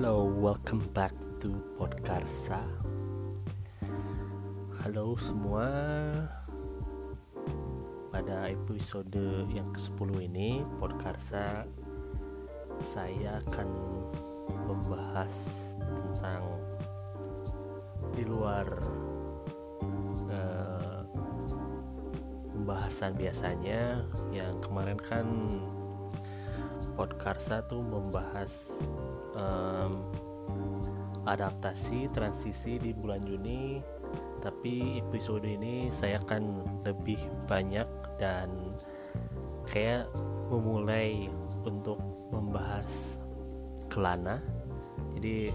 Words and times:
Hello, 0.00 0.24
welcome 0.24 0.80
back 0.96 1.12
to 1.44 1.60
Podkarsa. 1.76 2.56
Halo 4.80 5.12
semua. 5.20 5.68
Pada 8.08 8.48
episode 8.48 9.44
yang 9.52 9.68
ke-10 9.76 10.08
ini, 10.24 10.64
Podkarsa 10.80 11.68
saya 12.80 13.44
akan 13.44 13.68
membahas 14.72 15.68
tentang 15.76 16.48
di 18.16 18.24
luar 18.24 18.72
uh, 20.32 21.04
pembahasan 22.56 23.12
biasanya 23.20 24.00
yang 24.32 24.56
kemarin 24.64 24.96
kan 24.96 25.28
Podkarsa 26.96 27.68
tuh 27.68 27.84
membahas 27.84 28.80
um, 29.36 30.00
adaptasi 31.28 32.08
transisi 32.10 32.80
di 32.80 32.90
bulan 32.96 33.22
Juni 33.22 33.78
tapi 34.40 34.98
episode 35.04 35.44
ini 35.44 35.92
saya 35.92 36.16
akan 36.24 36.64
lebih 36.88 37.20
banyak 37.44 37.86
dan 38.16 38.48
kayak 39.68 40.08
memulai 40.48 41.28
untuk 41.62 42.00
membahas 42.32 43.20
kelana. 43.92 44.40
Jadi 45.14 45.52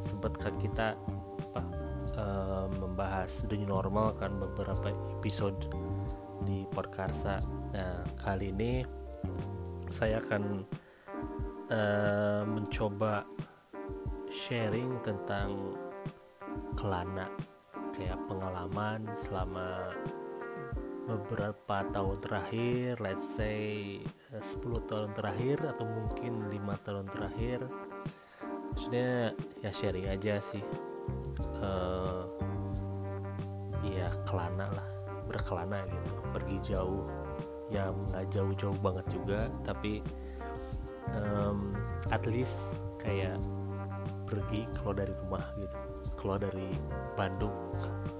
sempatkah 0.00 0.54
kita 0.58 0.96
apa 1.52 1.62
uh, 2.16 2.66
membahas 2.80 3.44
the 3.46 3.60
normal 3.60 4.16
kan 4.16 4.32
beberapa 4.40 4.90
episode 5.20 5.68
di 6.48 6.64
Podkarsa. 6.72 7.38
Nah 7.76 8.02
kali 8.24 8.50
ini 8.50 8.82
saya 9.92 10.18
akan 10.24 10.64
uh, 11.72 12.44
mencoba 12.44 13.24
sharing 14.28 15.00
tentang 15.00 15.76
kelana 16.76 17.28
kayak 17.92 18.20
pengalaman 18.28 19.04
selama 19.16 19.92
beberapa 21.04 21.82
tahun 21.92 22.16
terakhir 22.22 23.02
let's 23.02 23.26
say 23.26 24.00
10 24.32 24.88
tahun 24.88 25.10
terakhir 25.12 25.60
atau 25.60 25.84
mungkin 25.84 26.48
lima 26.48 26.78
tahun 26.80 27.10
terakhir. 27.12 27.68
Maksudnya 28.72 29.36
ya 29.60 29.70
sharing 29.74 30.08
aja 30.08 30.40
sih. 30.40 30.64
Uh, 31.60 32.24
ya 33.84 34.08
kelana 34.24 34.72
lah 34.72 34.88
berkelana 35.28 35.84
gitu. 35.84 36.12
Pergi 36.32 36.56
jauh. 36.72 37.04
Ya 37.68 37.92
nggak 37.92 38.32
jauh-jauh 38.32 38.78
banget 38.80 39.06
juga 39.12 39.40
tapi 39.64 40.00
um, 41.10 41.74
at 42.10 42.22
least 42.30 42.70
kayak 43.02 43.34
pergi 44.26 44.64
keluar 44.78 44.96
dari 44.96 45.12
rumah 45.26 45.44
gitu 45.60 45.78
keluar 46.16 46.38
dari 46.38 46.70
Bandung. 47.18 47.54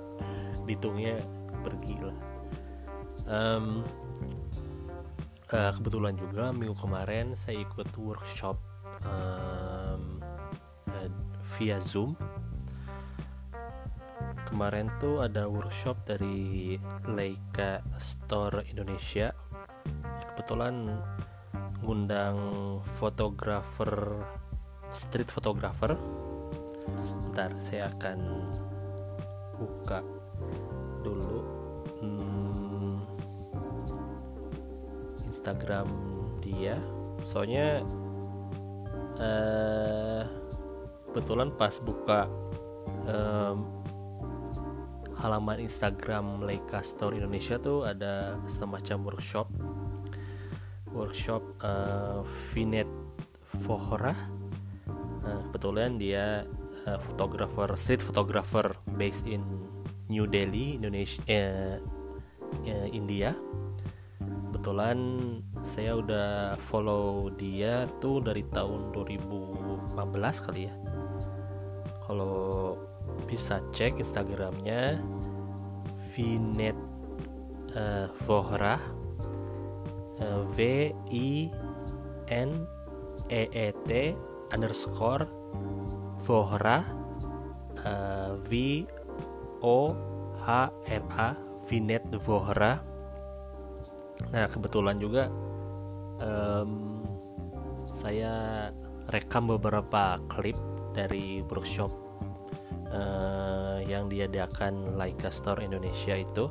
Ditungnya 0.69 1.19
pergi 1.63 1.97
lah. 2.03 2.19
Um, 3.23 3.87
uh, 5.55 5.73
kebetulan 5.79 6.19
juga 6.19 6.51
minggu 6.51 6.75
kemarin 6.75 7.39
saya 7.39 7.63
ikut 7.63 7.89
workshop 7.95 8.59
um, 9.07 10.19
uh, 10.91 11.09
via 11.55 11.79
zoom. 11.79 12.19
Kemarin 14.53 14.93
tuh 15.01 15.25
ada 15.25 15.49
workshop 15.49 15.97
dari 16.05 16.77
Leica 17.09 17.81
Store 17.97 18.61
Indonesia. 18.69 19.33
Kebetulan 20.35 20.93
ngundang 21.83 22.39
fotografer 22.99 24.23
street 24.95 25.29
photographer. 25.29 25.99
Ntar 27.31 27.55
saya 27.59 27.91
akan 27.91 28.19
buka 29.59 30.03
dulu 31.03 31.41
hmm, 32.03 32.97
Instagram 35.31 35.89
dia. 36.43 36.79
Soalnya 37.27 37.83
uh, 39.19 40.23
kebetulan 41.13 41.55
pas 41.55 41.77
buka 41.83 42.27
um, 43.07 43.83
halaman 45.23 45.63
Instagram 45.63 46.43
Leica 46.43 46.83
Store 46.83 47.15
Indonesia 47.15 47.55
tuh 47.61 47.87
ada 47.87 48.43
semacam 48.51 49.15
workshop 49.15 49.47
workshop 51.13 51.45
uh, 51.61 52.25
Vinet 52.25 52.89
Fohora 53.69 54.17
uh, 55.29 55.41
kebetulan 55.45 56.01
dia 56.01 56.49
uh, 56.89 56.97
fotografer 57.05 57.69
street 57.77 58.01
photographer 58.01 58.73
based 58.97 59.29
in 59.29 59.45
New 60.09 60.25
Delhi 60.25 60.81
Indonesia 60.81 61.21
uh, 61.29 61.77
uh, 62.65 62.89
India. 62.89 63.37
Kebetulan 64.49 64.97
saya 65.61 66.01
udah 66.01 66.57
follow 66.57 67.29
dia 67.37 67.85
tuh 68.01 68.25
dari 68.25 68.49
tahun 68.49 68.97
2015 68.97 69.93
kali 70.49 70.65
ya. 70.65 70.75
Kalau 72.09 72.73
bisa 73.29 73.61
cek 73.77 74.01
Instagramnya 74.01 74.97
Vinet 76.17 76.77
uh, 77.77 78.09
Vohra 78.25 79.02
uh, 80.23 80.47
V 80.55 80.91
I 81.11 81.51
N 82.31 82.63
E 83.27 83.43
E 83.51 83.67
T 83.83 83.91
underscore 84.55 85.27
Vohra 86.23 86.87
uh, 87.83 88.39
V 88.47 88.87
O 89.67 89.91
H 90.39 90.71
R 90.71 91.05
A 91.19 91.29
Vinet 91.67 92.07
Vohra. 92.23 92.79
Nah 94.31 94.47
kebetulan 94.47 95.03
juga 95.03 95.27
um, 96.23 97.03
saya 97.91 98.71
rekam 99.11 99.51
beberapa 99.51 100.17
klip 100.31 100.57
dari 100.95 101.43
workshop 101.43 101.91
uh, 102.93 103.83
yang 103.83 104.07
diadakan 104.07 104.95
Leica 104.95 105.29
Store 105.33 105.59
Indonesia 105.61 106.15
itu. 106.17 106.47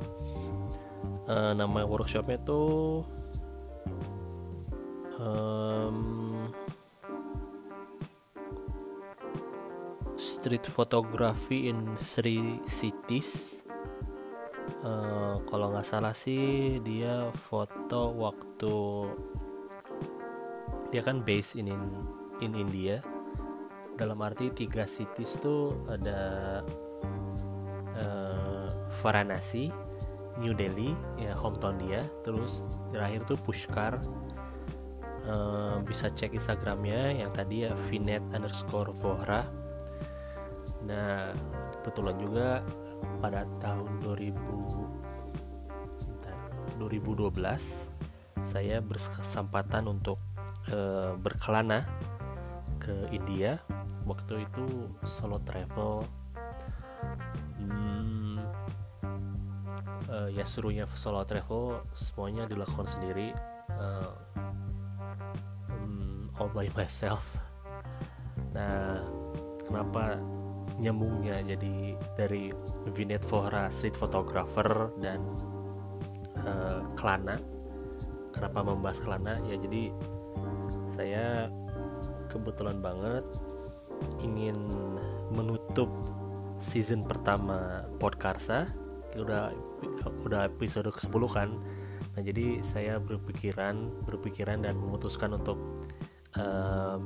Uh, 1.29 1.53
nama 1.55 1.85
workshopnya 1.87 2.41
itu 2.41 2.61
um, 5.21 6.49
Street 10.17 10.65
Photography 10.65 11.69
in 11.69 11.93
Three 12.01 12.57
Cities. 12.65 13.61
Uh, 14.81 15.37
kalau 15.45 15.69
nggak 15.69 15.85
salah 15.85 16.13
sih 16.13 16.81
dia 16.81 17.29
foto 17.49 18.09
waktu 18.17 18.73
dia 20.89 21.05
kan 21.05 21.21
base 21.21 21.53
in 21.61 21.69
in, 21.69 21.81
in 22.41 22.51
India. 22.57 23.05
Dalam 23.93 24.17
arti 24.25 24.49
tiga 24.49 24.89
cities 24.89 25.37
tuh 25.37 25.77
ada 25.85 26.61
uh, 27.93 28.65
Varanasi, 29.05 29.69
New 30.41 30.57
Delhi, 30.57 30.97
ya 31.21 31.37
hometown 31.37 31.77
dia, 31.77 32.01
terus 32.25 32.65
terakhir 32.89 33.29
tuh 33.29 33.37
Pushkar. 33.37 34.01
Uh, 35.21 35.77
bisa 35.85 36.09
cek 36.09 36.33
Instagramnya 36.33 37.13
yang 37.13 37.29
tadi 37.29 37.69
ya 37.69 37.77
Vinet 37.89 38.25
underscore 38.33 38.89
Vohra. 38.89 39.45
Nah 40.81 41.29
kebetulan 41.81 42.17
juga 42.17 42.47
pada 43.21 43.45
tahun 43.61 44.01
2000 44.01 44.33
bentar, 46.09 46.35
2012 46.81 47.29
saya 48.41 48.81
berkesempatan 48.81 49.85
untuk 49.85 50.17
uh, 50.73 51.13
berkelana 51.17 51.85
ke 52.81 53.13
India. 53.13 53.61
Waktu 54.09 54.49
itu 54.49 54.89
solo 55.05 55.37
travel. 55.45 56.01
Hmm, 57.61 58.41
uh, 60.09 60.29
ya 60.33 60.41
serunya 60.41 60.89
solo 60.97 61.21
travel 61.29 61.85
semuanya 61.93 62.49
dilakukan 62.49 62.89
sendiri. 62.89 63.37
Uh, 63.69 64.09
all 66.41 66.49
by 66.49 66.65
myself. 66.73 67.21
Nah 68.57 68.97
kenapa 69.69 70.17
nyambungnya 70.81 71.45
jadi 71.45 71.93
dari 72.17 72.49
Vinet 72.89 73.21
Vohra 73.29 73.69
street 73.69 73.93
photographer 73.93 74.89
dan 74.97 75.21
uh, 76.41 76.81
Kelana? 76.97 77.37
Kenapa 78.33 78.65
membahas 78.65 78.97
Kelana? 79.05 79.37
Ya 79.45 79.61
jadi 79.61 79.93
saya 80.89 81.53
kebetulan 82.33 82.81
banget 82.81 83.29
ingin 84.25 84.57
menutup 85.29 85.93
season 86.57 87.05
pertama 87.05 87.85
Podkarsa 88.01 88.65
udah 89.13 89.53
udah 90.25 90.49
episode 90.49 90.89
ke-10 90.89 91.23
kan? 91.29 91.49
Nah 92.17 92.21
jadi 92.25 92.65
saya 92.65 92.97
berpikiran 92.97 94.07
berpikiran 94.09 94.65
dan 94.65 94.73
memutuskan 94.79 95.37
untuk 95.37 95.59
um, 96.41 97.01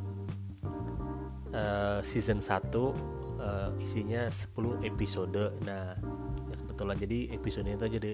uh, 1.52 2.00
season 2.02 2.40
1 2.40 2.72
uh, 2.76 3.72
isinya 3.84 4.28
10 4.28 4.88
episode. 4.88 5.54
Nah 5.68 5.96
ya 6.46 6.56
kebetulan 6.56 6.96
jadi 7.00 7.20
episode 7.36 7.68
itu 7.68 7.88
jadi 7.88 8.12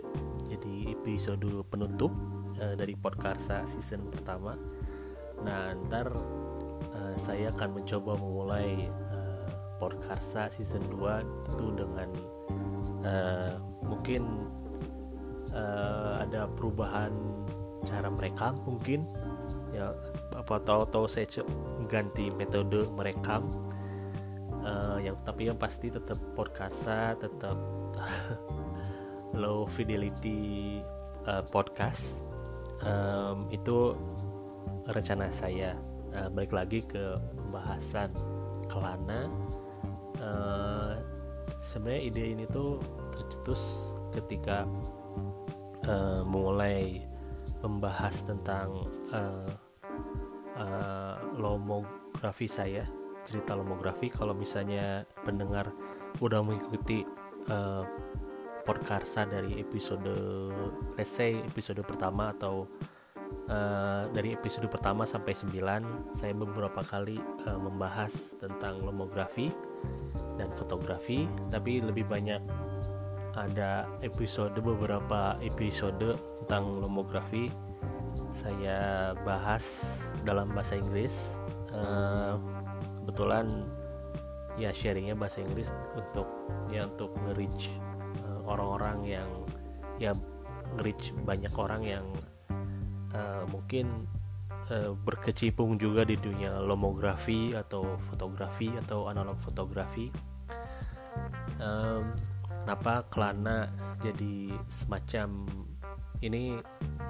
jadi 0.52 0.76
episode 0.98 1.48
penutup 1.70 2.12
uh, 2.60 2.74
dari 2.76 2.98
podcast 2.98 3.54
season 3.70 4.10
pertama. 4.10 4.58
Nah 5.42 5.74
ntar 5.88 6.12
uh, 6.94 7.16
saya 7.18 7.50
akan 7.54 7.82
mencoba 7.82 8.18
memulai 8.18 8.90
uh, 9.14 9.50
podcast 9.82 10.38
season 10.54 10.84
2 10.94 11.58
itu 11.58 11.66
dengan 11.74 12.10
uh, 13.02 13.54
mungkin 13.82 14.46
uh, 15.56 16.22
ada 16.22 16.46
perubahan 16.54 17.12
cara 17.86 18.08
merekam 18.14 18.62
mungkin. 18.62 19.10
Ya 19.74 19.96
apa 20.42 20.58
tahu 20.66 20.82
tahu 20.90 21.06
saya 21.06 21.30
ganti 21.86 22.34
metode 22.34 22.90
merekam 22.98 23.46
uh, 24.66 24.98
yang 24.98 25.14
tapi 25.22 25.48
yang 25.54 25.58
pasti 25.62 25.94
tetap 25.94 26.18
podcast 26.34 26.90
tetap 27.22 27.58
low 29.42 29.68
fidelity 29.68 30.82
uh, 31.28 31.44
podcast. 31.50 32.24
Um, 32.82 33.46
itu 33.54 33.94
rencana 34.90 35.30
saya. 35.30 35.78
Uh, 36.12 36.28
balik 36.34 36.52
lagi 36.52 36.80
ke 36.84 37.16
pembahasan 37.38 38.12
kelana. 38.68 39.32
Uh, 40.20 41.00
sebenarnya 41.62 42.02
ide 42.12 42.24
ini 42.36 42.46
tuh 42.50 42.82
tercetus 43.16 43.96
ketika 44.12 44.68
uh, 45.88 46.22
mulai 46.28 47.06
membahas 47.62 48.26
tentang 48.26 48.74
uh, 49.14 49.50
uh, 50.58 51.16
lomografi 51.38 52.48
saya 52.48 52.84
cerita 53.24 53.54
lomografi. 53.54 54.10
Kalau 54.10 54.34
misalnya 54.34 55.06
pendengar 55.22 55.70
udah 56.20 56.42
mengikuti 56.44 57.06
uh, 57.50 57.86
podkarsa 58.62 59.26
dari 59.26 59.58
episode 59.58 60.12
let's 60.94 61.10
say 61.10 61.42
episode 61.42 61.82
pertama 61.82 62.30
atau 62.34 62.70
uh, 63.50 64.06
dari 64.14 64.38
episode 64.38 64.70
pertama 64.70 65.02
sampai 65.08 65.34
9 65.34 66.14
saya 66.14 66.34
beberapa 66.38 66.86
kali 66.86 67.18
uh, 67.48 67.58
membahas 67.58 68.38
tentang 68.38 68.82
lomografi 68.82 69.50
dan 70.38 70.52
fotografi. 70.54 71.26
Tapi 71.50 71.82
lebih 71.82 72.06
banyak 72.06 72.42
ada 73.32 73.88
episode 74.04 74.60
beberapa 74.60 75.40
episode 75.40 76.20
tentang 76.46 76.76
lomografi. 76.78 77.48
Saya 78.32 79.12
bahas 79.24 79.96
dalam 80.24 80.52
bahasa 80.54 80.78
Inggris. 80.78 81.36
Uh, 81.72 82.36
kebetulan 83.02 83.48
ya 84.60 84.70
sharingnya 84.70 85.16
bahasa 85.16 85.40
Inggris 85.42 85.72
untuk 85.96 86.28
ya 86.68 86.88
untuk 86.88 87.16
nge-reach 87.24 87.72
uh, 88.28 88.42
orang-orang 88.46 88.98
yang 89.08 89.30
ya 89.98 90.12
nge-reach 90.76 91.16
banyak 91.24 91.54
orang 91.56 91.82
yang 91.84 92.06
uh, 93.16 93.44
mungkin 93.50 94.08
uh, 94.72 94.94
berkecimpung 94.94 95.80
juga 95.80 96.04
di 96.04 96.20
dunia 96.20 96.60
lomografi 96.60 97.56
atau 97.56 97.96
fotografi 98.12 98.72
atau 98.76 99.08
analog 99.08 99.40
fotografi. 99.40 100.12
Um, 101.60 102.16
kenapa 102.64 103.04
Kelana 103.12 103.68
jadi 104.00 104.56
semacam 104.72 105.46
ini 106.22 106.56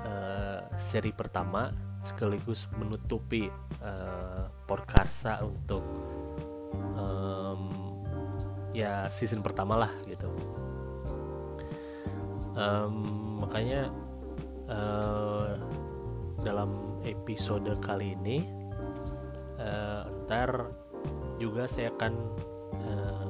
uh, 0.07 0.65
seri 0.79 1.13
pertama 1.13 1.90
sekaligus 2.01 2.65
menutupi 2.75 3.47
uh, 3.85 4.49
Porkarsa 4.65 5.41
untuk 5.45 5.85
um, 6.97 7.61
ya 8.73 9.07
season 9.07 9.45
pertama 9.45 9.77
lah 9.87 9.91
gitu. 10.09 10.27
Um, 12.51 13.39
makanya 13.45 13.87
uh, 14.67 15.55
dalam 16.43 16.99
episode 17.07 17.69
kali 17.79 18.17
ini 18.17 18.43
uh, 19.61 20.09
ntar 20.25 20.67
juga 21.39 21.65
saya 21.65 21.89
akan 21.95 22.13
uh, 22.85 23.25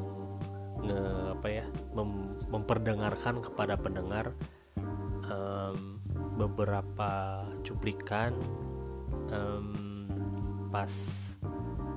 nge 0.82 1.02
apa 1.38 1.48
ya 1.48 1.66
mem, 1.94 2.34
memperdengarkan 2.50 3.46
kepada 3.46 3.78
pendengar 3.78 4.34
um, 5.30 6.01
beberapa 6.42 7.46
cuplikan 7.62 8.34
um, 9.30 10.08
pas 10.74 10.90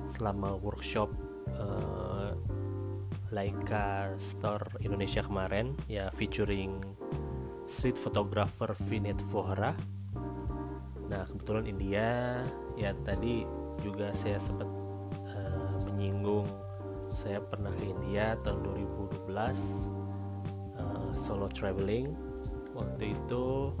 selama 0.05 0.53
workshop 0.61 1.09
uh, 1.57 2.37
Leica 3.33 4.13
Store 4.21 4.63
Indonesia 4.85 5.25
kemarin 5.25 5.73
ya 5.89 6.13
featuring 6.13 6.77
street 7.65 7.97
photographer 7.97 8.77
Vinet 8.85 9.17
Vohra. 9.33 9.73
Nah 11.09 11.25
kebetulan 11.25 11.65
India 11.65 12.41
ya 12.77 12.93
tadi 13.01 13.49
juga 13.81 14.13
saya 14.13 14.37
sempat 14.37 14.69
uh, 15.33 15.69
menyinggung 15.89 16.45
saya 17.09 17.39
pernah 17.41 17.71
ke 17.73 17.89
India 17.89 18.35
tahun 18.43 18.61
2012 18.93 19.31
uh, 20.77 21.07
solo 21.15 21.47
traveling 21.49 22.13
waktu 22.75 23.15
itu 23.15 23.71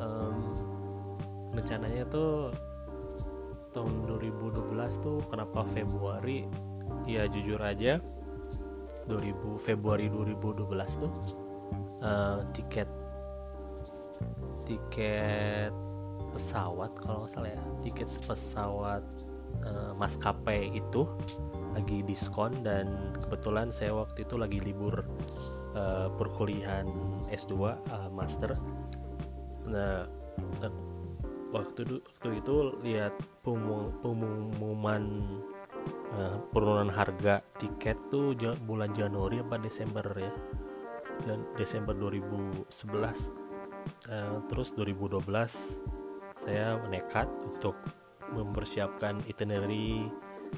um, 0.00 0.36
rencananya 1.52 2.04
tuh 2.08 2.52
tahun 3.76 4.08
2012 4.08 5.04
tuh 5.04 5.20
kenapa 5.28 5.64
Februari? 5.72 6.48
Ya 7.06 7.28
jujur 7.28 7.60
aja. 7.60 8.00
2000 9.06 9.62
Februari 9.62 10.10
2012 10.10 11.02
tuh 11.02 11.12
uh, 12.02 12.42
tiket 12.50 12.90
tiket 14.66 15.70
pesawat 16.34 16.90
kalau 16.98 17.24
nggak 17.24 17.32
salah 17.32 17.50
ya 17.54 17.62
tiket 17.80 18.10
pesawat 18.26 19.04
uh, 19.62 19.94
maskapai 19.94 20.74
itu 20.74 21.06
lagi 21.72 22.02
diskon 22.02 22.52
dan 22.66 23.14
kebetulan 23.24 23.70
saya 23.70 23.94
waktu 23.94 24.26
itu 24.26 24.34
lagi 24.36 24.58
libur 24.60 25.06
uh, 25.78 26.08
perkuliahan 26.18 26.88
S2 27.30 27.54
uh, 27.54 28.10
master 28.10 28.52
nah, 29.68 30.06
nah 30.62 30.72
waktu 31.54 32.02
waktu 32.02 32.28
itu 32.42 32.56
lihat 32.82 33.14
pengumuman 33.42 35.04
uh, 36.16 36.38
penurunan 36.50 36.90
harga 36.90 37.40
tiket 37.56 37.96
tuh 38.10 38.34
bulan 38.66 38.92
Januari 38.92 39.40
apa 39.40 39.56
Desember 39.60 40.04
ya? 40.16 40.32
Dan 41.24 41.48
Desember 41.56 41.96
2011 41.96 42.68
uh, 44.10 44.36
terus 44.50 44.76
2012 44.76 45.24
saya 46.36 46.76
nekat 46.92 47.30
untuk 47.40 47.72
mempersiapkan 48.36 49.22
itinerary 49.24 50.04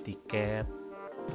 tiket 0.02 0.66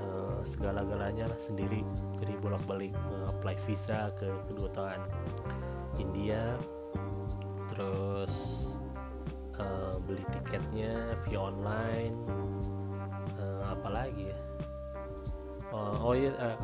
uh, 0.02 0.42
segala-galanya 0.44 1.30
lah 1.30 1.40
sendiri. 1.40 1.86
Jadi 2.20 2.34
bolak-balik 2.42 2.92
apply 3.30 3.56
visa 3.64 4.12
ke 4.20 4.28
kedutaan 4.52 5.00
India 6.02 6.58
terus 7.74 8.34
uh, 9.58 9.98
beli 10.06 10.22
tiketnya 10.30 11.18
via 11.26 11.40
online 11.42 12.16
uh, 13.42 13.74
apalagi 13.74 14.30
ya? 14.30 14.40
Uh, 15.74 15.98
oh 16.06 16.14
iya 16.14 16.30
uh, 16.38 16.58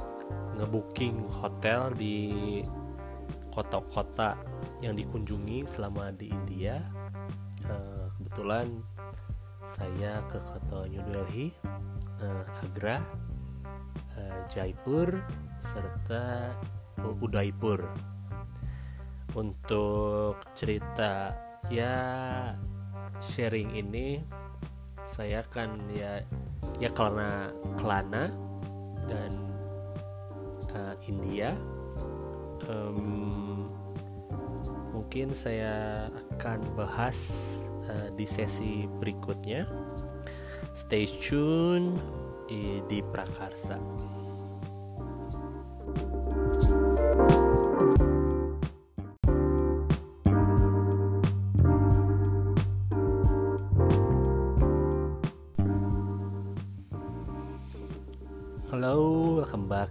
ngebooking 0.61 1.25
hotel 1.41 1.89
di 1.97 2.61
kota-kota 3.49 4.37
yang 4.85 4.93
dikunjungi 4.93 5.65
selama 5.65 6.13
di 6.13 6.29
India. 6.29 6.77
Uh, 7.65 8.07
kebetulan 8.21 8.69
saya 9.65 10.21
ke 10.29 10.37
kota 10.37 10.85
New 10.89 11.01
Delhi 11.09 11.49
uh, 12.21 12.45
Agra 12.61 13.01
uh, 14.17 14.39
Jaipur 14.49 15.21
serta 15.57 16.53
Udaipur 17.19 17.83
untuk 19.35 20.41
cerita 20.57 21.35
ya 21.69 21.95
sharing 23.19 23.75
ini 23.75 24.23
saya 25.03 25.43
kan 25.47 25.75
ya 25.91 26.23
ya 26.77 26.89
karena 26.91 27.51
Kelana 27.79 28.31
dan 29.09 29.31
uh, 30.75 30.95
India 31.05 31.55
um, 32.69 33.67
mungkin 34.93 35.33
saya 35.33 36.07
akan 36.35 36.61
bahas 36.77 37.17
uh, 37.89 38.09
di 38.13 38.25
sesi 38.27 38.85
berikutnya 38.99 39.65
stay 40.73 41.05
tune 41.05 41.97
di 42.89 43.05
Prakarsa. 43.05 43.77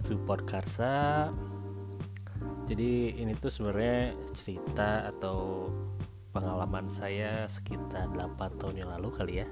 To 0.09 0.17
Podkarsa. 0.25 1.29
Jadi 2.65 3.21
ini 3.21 3.37
tuh 3.37 3.53
sebenarnya 3.53 4.17
cerita 4.33 5.05
atau 5.05 5.69
pengalaman 6.33 6.89
saya 6.89 7.45
sekitar 7.45 8.09
8 8.17 8.57
tahun 8.57 8.75
yang 8.81 8.89
lalu 8.97 9.09
kali 9.13 9.33
ya. 9.45 9.47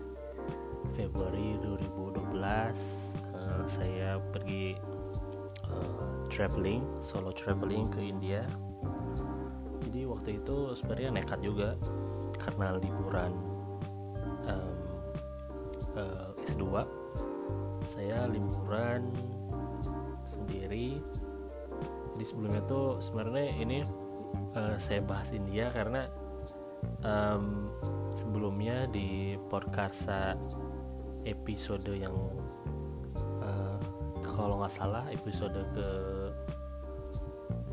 Februari 0.97 1.61
2012 1.61 2.41
uh, 2.41 3.63
saya 3.69 4.17
pergi 4.33 4.73
uh, 5.69 6.25
traveling, 6.33 6.81
solo 7.05 7.29
traveling 7.29 7.85
ke 7.93 8.01
India. 8.01 8.41
Jadi 9.85 10.09
waktu 10.09 10.41
itu 10.41 10.73
sebenarnya 10.73 11.21
nekat 11.21 11.39
juga 11.45 11.77
karena 12.41 12.81
liburan 12.81 13.29
um, 14.49 14.77
uh, 16.01 16.33
S2 16.49 16.65
saya 17.85 18.25
liburan 18.25 19.13
sendiri. 20.47 21.03
Jadi 22.15 22.23
sebelumnya 22.23 22.63
tuh 22.63 23.03
sebenarnya 23.03 23.51
ini 23.59 23.83
uh, 24.55 24.79
saya 24.79 25.03
bahas 25.03 25.35
India 25.35 25.67
karena 25.75 26.07
um, 27.03 27.75
sebelumnya 28.15 28.87
di 28.87 29.35
Porkarsa 29.51 30.39
episode 31.27 31.91
yang 31.91 32.15
uh, 33.43 33.77
kalau 34.23 34.63
nggak 34.63 34.71
salah 34.71 35.03
episode 35.11 35.59
ke 35.75 35.89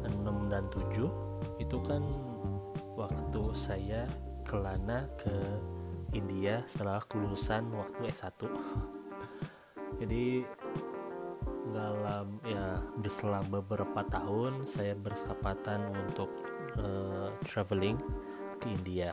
6 0.03 0.53
dan 0.53 0.67
7 0.69 1.63
itu 1.63 1.79
kan 1.87 2.03
waktu 2.99 3.43
saya 3.55 4.05
kelana 4.45 5.09
ke 5.17 5.33
India 6.13 6.61
setelah 6.69 7.01
kelulusan 7.09 7.73
waktu 7.73 8.13
S1 8.13 8.45
jadi 10.05 10.45
dalam 11.75 12.39
ya 12.47 12.79
berselang 13.03 13.51
beberapa 13.51 14.07
tahun 14.07 14.63
saya 14.63 14.95
berkesempatan 14.95 15.91
untuk 16.07 16.31
uh, 16.79 17.35
traveling 17.43 17.99
ke 18.63 18.71
India. 18.71 19.11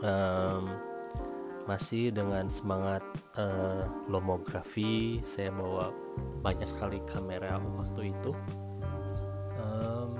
Um, 0.00 0.72
masih 1.68 2.08
dengan 2.08 2.48
semangat 2.48 3.04
uh, 3.36 3.84
lomografi 4.08 5.20
saya 5.20 5.52
bawa 5.52 5.92
banyak 6.40 6.64
sekali 6.64 7.04
kamera 7.04 7.60
waktu 7.76 8.16
itu. 8.16 8.32
Um, 9.60 10.10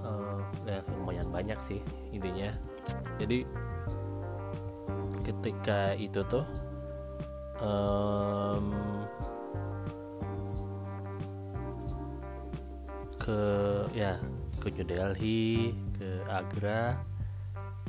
uh, 0.00 0.40
ya 0.64 0.80
lumayan 0.96 1.28
banyak 1.28 1.60
sih 1.60 1.84
intinya 2.08 2.48
jadi 3.20 3.44
ketika 5.22 5.94
itu 5.94 6.24
tuh 6.26 6.42
um, 7.62 8.66
ke 13.16 13.42
ya 13.94 14.18
ke 14.58 14.68
New 14.74 14.86
Delhi 14.86 15.70
ke 15.94 16.26
Agra 16.26 16.98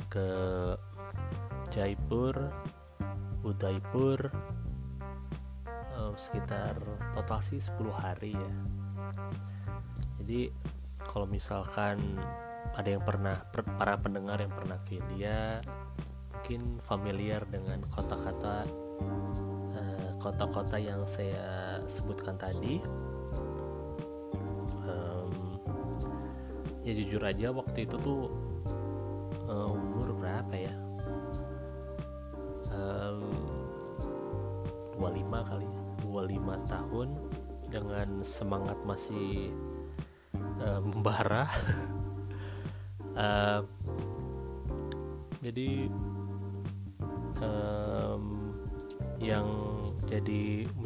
ke 0.06 0.28
Jaipur 1.74 2.38
Udaipur 3.44 4.30
um, 5.98 6.14
sekitar 6.16 6.78
total 7.12 7.40
sih 7.44 7.60
10 7.60 7.92
hari 7.92 8.32
ya. 8.32 8.52
Jadi 10.22 10.48
kalau 11.04 11.28
misalkan 11.28 12.00
ada 12.74 12.88
yang 12.88 13.04
pernah 13.04 13.36
para 13.52 14.00
pendengar 14.00 14.40
yang 14.40 14.50
pernah 14.50 14.80
ke 14.88 14.98
India 14.98 15.60
mungkin 16.32 16.80
familiar 16.84 17.44
dengan 17.48 17.84
kota-kota 17.92 18.64
kota-kota 20.24 20.80
yang 20.80 21.04
saya 21.04 21.76
sebutkan 21.84 22.40
tadi 22.40 22.80
um, 24.88 25.60
ya 26.80 26.96
jujur 26.96 27.20
aja 27.20 27.52
waktu 27.52 27.84
itu 27.84 28.00
tuh 28.00 28.32
uh, 29.44 29.68
umur 29.68 30.16
berapa 30.16 30.54
ya? 30.56 30.72
Um, 32.72 33.28
25 34.96 35.28
kali 35.28 35.68
25 36.08 36.08
ya, 36.08 36.56
tahun 36.72 37.08
dengan 37.68 38.08
semangat 38.24 38.78
masih 38.88 39.52
uh, 40.64 40.80
membara. 40.80 41.52
Uh, 43.12 43.60
jadi 45.44 45.92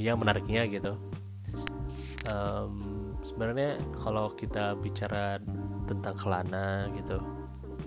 yang 0.09 0.21
menariknya 0.21 0.65
gitu. 0.69 0.93
Um, 2.29 3.15
sebenarnya 3.25 3.81
kalau 4.05 4.33
kita 4.37 4.77
bicara 4.77 5.41
tentang 5.89 6.17
kelana 6.21 6.93
gitu 6.93 7.21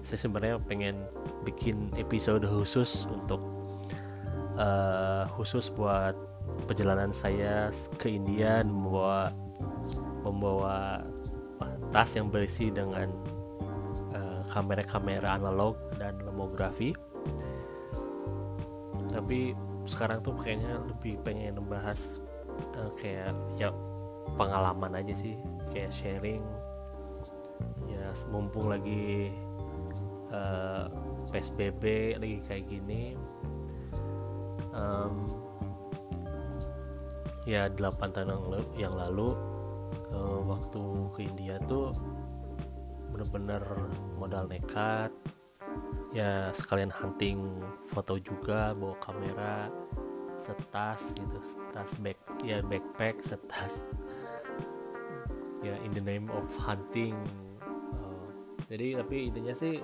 saya 0.01 0.19
sebenarnya 0.25 0.57
pengen 0.65 1.05
bikin 1.45 1.93
episode 1.93 2.41
khusus 2.41 3.05
untuk 3.05 3.41
uh, 4.57 5.29
khusus 5.37 5.69
buat 5.69 6.17
perjalanan 6.65 7.13
saya 7.13 7.69
ke 8.01 8.17
India 8.17 8.65
membawa 8.65 9.29
membawa 10.25 11.05
tas 11.93 12.15
yang 12.17 12.31
berisi 12.31 12.71
dengan 12.71 13.11
uh, 14.15 14.41
kamera-kamera 14.49 15.37
analog 15.37 15.77
dan 15.99 16.17
lemografi. 16.23 16.95
Tapi 19.11 19.51
sekarang 19.85 20.21
tuh 20.21 20.37
kayaknya 20.39 20.77
lebih 20.85 21.17
pengen 21.25 21.57
membahas 21.57 22.21
uh, 22.77 22.91
kayak 22.99 23.33
ya 23.57 23.73
pengalaman 24.37 24.97
aja 24.97 25.13
sih 25.13 25.35
kayak 25.73 25.91
sharing. 25.93 26.43
Ya 27.89 28.11
mumpung 28.31 28.71
lagi 28.73 29.29
uh, 30.31 30.85
eh, 30.85 30.85
psbb 31.29 31.83
lagi 32.17 32.37
kayak 32.47 32.65
gini 32.65 33.13
um, 34.73 35.19
ya 37.43 37.67
8 37.69 38.15
tahun 38.15 38.31
yang 38.31 38.43
lalu, 38.47 38.61
yang 38.77 38.95
lalu 38.95 39.29
uh, 40.13 40.39
waktu 40.45 40.83
ke 41.15 41.19
India 41.25 41.55
tuh 41.65 41.91
bener-bener 43.11 43.63
modal 44.15 44.47
nekat 44.47 45.11
ya 46.11 46.51
sekalian 46.51 46.91
hunting 46.91 47.63
foto 47.87 48.19
juga 48.19 48.75
bawa 48.75 48.99
kamera 48.99 49.71
setas 50.35 51.15
gitu 51.15 51.39
setas 51.39 51.95
back 52.03 52.19
ya 52.43 52.59
backpack 52.59 53.23
setas. 53.23 53.87
Ya 55.61 55.77
in 55.85 55.93
the 55.95 56.03
name 56.03 56.27
of 56.33 56.49
hunting. 56.57 57.15
Uh, 57.63 58.27
jadi 58.67 58.99
tapi 58.99 59.31
intinya 59.31 59.53
sih 59.55 59.79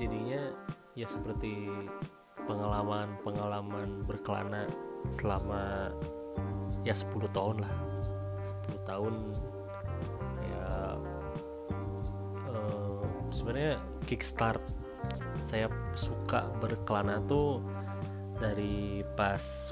jadinya 0.00 0.50
ya 0.98 1.06
seperti 1.06 1.70
pengalaman 2.48 3.14
pengalaman 3.22 4.02
berkelana 4.08 4.66
selama 5.12 5.92
ya 6.82 6.96
10 6.96 7.30
tahun 7.30 7.62
lah. 7.62 7.74
10 8.72 8.88
tahun 8.88 9.14
ya 10.40 10.66
uh, 12.48 13.04
sebenarnya 13.28 13.76
kickstart 14.08 14.83
saya 15.44 15.68
suka 15.92 16.48
berkelana 16.58 17.20
tuh 17.28 17.60
dari 18.40 19.04
pas 19.14 19.70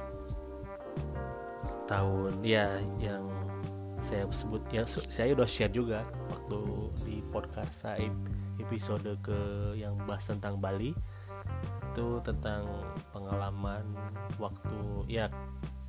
tahun 1.89 2.45
ya 2.45 2.77
yang 3.01 3.25
saya 4.03 4.29
sebut 4.29 4.61
yang 4.75 4.85
saya 4.87 5.33
udah 5.33 5.49
share 5.49 5.73
juga 5.73 6.05
waktu 6.29 6.61
di 7.07 7.17
podcast 7.33 7.87
saya 7.89 8.13
episode 8.61 9.09
ke 9.25 9.39
yang 9.79 9.97
bahas 10.05 10.29
tentang 10.29 10.61
Bali. 10.61 10.93
Itu 11.93 12.23
tentang 12.25 12.67
pengalaman 13.13 13.85
waktu 14.39 15.07
ya 15.11 15.29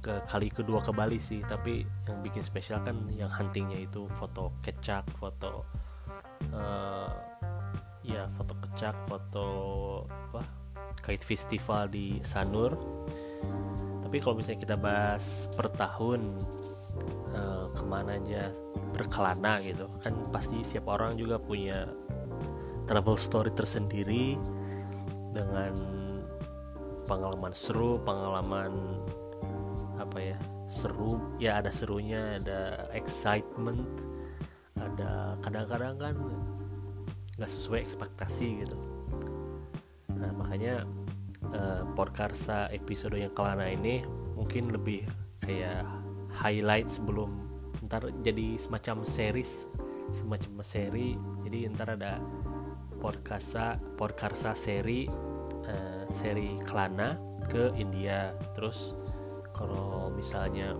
ke 0.03 0.19
kali 0.27 0.51
kedua 0.51 0.79
ke 0.83 0.91
Bali 0.93 1.17
sih. 1.17 1.41
Tapi 1.43 1.83
yang 2.09 2.19
bikin 2.21 2.45
spesial 2.45 2.81
kan 2.81 3.07
yang 3.13 3.29
huntingnya 3.29 3.83
itu 3.83 4.07
foto 4.17 4.53
kecak 4.61 5.05
foto 5.17 5.65
uh, 6.53 7.32
ya 8.03 8.27
foto 8.35 8.53
kecak 8.59 8.95
foto 9.07 9.47
apa 10.07 10.43
kait 11.03 11.23
festival 11.23 11.87
di 11.91 12.19
Sanur. 12.23 12.75
Tapi 14.03 14.21
kalau 14.21 14.37
misalnya 14.37 14.61
kita 14.61 14.77
bahas 14.77 15.49
per 15.57 15.73
tahun 15.73 16.29
uh, 17.33 17.65
ke 17.73 17.83
mana 17.83 18.21
aja 18.21 18.53
berkelana 18.93 19.57
gitu 19.65 19.89
kan 20.05 20.13
pasti 20.29 20.61
setiap 20.61 20.93
orang 20.93 21.17
juga 21.17 21.41
punya 21.41 21.89
travel 22.85 23.17
story 23.17 23.49
tersendiri 23.57 24.37
dengan 25.33 25.73
pengalaman 27.09 27.51
seru 27.51 27.97
pengalaman 28.05 29.01
apa 29.97 30.17
ya 30.21 30.37
seru 30.69 31.17
ya 31.41 31.59
ada 31.59 31.73
serunya 31.73 32.37
ada 32.37 32.87
excitement 32.93 33.81
ada 34.77 35.37
kadang-kadang 35.41 35.95
kan 35.97 36.15
nggak 37.37 37.51
sesuai 37.51 37.79
ekspektasi 37.81 38.47
gitu. 38.65 38.77
Nah 40.13 40.31
makanya 40.37 40.85
uh, 41.49 41.83
Podkarsa 41.97 42.69
episode 42.69 43.17
yang 43.17 43.33
kelana 43.33 43.69
ini 43.69 44.05
mungkin 44.37 44.69
lebih 44.69 45.05
kayak 45.41 45.85
highlight 46.33 46.89
sebelum 46.89 47.29
ntar 47.85 48.09
jadi 48.23 48.57
semacam 48.57 49.03
series 49.05 49.67
semacam 50.13 50.61
seri. 50.61 51.17
Jadi 51.45 51.69
ntar 51.73 51.97
ada 51.97 52.21
podkarsa 53.01 53.81
podkarsa 53.99 54.55
seri 54.55 55.09
uh, 55.67 56.05
seri 56.13 56.59
Klana 56.63 57.17
ke 57.49 57.73
India. 57.75 58.31
Terus 58.55 58.95
kalau 59.53 60.09
misalnya 60.13 60.73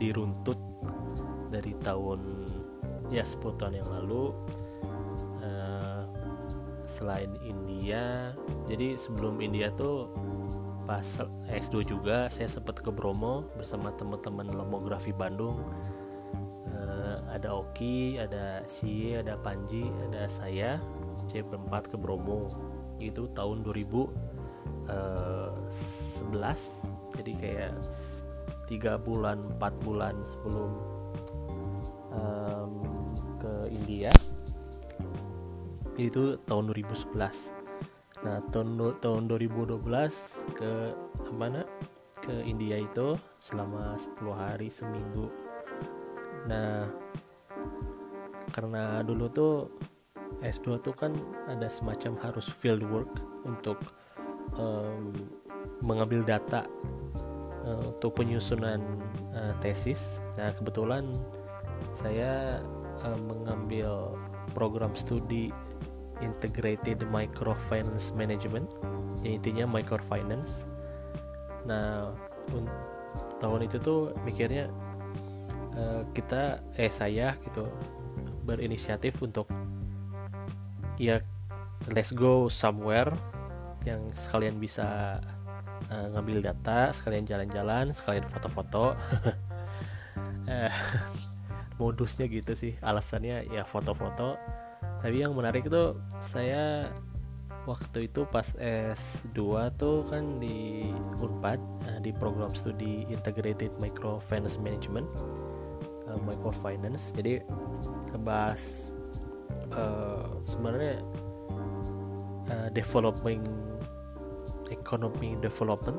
diruntut 0.00 0.56
dari 1.50 1.74
tahun 1.82 2.20
ya 3.10 3.26
10 3.26 3.58
tahun 3.58 3.74
yang 3.82 3.90
lalu 3.90 4.32
selain 7.00 7.32
India 7.40 8.36
jadi 8.68 9.00
sebelum 9.00 9.40
India 9.40 9.72
tuh 9.72 10.12
pas 10.90 11.06
S2 11.46 11.86
juga 11.86 12.26
saya 12.26 12.50
sempat 12.50 12.82
ke 12.82 12.90
Bromo 12.90 13.46
bersama 13.54 13.94
teman-teman 13.94 14.50
Lomografi 14.50 15.14
Bandung. 15.14 15.62
Uh, 16.66 17.14
ada 17.30 17.54
Oki, 17.62 18.18
ada 18.18 18.66
Si, 18.66 19.14
ada 19.14 19.38
Panji, 19.38 19.86
ada 20.10 20.26
saya. 20.26 20.82
C 21.30 21.46
berempat 21.46 21.94
ke 21.94 21.96
Bromo. 22.00 22.42
Itu 22.98 23.30
tahun 23.38 23.62
2011 23.62 24.10
uh, 24.90 25.54
jadi 27.14 27.32
kayak 27.38 27.72
tiga 28.66 28.98
bulan 28.98 29.46
empat 29.54 29.78
bulan 29.86 30.18
sebelum 30.26 30.89
itu 36.08 36.40
tahun 36.48 36.72
2011 36.72 37.18
nah 38.20 38.40
tahun 38.52 39.00
tahun 39.00 39.22
2012 39.28 39.80
ke 40.56 40.72
mana 41.32 41.64
ke 42.20 42.44
India 42.44 42.80
itu 42.80 43.16
selama 43.40 43.96
10 43.96 44.32
hari 44.32 44.68
seminggu 44.68 45.28
nah 46.48 46.88
karena 48.52 49.00
dulu 49.04 49.30
tuh 49.30 49.54
S2 50.40 50.80
tuh 50.80 50.96
kan 50.96 51.12
ada 51.46 51.68
semacam 51.68 52.16
harus 52.24 52.48
field 52.48 52.84
work 52.88 53.20
untuk 53.44 53.76
um, 54.56 55.12
mengambil 55.84 56.24
data 56.24 56.64
uh, 57.64 57.84
untuk 57.92 58.20
penyusunan 58.20 58.80
uh, 59.36 59.52
tesis. 59.60 60.20
Nah, 60.40 60.52
kebetulan 60.56 61.04
saya 61.92 62.64
uh, 63.04 63.18
mengambil 63.28 64.16
program 64.56 64.96
studi 64.96 65.52
Integrated 66.20 67.04
Microfinance 67.08 68.12
Management, 68.12 68.76
yang 69.24 69.40
intinya 69.40 69.64
microfinance. 69.68 70.68
Nah, 71.64 72.12
tahun 73.40 73.66
itu 73.66 73.76
tuh 73.80 74.12
mikirnya 74.24 74.68
uh, 75.76 76.02
kita 76.12 76.60
eh 76.76 76.92
saya 76.92 77.36
gitu 77.48 77.66
berinisiatif 78.44 79.18
untuk 79.20 79.48
ya 81.00 81.20
let's 81.92 82.12
go 82.12 82.48
somewhere 82.48 83.12
yang 83.88 84.12
sekalian 84.12 84.60
bisa 84.60 85.18
uh, 85.88 86.06
ngambil 86.12 86.52
data, 86.52 86.92
sekalian 86.92 87.24
jalan-jalan, 87.24 87.92
sekalian 87.92 88.26
foto-foto. 88.28 88.92
Eh, 90.50 90.66
modusnya 91.80 92.26
gitu 92.26 92.52
sih, 92.58 92.74
alasannya 92.82 93.46
ya 93.54 93.62
foto-foto. 93.62 94.34
Tapi 95.00 95.24
yang 95.24 95.32
menarik 95.32 95.64
itu 95.64 95.96
saya 96.20 96.92
waktu 97.64 98.08
itu 98.08 98.24
pas 98.28 98.56
S2 98.60 99.38
tuh 99.76 100.08
kan 100.08 100.40
di 100.40 100.88
Unpad 101.20 101.60
uh, 101.88 101.98
di 102.00 102.12
program 102.12 102.52
studi 102.56 103.04
Integrated 103.08 103.76
Microfinance 103.80 104.60
Management 104.60 105.08
uh, 106.08 106.20
microfinance. 106.24 107.12
Jadi 107.14 107.44
ngebahas 108.12 108.92
uh, 109.72 110.40
sebenarnya 110.42 111.04
uh, 112.50 112.68
developing 112.74 113.44
economy 114.72 115.38
development. 115.38 115.98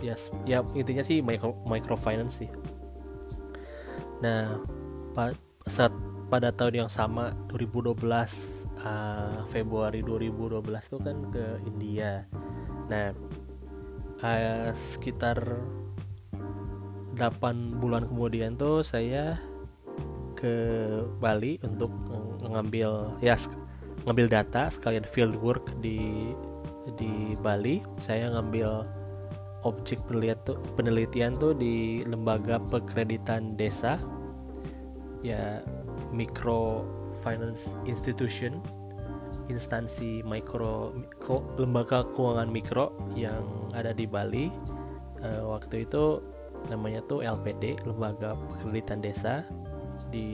Yes 0.00 0.32
ya 0.48 0.64
intinya 0.72 1.04
sih 1.04 1.20
micro 1.20 1.52
microfinance 1.68 2.40
sih. 2.40 2.50
Nah 4.24 4.56
saat 5.68 5.92
pada 6.30 6.54
tahun 6.54 6.86
yang 6.86 6.90
sama 6.90 7.34
2012 7.50 8.06
uh, 8.86 9.42
Februari 9.50 10.00
2012 10.06 10.62
tuh 10.86 11.00
kan 11.02 11.18
ke 11.34 11.44
India. 11.66 12.24
Nah 12.86 13.10
uh, 14.22 14.70
sekitar 14.72 15.42
8 17.18 17.82
bulan 17.82 18.06
kemudian 18.06 18.54
tuh 18.54 18.86
saya 18.86 19.42
ke 20.38 20.54
Bali 21.20 21.60
untuk 21.66 21.92
mengambil 22.40 23.12
ya 23.20 23.36
ngambil 24.08 24.32
data 24.32 24.72
sekalian 24.72 25.04
field 25.04 25.36
work 25.42 25.66
di 25.82 26.30
di 26.94 27.34
Bali. 27.42 27.82
Saya 27.98 28.32
ngambil 28.32 28.86
objek 29.66 30.00
penelitian 30.78 31.36
tuh 31.36 31.52
di 31.52 32.06
lembaga 32.06 32.56
pekreditan 32.70 33.58
desa. 33.58 34.00
Ya 35.20 35.60
micro 36.10 36.86
finance 37.22 37.78
institution 37.86 38.58
instansi 39.50 40.22
mikro 40.22 40.94
lembaga 41.58 42.06
keuangan 42.14 42.48
mikro 42.48 42.94
yang 43.18 43.42
ada 43.74 43.90
di 43.90 44.06
Bali. 44.06 44.48
Uh, 45.20 45.52
waktu 45.52 45.84
itu 45.84 46.22
namanya 46.72 47.04
tuh 47.04 47.20
LPD 47.26 47.82
lembaga 47.84 48.38
pekreditan 48.38 49.02
desa. 49.02 49.44
Di 50.14 50.26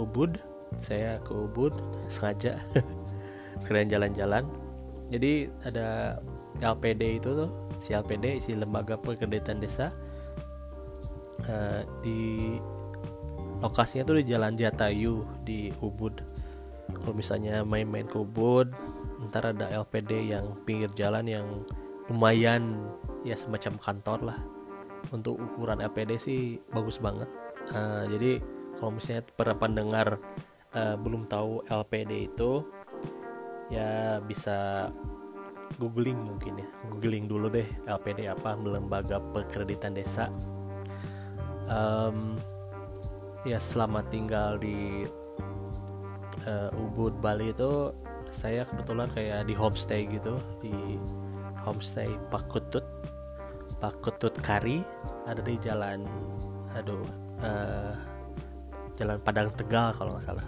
Ubud 0.00 0.40
saya 0.80 1.20
ke 1.22 1.32
Ubud 1.32 1.72
sengaja 2.08 2.58
sekalian 3.62 3.92
jalan-jalan. 3.92 4.44
Jadi 5.12 5.46
ada 5.62 6.18
LPD 6.58 7.22
itu 7.22 7.30
tuh 7.44 7.50
si 7.78 7.94
LPD 7.94 8.40
si 8.40 8.56
lembaga 8.56 8.96
pekreditan 8.98 9.60
desa. 9.60 9.92
Uh, 11.46 11.84
di 12.02 12.56
lokasinya 13.60 14.04
tuh 14.04 14.16
di 14.20 14.24
Jalan 14.28 14.54
Jatayu 14.56 15.24
di 15.46 15.72
Ubud. 15.80 16.20
Kalau 17.02 17.14
misalnya 17.16 17.66
main-main 17.66 18.06
ke 18.06 18.20
Ubud 18.20 18.70
ntar 19.26 19.48
ada 19.48 19.66
LPD 19.72 20.28
yang 20.28 20.52
pinggir 20.68 20.92
jalan 20.92 21.24
yang 21.24 21.46
lumayan 22.12 22.84
ya 23.24 23.34
semacam 23.34 23.80
kantor 23.80 24.18
lah. 24.32 24.38
Untuk 25.10 25.38
ukuran 25.38 25.80
LPD 25.82 26.18
sih 26.18 26.40
bagus 26.70 27.00
banget. 27.00 27.30
Uh, 27.72 28.06
jadi 28.12 28.38
kalau 28.78 28.92
misalnya 28.94 29.22
para 29.34 29.54
pendengar 29.56 30.20
uh, 30.76 30.96
belum 31.00 31.26
tahu 31.26 31.64
LPD 31.66 32.30
itu 32.30 32.62
ya 33.72 34.22
bisa 34.22 34.90
googling 35.80 36.20
mungkin 36.22 36.62
ya. 36.62 36.68
Googling 36.92 37.26
dulu 37.26 37.50
deh 37.50 37.66
LPD 37.88 38.30
apa 38.30 38.54
lembaga 38.54 39.18
pekreditan 39.32 39.96
desa. 39.96 40.30
Um, 41.66 42.38
ya 43.46 43.62
selama 43.62 44.02
tinggal 44.10 44.58
di 44.58 45.06
uh, 46.50 46.70
Ubud 46.74 47.22
Bali 47.22 47.54
itu 47.54 47.94
saya 48.34 48.66
kebetulan 48.66 49.06
kayak 49.14 49.46
di 49.46 49.54
homestay 49.54 50.02
gitu 50.10 50.42
di 50.58 50.98
homestay 51.62 52.10
Pakutut 52.28 52.82
Pakutut 53.78 54.34
Kari 54.42 54.82
ada 55.30 55.38
di 55.40 55.54
jalan 55.62 56.02
aduh 56.74 57.06
uh, 57.40 57.94
jalan 58.96 59.20
Padang 59.20 59.52
Tegal 59.52 59.92
kalau 59.92 60.16
nggak 60.16 60.26
salah. 60.26 60.46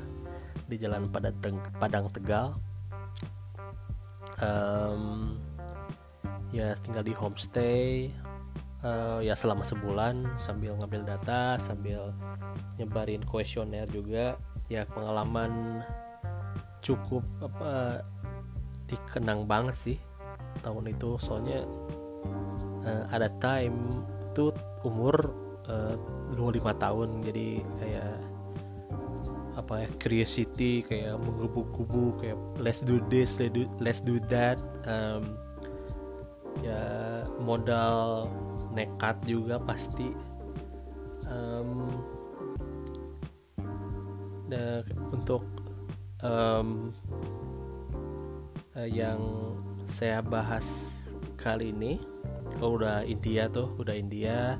Di 0.69 0.77
jalan 0.81 1.09
Padang 1.13 1.61
Padang 1.77 2.07
Tegal. 2.13 2.57
Um, 4.39 5.35
ya 6.55 6.79
tinggal 6.87 7.03
di 7.03 7.11
homestay 7.11 8.15
uh, 8.83 9.19
ya 9.23 9.35
selama 9.35 9.67
sebulan 9.67 10.38
sambil 10.38 10.75
ngambil 10.79 11.03
data 11.07 11.59
sambil 11.62 12.14
nyebarin 12.79 13.23
kuesioner 13.27 13.87
juga. 13.91 14.38
Ya 14.69 14.85
pengalaman 14.85 15.83
cukup 16.85 17.25
apa 17.41 18.05
dikenang 18.88 19.49
banget 19.49 19.77
sih 19.77 19.99
tahun 20.62 20.93
itu. 20.93 21.17
Soalnya 21.19 21.64
uh, 22.85 23.05
ada 23.11 23.33
time 23.41 23.81
itu 24.33 24.53
umur 24.85 25.17
uh, 25.67 25.97
25 26.37 26.62
tahun. 26.79 27.09
Jadi 27.25 27.64
kayak 27.81 28.29
apa 29.59 29.85
ya 29.85 29.88
curiosity 29.99 30.87
kayak 30.87 31.19
menggebu-gebu 31.19 32.14
kayak 32.23 32.38
let's 32.62 32.79
do 32.79 33.03
this 33.11 33.43
let's 33.43 33.51
do, 33.51 33.67
let's 33.83 33.99
do 33.99 34.23
that 34.31 34.55
um, 34.87 35.35
ya 36.62 36.79
modal 37.43 38.31
nekat 38.79 39.19
juga 39.27 39.59
pasti. 39.59 40.14
Um, 41.27 41.91
untuk 45.12 45.45
um, 46.25 46.95
yang 48.79 49.21
saya 49.85 50.25
bahas 50.25 50.97
kali 51.37 51.75
ini 51.75 52.01
kalau 52.57 52.81
udah 52.81 53.05
India 53.05 53.51
tuh 53.53 53.69
udah 53.77 53.93
India 53.93 54.57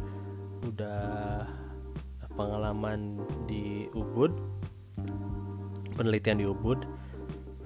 udah 0.66 1.48
pengalaman 2.37 3.16
di 3.48 3.88
Ubud 3.96 4.37
penelitian 5.98 6.38
di 6.38 6.46
Ubud. 6.46 6.87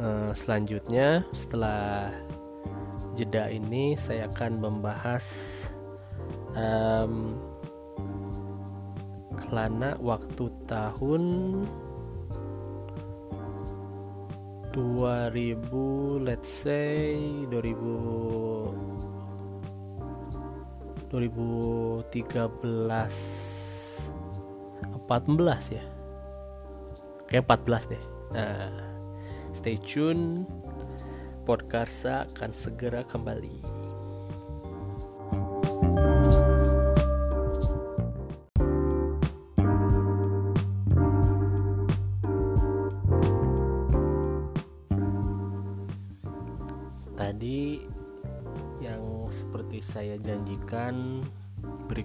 Uh, 0.00 0.32
selanjutnya 0.32 1.20
setelah 1.36 2.08
jeda 3.12 3.52
ini 3.52 3.92
saya 3.92 4.24
akan 4.32 4.56
membahas 4.56 5.24
um, 6.56 7.36
kelana 9.36 9.96
waktu 10.00 10.48
tahun 10.64 11.22
2000 14.72 16.24
let's 16.24 16.48
say 16.48 17.20
2000 17.52 19.02
2013 21.12 22.12
14 25.12 25.76
ya. 25.76 25.84
Kayak 27.28 27.44
14 27.68 27.92
deh. 27.92 28.04
Nah 28.32 28.72
stay 29.52 29.76
tune. 29.76 30.48
Podkarsa 31.42 32.30
akan 32.32 32.54
segera 32.54 33.02
kembali 33.02 33.81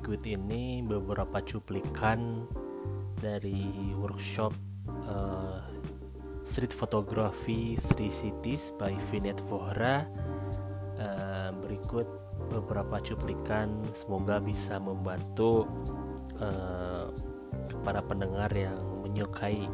berikut 0.08 0.40
ini 0.40 0.80
beberapa 0.88 1.44
cuplikan 1.44 2.48
dari 3.20 3.92
workshop 4.00 4.56
uh, 5.04 5.60
street 6.48 6.72
photography 6.72 7.76
Three 7.92 8.08
Cities 8.08 8.72
by 8.80 8.96
Vinet 9.12 9.36
Vohra. 9.52 10.08
Uh, 10.96 11.52
berikut 11.60 12.08
beberapa 12.48 13.04
cuplikan 13.04 13.84
semoga 13.92 14.40
bisa 14.40 14.80
membantu 14.80 15.68
uh, 16.40 17.12
para 17.84 18.00
pendengar 18.00 18.48
yang 18.56 18.80
menyukai 19.04 19.68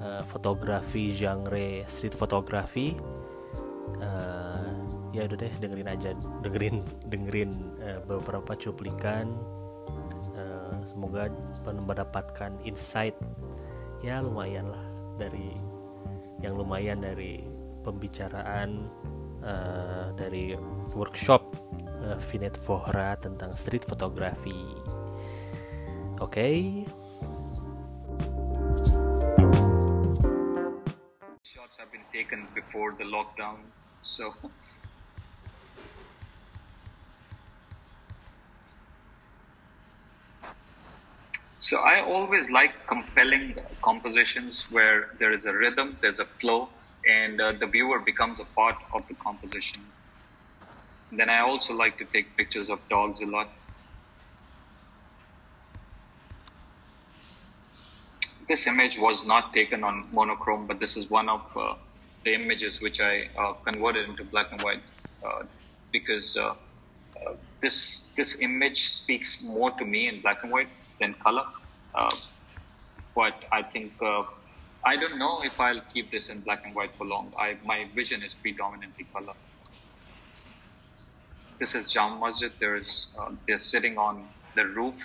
uh, 0.00 0.24
fotografi 0.24 1.12
genre 1.12 1.84
street 1.84 2.16
photography 2.16 2.96
uh, 4.00 4.72
ya 5.12 5.28
udah 5.28 5.36
deh 5.36 5.52
dengerin 5.60 5.88
aja 5.92 6.16
dengerin 6.40 6.80
dengerin 7.12 7.52
uh, 7.84 8.00
beberapa 8.08 8.56
cuplikan 8.56 9.36
semoga 10.86 11.28
mendapatkan 11.66 12.54
insight 12.62 13.18
ya 14.00 14.22
lumayan 14.22 14.70
lah 14.70 14.86
dari 15.18 15.50
yang 16.40 16.54
lumayan 16.54 17.02
dari 17.02 17.42
pembicaraan 17.82 18.86
uh, 19.42 20.14
dari 20.14 20.54
workshop 20.94 21.42
uh, 22.06 22.16
Vinet 22.30 22.54
Vohra 22.62 23.18
tentang 23.18 23.50
street 23.58 23.82
photography 23.82 24.64
oke 26.22 26.32
okay? 26.32 26.86
shots 31.42 31.74
have 31.76 31.90
been 31.90 32.06
taken 32.14 32.46
before 32.54 32.94
the 32.94 33.06
lockdown 33.06 33.58
So 34.06 34.32
So 41.66 41.78
I 41.78 42.00
always 42.00 42.48
like 42.48 42.86
compelling 42.86 43.56
compositions 43.82 44.66
where 44.70 45.08
there 45.18 45.34
is 45.34 45.46
a 45.46 45.52
rhythm, 45.52 45.98
there's 46.00 46.20
a 46.20 46.24
flow, 46.40 46.68
and 47.04 47.40
uh, 47.40 47.54
the 47.58 47.66
viewer 47.66 47.98
becomes 47.98 48.38
a 48.38 48.44
part 48.44 48.76
of 48.94 49.02
the 49.08 49.14
composition. 49.14 49.82
Then 51.10 51.28
I 51.28 51.40
also 51.40 51.74
like 51.74 51.98
to 51.98 52.04
take 52.04 52.36
pictures 52.36 52.70
of 52.70 52.78
dogs 52.88 53.20
a 53.20 53.26
lot. 53.26 53.48
This 58.46 58.68
image 58.68 58.96
was 58.96 59.26
not 59.26 59.52
taken 59.52 59.82
on 59.82 60.08
monochrome, 60.12 60.68
but 60.68 60.78
this 60.78 60.96
is 60.96 61.10
one 61.10 61.28
of 61.28 61.40
uh, 61.56 61.74
the 62.24 62.32
images 62.32 62.80
which 62.80 63.00
I 63.00 63.28
uh, 63.36 63.54
converted 63.54 64.08
into 64.08 64.22
black 64.22 64.52
and 64.52 64.62
white 64.62 64.84
uh, 65.26 65.42
because 65.90 66.36
uh, 66.36 66.54
uh, 67.26 67.34
this 67.60 68.06
this 68.16 68.40
image 68.40 68.88
speaks 68.90 69.42
more 69.42 69.72
to 69.72 69.84
me 69.84 70.06
in 70.06 70.20
black 70.20 70.44
and 70.44 70.52
white 70.52 70.68
than 71.00 71.14
color. 71.14 71.44
Uh, 71.94 72.16
but 73.14 73.44
I 73.52 73.62
think 73.62 73.92
I 74.84 74.96
don't 74.96 75.18
know 75.18 75.42
if 75.42 75.58
I'll 75.58 75.82
keep 75.92 76.10
this 76.10 76.28
in 76.28 76.40
black 76.40 76.64
and 76.64 76.74
white 76.74 76.92
for 76.96 77.06
long. 77.06 77.32
I, 77.38 77.56
my 77.64 77.88
vision 77.94 78.22
is 78.22 78.34
predominantly 78.34 79.06
color. 79.12 79.34
This 81.58 81.74
is 81.74 81.90
Jam 81.90 82.20
Masjid. 82.20 82.52
There 82.60 82.76
is 82.76 83.08
they're 83.46 83.58
sitting 83.58 83.98
on 83.98 84.28
the 84.54 84.66
roof 84.66 85.00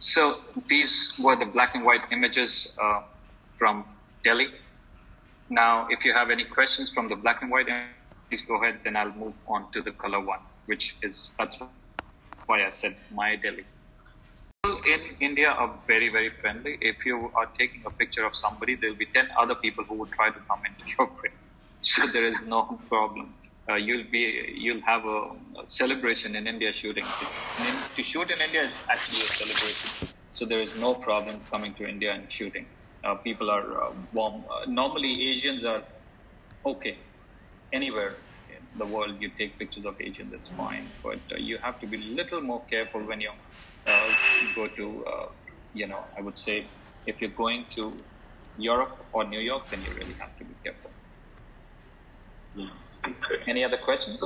So 0.00 0.40
these 0.68 1.14
were 1.20 1.36
the 1.36 1.44
black 1.44 1.76
and 1.76 1.84
white 1.84 2.02
images 2.10 2.74
uh, 2.82 3.02
from 3.58 3.84
Delhi. 4.24 4.48
Now, 5.50 5.88
if 5.90 6.04
you 6.04 6.12
have 6.14 6.30
any 6.30 6.44
questions 6.44 6.92
from 6.92 7.08
the 7.08 7.16
black 7.16 7.42
and 7.42 7.50
white, 7.50 7.66
please 8.28 8.42
go 8.42 8.62
ahead. 8.62 8.78
Then 8.84 8.96
I'll 8.96 9.12
move 9.12 9.34
on 9.48 9.70
to 9.72 9.82
the 9.82 9.90
color 9.90 10.20
one, 10.20 10.38
which 10.66 10.94
is 11.02 11.30
that's 11.38 11.58
why 12.46 12.64
I 12.64 12.70
said 12.72 12.94
my 13.12 13.34
Delhi. 13.34 13.64
People 14.62 14.80
in 14.84 15.16
India 15.18 15.48
are 15.48 15.74
very, 15.88 16.08
very 16.08 16.30
friendly. 16.40 16.78
If 16.80 17.04
you 17.04 17.32
are 17.34 17.46
taking 17.58 17.82
a 17.84 17.90
picture 17.90 18.24
of 18.24 18.36
somebody, 18.36 18.76
there 18.76 18.90
will 18.90 18.96
be 18.96 19.06
10 19.06 19.28
other 19.36 19.56
people 19.56 19.82
who 19.82 19.94
would 19.94 20.12
try 20.12 20.30
to 20.30 20.38
come 20.48 20.60
into 20.64 20.84
your 20.96 21.08
frame. 21.18 21.32
So 21.82 22.06
there 22.06 22.26
is 22.26 22.36
no 22.46 22.78
problem. 22.88 23.34
Uh, 23.68 23.74
you'll 23.74 24.10
be 24.10 24.54
you'll 24.56 24.82
have 24.82 25.04
a, 25.04 25.30
celebration 25.66 26.36
in 26.36 26.46
India 26.46 26.72
shooting. 26.72 27.04
In, 27.58 27.74
to 27.96 28.02
shoot 28.04 28.30
in 28.30 28.40
India 28.40 28.62
is 28.62 28.74
actually 28.88 29.22
a 29.28 29.30
celebration, 29.40 30.08
so 30.34 30.44
there 30.44 30.60
is 30.60 30.74
no 30.76 30.94
problem 30.94 31.40
coming 31.50 31.74
to 31.74 31.88
India 31.88 32.12
and 32.12 32.30
shooting. 32.30 32.66
Uh, 33.02 33.14
people 33.14 33.50
are 33.50 33.84
uh, 33.84 33.92
warm. 34.12 34.44
Uh, 34.50 34.66
normally, 34.66 35.30
Asians 35.30 35.64
are 35.64 35.82
okay 36.66 36.98
anywhere 37.72 38.14
in 38.50 38.78
the 38.78 38.84
world. 38.84 39.16
You 39.20 39.30
take 39.30 39.58
pictures 39.58 39.84
of 39.84 40.00
Asians, 40.00 40.32
that's 40.32 40.48
fine, 40.48 40.86
but 41.02 41.18
uh, 41.32 41.36
you 41.36 41.58
have 41.58 41.80
to 41.80 41.86
be 41.86 41.96
a 41.96 42.14
little 42.14 42.42
more 42.42 42.62
careful 42.68 43.00
when 43.00 43.20
you 43.20 43.30
uh, 43.86 44.10
go 44.54 44.68
to, 44.68 45.04
you 45.72 45.86
know, 45.86 46.04
I 46.16 46.20
would 46.20 46.38
say, 46.38 46.66
if 47.06 47.20
you're 47.20 47.30
going 47.30 47.64
to 47.76 47.92
Europe 48.58 48.98
or 49.12 49.24
New 49.24 49.40
York, 49.40 49.70
then 49.70 49.82
you 49.82 49.90
really 49.94 50.12
have 50.14 50.36
to 50.38 50.44
be 50.44 50.54
careful. 50.62 50.90
Mm. 52.56 52.70
Any 53.46 53.64
other 53.64 53.78
questions? 53.78 54.20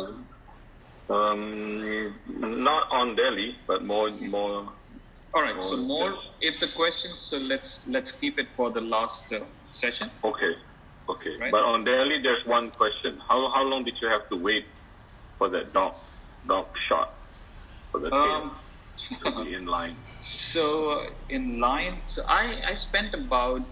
Um, 1.09 2.15
not 2.27 2.91
on 2.91 3.15
Delhi, 3.15 3.57
but 3.67 3.85
more 3.85 4.11
more. 4.11 4.73
All 5.35 5.43
right. 5.43 5.63
So 5.63 5.77
more, 5.77 6.15
if 6.41 6.61
the 6.61 6.69
questions, 6.69 7.21
so 7.21 7.39
let's 7.39 7.81
let's 7.89 8.13
keep 8.13 8.39
it 8.39 8.47
for 8.57 8.71
the 8.71 8.81
last 8.81 9.25
uh, 9.33 9.41
session. 9.71 10.11
Okay. 10.23 10.55
Okay. 11.09 11.37
Right? 11.41 11.51
But 11.51 11.65
on 11.65 11.85
Delhi, 11.85 12.23
there's 12.23 12.47
one 12.47 12.71
question. 12.71 13.19
How 13.29 13.51
how 13.51 13.65
long 13.65 13.85
did 13.85 13.95
you 14.01 14.09
have 14.09 14.29
to 14.29 14.37
wait 14.37 14.65
for 15.39 15.49
that 15.49 15.73
dog 15.73 15.95
dog 16.47 16.67
shot 16.89 17.15
for 17.91 17.99
the 17.99 18.13
um, 18.15 18.53
tail 18.97 19.33
to 19.33 19.45
be 19.45 19.55
in 19.55 19.67
line? 19.67 19.97
So 20.21 20.91
uh, 20.91 21.11
in 21.29 21.61
line, 21.61 21.99
so 22.07 22.23
I 22.27 22.63
I 22.71 22.75
spent 22.75 23.13
about 23.13 23.63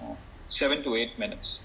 uh, 0.00 0.14
seven 0.46 0.84
to 0.84 0.94
eight 0.96 1.18
minutes. 1.18 1.58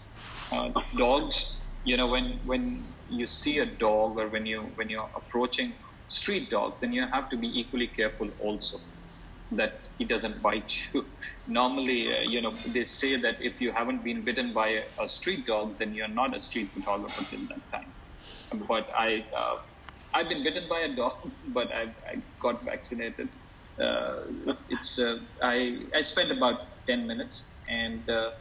Uh, 0.51 0.69
dogs 0.95 1.55
you 1.83 1.97
know 1.97 2.07
when 2.07 2.39
when 2.45 2.83
you 3.09 3.27
see 3.27 3.59
a 3.59 3.65
dog 3.65 4.17
or 4.17 4.27
when 4.27 4.45
you 4.45 4.61
when 4.75 4.89
you're 4.89 5.09
approaching 5.15 5.73
street 6.07 6.49
dog 6.49 6.73
then 6.81 6.93
you 6.93 7.05
have 7.05 7.29
to 7.29 7.37
be 7.37 7.47
equally 7.59 7.87
careful 7.87 8.29
also 8.39 8.79
that 9.55 9.79
he 9.97 10.05
doesn't 10.05 10.41
bite 10.41 10.73
you. 10.93 11.05
Normally 11.47 12.15
uh, 12.15 12.21
you 12.21 12.41
know 12.41 12.53
they 12.67 12.85
say 12.85 13.15
that 13.15 13.41
if 13.41 13.61
you 13.61 13.71
haven't 13.71 14.03
been 14.03 14.21
bitten 14.21 14.53
by 14.53 14.67
a, 14.67 14.83
a, 15.03 15.07
street 15.07 15.45
dog 15.47 15.77
then 15.79 15.93
you're 15.93 16.15
not 16.21 16.35
a 16.35 16.39
street 16.39 16.69
photographer 16.73 17.23
till 17.29 17.45
that 17.47 17.71
time. 17.71 17.91
But 18.67 18.89
i 18.97 19.23
uh, 19.35 19.57
i've 20.13 20.29
been 20.29 20.43
bitten 20.43 20.67
by 20.69 20.79
a 20.79 20.95
dog 20.95 21.15
but 21.59 21.71
i, 21.71 21.83
I 22.11 22.21
got 22.39 22.63
vaccinated. 22.63 23.29
Uh, 23.79 24.53
it's 24.69 24.99
uh, 24.99 25.19
i 25.41 25.79
i 25.93 26.01
spent 26.01 26.31
about 26.31 26.61
10 26.87 27.07
minutes 27.07 27.43
and 27.67 28.09
uh, 28.09 28.31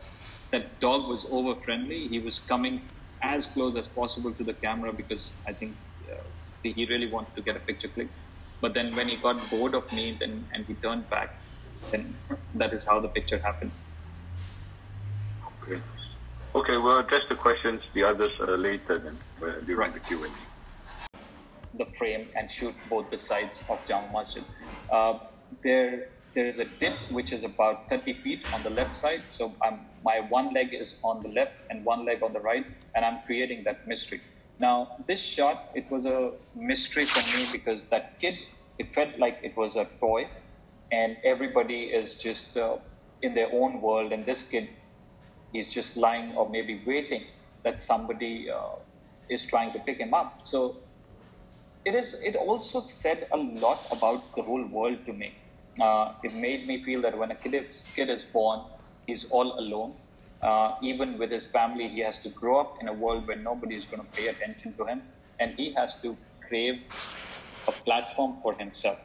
that 0.53 0.79
dog 0.81 1.09
was 1.09 1.27
over 1.31 1.55
friendly 1.64 2.07
he 2.09 2.20
was 2.20 2.38
coming 2.38 2.81
as 3.24 3.46
close 3.46 3.77
as 3.77 3.88
possible 3.88 4.33
to 4.33 4.44
the 4.44 4.53
camera 4.53 4.92
because 4.92 5.31
I 5.46 5.53
think 5.53 5.74
uh, 6.12 6.16
he 6.62 6.87
really 6.87 7.11
wanted 7.11 7.35
to 7.37 7.42
get 7.42 7.57
a 7.57 7.61
picture 7.61 7.88
click. 7.88 8.09
But 8.61 8.75
then 8.75 8.95
when 8.95 9.09
he 9.09 9.17
got 9.17 9.38
bored 9.51 9.75
of 9.75 9.90
me 9.93 10.12
then, 10.12 10.47
and 10.53 10.64
he 10.67 10.75
turned 10.75 11.09
back, 11.11 11.35
then 11.90 12.14
that 12.55 12.73
is 12.73 12.85
how 12.85 13.01
the 13.01 13.09
picture 13.09 13.38
happened. 13.38 13.73
Okay. 15.62 15.81
Okay, 16.55 16.77
we'll 16.77 17.01
address 17.01 17.23
the 17.29 17.35
questions, 17.35 17.83
the 17.95 18.05
others 18.05 18.31
uh, 18.40 18.53
later 18.53 18.99
then, 18.99 19.19
uh, 19.43 19.61
during 19.67 19.93
the 19.93 19.99
Q&A. 20.01 20.29
The 21.77 21.87
frame 21.99 22.29
and 22.37 22.49
shoot 22.51 22.75
both 22.88 23.11
the 23.11 23.19
sides 23.19 23.57
of 23.69 23.81
Jama 23.88 24.09
Masjid. 24.12 24.45
Uh, 24.88 25.19
there, 25.64 26.11
there 26.35 26.47
is 26.47 26.59
a 26.59 26.64
dip 26.64 26.95
which 27.11 27.33
is 27.33 27.43
about 27.43 27.88
30 27.88 28.12
feet 28.12 28.40
on 28.55 28.62
the 28.62 28.71
left 28.71 28.97
side. 28.97 29.23
So 29.31 29.53
I'm, 29.62 29.81
my 30.05 30.21
one 30.21 30.55
leg 30.55 30.73
is 30.73 30.95
on 31.03 31.25
the 31.25 31.29
left 31.29 31.55
and 31.71 31.85
one 31.85 32.05
leg 32.05 32.23
on 32.23 32.33
the 32.33 32.40
right, 32.40 32.64
and 32.95 33.05
I'm 33.05 33.23
creating 33.27 33.64
that 33.64 33.88
mystery. 33.88 34.21
Now, 34.59 34.97
this 35.07 35.21
shot, 35.21 35.71
it 35.75 35.90
was 35.90 36.07
a 36.07 36.33
mystery 36.55 37.05
for 37.05 37.23
me 37.37 37.47
because 37.51 37.83
that 37.90 38.19
kid, 38.21 38.35
it 38.79 38.95
felt 38.95 39.19
like 39.19 39.38
it 39.43 39.57
was 39.57 39.77
a 39.77 39.87
toy, 40.01 40.29
and 40.93 41.17
everybody 41.25 41.85
is 41.85 42.14
just 42.14 42.57
uh, 42.57 42.77
in 43.23 43.35
their 43.35 43.53
own 43.53 43.81
world, 43.81 44.12
and 44.12 44.25
this 44.25 44.43
kid 44.43 44.69
is 45.53 45.69
just 45.69 45.97
lying 45.97 46.37
or 46.37 46.49
maybe 46.49 46.83
waiting 46.87 47.25
that 47.64 47.81
somebody 47.81 48.51
uh, 48.51 48.77
is 49.29 49.47
trying 49.47 49.73
to 49.73 49.79
pick 49.81 49.99
him 49.99 50.14
up. 50.14 50.40
So 50.45 50.77
it 51.85 51.95
is. 51.95 52.14
It 52.23 52.37
also 52.37 52.81
said 52.81 53.27
a 53.33 53.37
lot 53.37 53.81
about 53.90 54.35
the 54.37 54.43
whole 54.43 54.64
world 54.67 55.05
to 55.07 55.12
me. 55.12 55.35
Uh, 55.81 56.12
it 56.23 56.35
made 56.35 56.67
me 56.67 56.83
feel 56.85 57.03
that 57.03 57.17
when 57.19 57.31
a 57.31 57.35
kid 57.35 57.55
is, 57.55 57.83
kid 57.97 58.09
is 58.09 58.23
born, 58.33 58.61
he's 59.07 59.25
all 59.31 59.59
alone 59.59 59.95
uh, 60.44 60.76
even 60.83 61.18
with 61.18 61.30
his 61.30 61.46
family, 61.46 61.88
he 61.88 62.00
has 62.00 62.18
to 62.18 62.28
grow 62.28 62.61
up 62.61 62.76
in 62.80 62.88
a 62.88 62.92
world 62.92 63.26
where 63.26 63.37
nobody 63.37 63.76
is 63.76 63.87
going 63.87 64.00
to 64.00 64.11
pay 64.12 64.28
attention 64.28 64.74
to 64.74 64.85
him, 64.85 65.02
and 65.40 65.57
he 65.57 65.72
has 65.72 65.96
to 66.02 66.16
crave 66.46 66.83
a 67.66 67.72
platform 67.72 68.37
for 68.42 68.54
himself. 68.54 68.98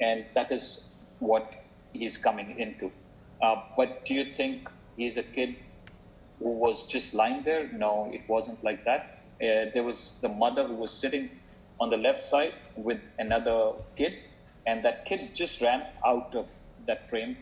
And 0.00 0.26
that 0.34 0.52
is 0.52 0.80
what 1.20 1.54
he's 1.92 2.18
coming 2.18 2.58
into. 2.58 2.92
Uh, 3.42 3.62
but 3.76 4.04
do 4.04 4.14
you 4.14 4.34
think 4.34 4.68
he's 4.96 5.16
a 5.16 5.22
kid 5.22 5.56
who 6.38 6.50
was 6.50 6.84
just 6.84 7.14
lying 7.14 7.42
there? 7.44 7.68
No, 7.72 8.10
it 8.12 8.22
wasn't 8.28 8.62
like 8.62 8.84
that. 8.84 9.22
Uh, 9.40 9.70
there 9.72 9.82
was 9.82 10.14
the 10.20 10.28
mother 10.28 10.66
who 10.66 10.74
was 10.74 10.92
sitting 10.92 11.30
on 11.80 11.90
the 11.90 11.96
left 11.96 12.24
side 12.24 12.52
with 12.76 13.00
another 13.18 13.72
kid, 13.96 14.12
and 14.66 14.84
that 14.84 15.06
kid 15.06 15.34
just 15.34 15.60
ran 15.60 15.86
out 16.04 16.34
of 16.34 16.46
that 16.86 17.08
frame 17.08 17.36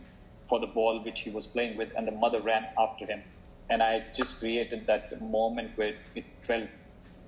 for 0.49 0.61
the 0.61 0.67
ball 0.67 1.03
which 1.05 1.21
he 1.21 1.31
was 1.31 1.47
playing 1.47 1.77
with, 1.77 1.89
and 1.97 2.07
the 2.07 2.13
mother 2.13 2.41
ran 2.41 2.67
after 2.79 3.07
him. 3.07 3.23
And 3.69 3.83
I 3.83 4.05
just 4.17 4.39
created 4.39 4.87
that 4.87 5.21
moment 5.21 5.73
where 5.77 5.95
it 6.15 6.25
felt 6.47 6.69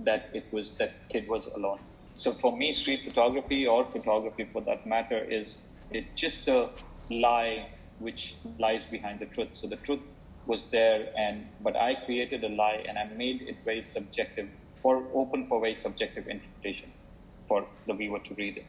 that 0.05 0.31
it 0.33 0.53
was 0.53 0.75
that 0.79 1.09
kid 1.11 1.29
was 1.29 1.47
alone. 1.57 1.81
So 2.15 2.35
for 2.35 2.57
me, 2.57 2.73
street 2.73 3.01
photography 3.05 3.67
or 3.67 3.85
photography 3.91 4.49
for 4.53 4.63
that 4.63 4.87
matter 4.87 5.19
is 5.19 5.59
it 5.91 6.17
just 6.17 6.47
a 6.49 6.71
lie 7.11 7.69
which 7.99 8.37
lies 8.59 8.85
behind 8.91 9.21
the 9.21 9.27
truth. 9.27 9.49
So 9.53 9.67
the 9.69 9.77
truth 9.77 10.01
was 10.47 10.67
there, 10.71 11.09
and 11.17 11.47
but 11.61 11.77
I 11.77 11.97
created 12.07 12.45
a 12.45 12.49
lie 12.49 12.85
and 12.89 12.99
I 12.99 13.05
made 13.05 13.43
it 13.43 13.57
very 13.65 13.83
subjective, 13.83 14.49
for 14.81 15.03
open 15.15 15.47
for 15.49 15.61
very 15.61 15.77
subjective 15.77 16.27
interpretation 16.29 16.93
for 17.49 17.67
the 17.87 17.95
viewer 17.95 18.21
to 18.21 18.35
read 18.35 18.59
it. 18.59 18.67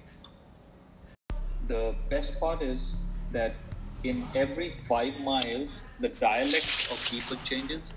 The 1.67 1.95
best 2.09 2.39
part 2.39 2.61
is 2.61 2.95
that 3.31 3.55
in 4.03 4.29
every 4.35 4.75
five 4.87 5.19
miles, 5.19 5.83
the 5.99 6.09
dialect 6.09 6.87
of 6.91 7.07
people 7.09 7.37
changes, 7.43 7.91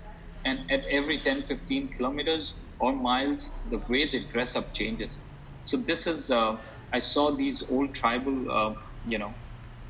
and 0.45 0.59
at 0.69 0.83
every 0.91 1.17
10, 1.17 1.43
15 1.43 1.89
kilometers 1.97 2.55
or 2.79 2.93
miles, 2.93 3.49
the 3.69 3.77
way 3.89 4.09
they 4.11 4.25
dress 4.31 4.55
up 4.55 4.73
changes. 4.73 5.19
So 5.65 5.77
this 5.77 6.05
is, 6.07 6.29
uh, 6.29 6.57
I 6.91 6.99
saw 6.99 7.35
these 7.35 7.63
old 7.69 7.95
tribal, 7.95 8.51
uh, 8.51 8.73
you 9.05 9.17
know, 9.17 9.33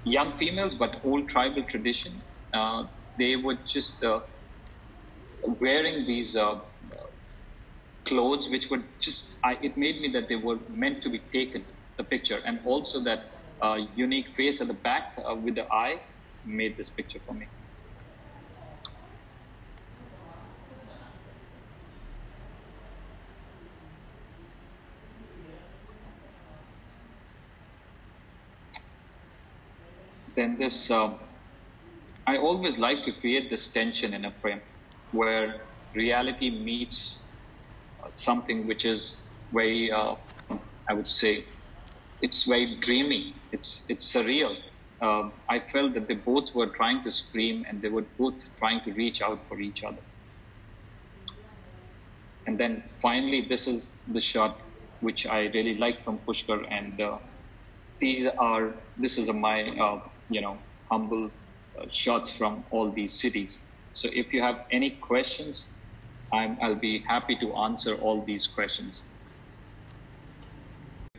young 0.04 0.38
females, 0.38 0.76
but 0.78 1.02
old 1.04 1.30
tribal 1.30 1.64
tradition. 1.64 2.22
Uh, 2.54 2.86
they 3.18 3.36
were 3.36 3.58
just 3.66 4.04
uh, 4.04 4.20
wearing 5.60 6.06
these 6.06 6.36
uh, 6.36 6.60
clothes, 8.06 8.50
which 8.50 8.70
were 8.70 8.84
just, 9.00 9.38
I, 9.44 9.58
it 9.62 9.78
made 9.78 10.02
me 10.02 10.12
that 10.14 10.28
they 10.30 10.36
were 10.36 10.60
meant 10.70 11.04
to 11.04 11.10
be 11.10 11.20
taken, 11.34 11.66
the 11.98 12.04
picture, 12.04 12.40
and 12.46 12.60
also 12.66 13.04
that 13.04 13.32
uh, 13.62 13.78
unique 13.96 14.28
face 14.36 14.62
at 14.62 14.68
the 14.68 14.74
back 14.74 15.04
uh, 15.30 15.36
with 15.36 15.56
the 15.56 15.66
eye 15.72 16.02
made 16.46 16.76
this 16.78 16.90
picture 16.90 17.20
for 17.26 17.34
me. 17.34 17.48
Then 30.36 30.58
this, 30.58 30.92
uh, 30.92 31.18
I 32.28 32.38
always 32.38 32.78
like 32.78 33.04
to 33.04 33.14
create 33.20 33.50
this 33.50 33.72
tension 33.72 34.14
in 34.14 34.26
a 34.26 34.32
frame 34.42 34.62
where 35.12 35.68
reality 35.96 36.50
meets 36.64 37.28
something 38.16 38.68
which 38.68 38.86
is 38.86 39.30
very, 39.54 39.92
uh, 39.92 40.16
I 40.90 40.94
would 40.94 41.10
say, 41.10 41.46
it's 42.22 42.46
very 42.48 42.80
dreamy. 42.80 43.36
It's 43.52 43.84
it's 43.90 44.14
surreal. 44.14 44.56
Um, 45.02 45.34
I 45.50 45.60
felt 45.72 45.94
that 45.96 46.08
they 46.08 46.16
both 46.16 46.50
were 46.56 46.68
trying 46.68 47.04
to 47.04 47.12
scream 47.12 47.66
and 47.68 47.82
they 47.82 47.90
were 47.90 48.06
both 48.18 48.40
trying 48.58 48.82
to 48.86 48.94
reach 48.94 49.22
out 49.22 49.48
for 49.50 49.60
each 49.60 49.84
other. 49.84 50.02
And 52.48 52.60
then 52.60 52.84
finally, 53.02 53.46
this 53.50 53.68
is 53.68 53.98
the 54.08 54.22
shot 54.22 54.62
which 55.00 55.26
I 55.26 55.48
really 55.48 55.76
like 55.78 56.04
from 56.06 56.20
Pushkar, 56.20 56.66
and 56.72 57.00
uh, 57.02 57.20
these 58.00 58.28
are 58.40 58.76
this 58.98 59.18
is 59.18 59.30
my 59.30 59.64
uh, 59.78 60.00
you 60.30 60.42
know 60.42 60.60
humble 60.92 61.32
uh, 61.80 61.86
shots 61.92 62.32
from 62.32 62.66
all 62.72 62.92
these 62.94 63.20
cities. 63.22 63.60
So 63.94 64.10
if 64.12 64.34
you 64.34 64.42
have 64.42 64.62
any 64.72 65.00
questions, 65.02 65.68
I'm, 66.34 66.58
I'll 66.62 66.80
be 66.80 67.04
happy 67.08 67.38
to 67.42 67.56
answer 67.58 67.96
all 67.96 68.26
these 68.26 68.48
questions 68.48 69.04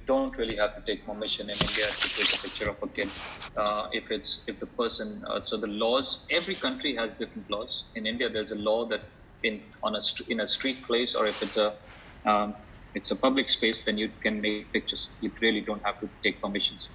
don't 0.06 0.36
really 0.36 0.56
have 0.56 0.74
to 0.76 0.82
take 0.82 1.06
permission 1.06 1.48
in 1.48 1.54
India 1.54 1.86
to 1.86 2.08
take 2.16 2.34
a 2.34 2.42
picture 2.42 2.70
of 2.70 2.82
a 2.82 2.88
kid. 2.88 3.08
Uh, 3.56 3.88
if 3.92 4.10
it's 4.10 4.40
if 4.46 4.58
the 4.58 4.66
person, 4.66 5.24
uh, 5.28 5.42
so 5.42 5.56
the 5.56 5.66
laws, 5.66 6.18
every 6.30 6.54
country 6.54 6.94
has 6.94 7.14
different 7.14 7.50
laws. 7.50 7.84
In 7.94 8.06
India, 8.06 8.28
there's 8.28 8.50
a 8.50 8.60
law 8.70 8.84
that 8.86 9.02
in 9.42 9.60
on 9.82 9.94
a 9.96 10.02
in 10.28 10.40
a 10.40 10.48
street 10.48 10.82
place 10.82 11.14
or 11.14 11.26
if 11.26 11.42
it's 11.42 11.56
a 11.56 11.74
um, 12.24 12.54
it's 12.94 13.10
a 13.10 13.16
public 13.16 13.48
space, 13.48 13.82
then 13.82 13.98
you 13.98 14.10
can 14.22 14.40
make 14.40 14.72
pictures. 14.72 15.08
You 15.20 15.30
really 15.40 15.60
don't 15.60 15.82
have 15.84 16.00
to 16.00 16.08
take 16.22 16.40
permissions. 16.40 16.88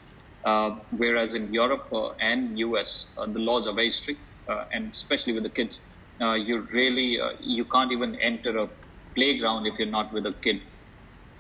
Uh, 0.45 0.77
whereas 0.95 1.33
in 1.33 1.53
Europe 1.53 1.87
uh, 1.91 2.11
and 2.21 2.57
US, 2.59 3.07
uh, 3.17 3.25
the 3.25 3.39
laws 3.39 3.67
are 3.67 3.73
very 3.73 3.91
strict, 3.91 4.21
uh, 4.47 4.65
and 4.71 4.91
especially 4.93 5.33
with 5.33 5.43
the 5.43 5.49
kids, 5.49 5.81
you 6.21 6.67
really 6.71 7.19
you 7.39 7.65
can't 7.65 7.91
even 7.91 8.15
enter 8.15 8.57
a 8.57 8.69
playground 9.15 9.65
if 9.65 9.77
you're 9.77 9.95
not 9.99 10.13
with 10.13 10.25
a 10.25 10.33
kid 10.41 10.61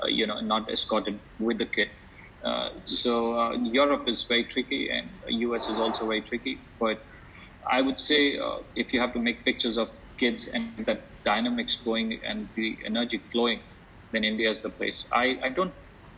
you 0.07 0.27
know, 0.27 0.39
not 0.39 0.71
escorted 0.71 1.19
with 1.39 1.57
the 1.57 1.65
kid. 1.65 1.89
Uh, 2.43 2.69
so 2.85 3.37
uh, 3.37 3.51
Europe 3.63 4.07
is 4.07 4.25
very 4.27 4.45
tricky, 4.45 4.89
and 4.89 5.09
US 5.41 5.67
is 5.67 5.77
also 5.77 6.07
very 6.07 6.21
tricky. 6.21 6.59
But 6.79 7.05
I 7.69 7.81
would 7.81 7.99
say 7.99 8.39
if 8.75 8.93
you 8.93 8.99
have 9.01 9.13
to 9.13 9.19
make 9.19 9.43
pictures 9.45 9.77
of 9.77 9.89
kids 10.17 10.47
and 10.47 10.85
that 10.85 11.23
dynamics 11.25 11.77
going 11.83 12.19
and 12.25 12.49
the 12.55 12.77
energy 12.85 13.21
flowing, 13.31 13.61
then 14.11 14.23
India 14.23 14.49
is 14.49 14.61
the 14.61 14.69
place. 14.69 15.05
I, 15.11 15.37
I 15.43 15.49
don't 15.49 15.73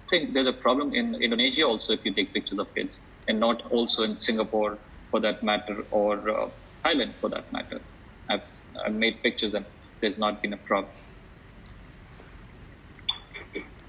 think 0.09 0.33
there's 0.33 0.47
a 0.47 0.53
problem 0.53 0.93
in 0.93 1.15
Indonesia 1.15 1.63
also 1.63 1.93
if 1.93 2.05
you 2.05 2.13
take 2.13 2.33
pictures 2.33 2.59
of 2.59 2.73
kids, 2.75 2.99
and 3.27 3.39
not 3.39 3.61
also 3.71 4.03
in 4.03 4.19
Singapore 4.19 4.79
for 5.09 5.19
that 5.19 5.43
matter, 5.43 5.83
or 5.91 6.29
uh, 6.29 6.49
Thailand 6.85 7.15
for 7.19 7.29
that 7.29 7.51
matter. 7.51 7.81
I've, 8.29 8.47
I've 8.85 8.93
made 8.93 9.21
pictures 9.23 9.53
and 9.53 9.65
there's 10.01 10.17
not 10.17 10.41
been 10.41 10.53
a 10.53 10.57
problem. 10.57 10.91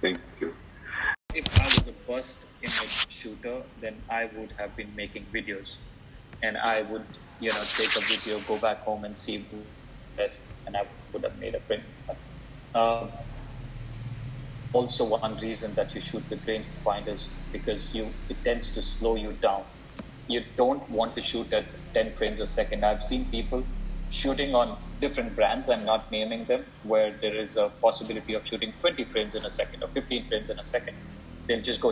Thank 0.03 0.19
you. 0.41 0.53
If 1.33 1.47
I 1.61 1.63
was 1.63 1.79
a 1.87 1.93
first 2.09 2.37
image 2.61 3.07
shooter, 3.09 3.63
then 3.81 4.03
I 4.11 4.29
would 4.37 4.51
have 4.59 4.75
been 4.75 4.95
making 4.97 5.27
videos, 5.33 5.77
and 6.43 6.59
I 6.59 6.83
would, 6.83 7.07
you 7.39 7.51
know, 7.51 7.63
take 7.77 7.95
a 7.95 8.01
video, 8.01 8.41
go 8.41 8.59
back 8.59 8.79
home, 8.79 9.05
and 9.05 9.17
see 9.17 9.47
who 9.49 9.59
best, 10.17 10.41
and 10.67 10.77
I 10.77 10.87
would 11.13 11.23
have 11.23 11.39
made 11.39 11.55
a 11.55 11.61
print. 11.61 11.85
Uh, 12.75 13.07
also, 14.73 15.05
one 15.05 15.39
reason 15.39 15.73
that 15.77 15.95
you 15.95 16.01
shoot 16.01 16.29
with 16.29 16.45
rangefinders 16.47 17.27
because 17.53 17.95
you 17.95 18.09
it 18.29 18.43
tends 18.43 18.75
to 18.75 18.83
slow 18.83 19.15
you 19.15 19.35
down. 19.35 19.63
You 20.27 20.43
don't 20.57 20.91
want 20.91 21.15
to 21.15 21.23
shoot 21.23 21.53
at 21.53 21.67
10 21.95 22.17
frames 22.17 22.41
a 22.41 22.49
second. 22.49 22.85
I've 22.85 23.05
seen 23.05 23.27
people 23.31 23.63
shooting 24.11 24.53
on 24.55 24.79
different 25.03 25.35
brands, 25.37 25.69
I'm 25.69 25.85
not 25.85 26.11
naming 26.11 26.45
them, 26.47 26.65
where 26.85 27.11
there 27.21 27.37
is 27.45 27.57
a 27.57 27.71
possibility 27.87 28.35
of 28.35 28.47
shooting 28.47 28.73
20 28.81 29.05
frames 29.13 29.35
in 29.35 29.45
a 29.45 29.51
second 29.51 29.83
or 29.83 29.89
15 29.89 30.29
frames 30.29 30.49
in 30.49 30.59
a 30.59 30.65
second. 30.65 30.95
They'll 31.47 31.67
just 31.71 31.81
go 31.81 31.91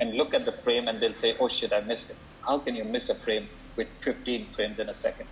and 0.00 0.14
look 0.14 0.34
at 0.34 0.44
the 0.44 0.52
frame 0.64 0.86
and 0.86 1.00
they'll 1.00 1.20
say, 1.24 1.34
oh 1.40 1.48
shit, 1.48 1.72
I 1.72 1.80
missed 1.80 2.10
it. 2.10 2.16
How 2.46 2.58
can 2.58 2.76
you 2.76 2.84
miss 2.84 3.08
a 3.08 3.14
frame 3.14 3.48
with 3.76 3.88
15 4.02 4.52
frames 4.54 4.78
in 4.78 4.90
a 4.90 4.94
second? 4.94 5.28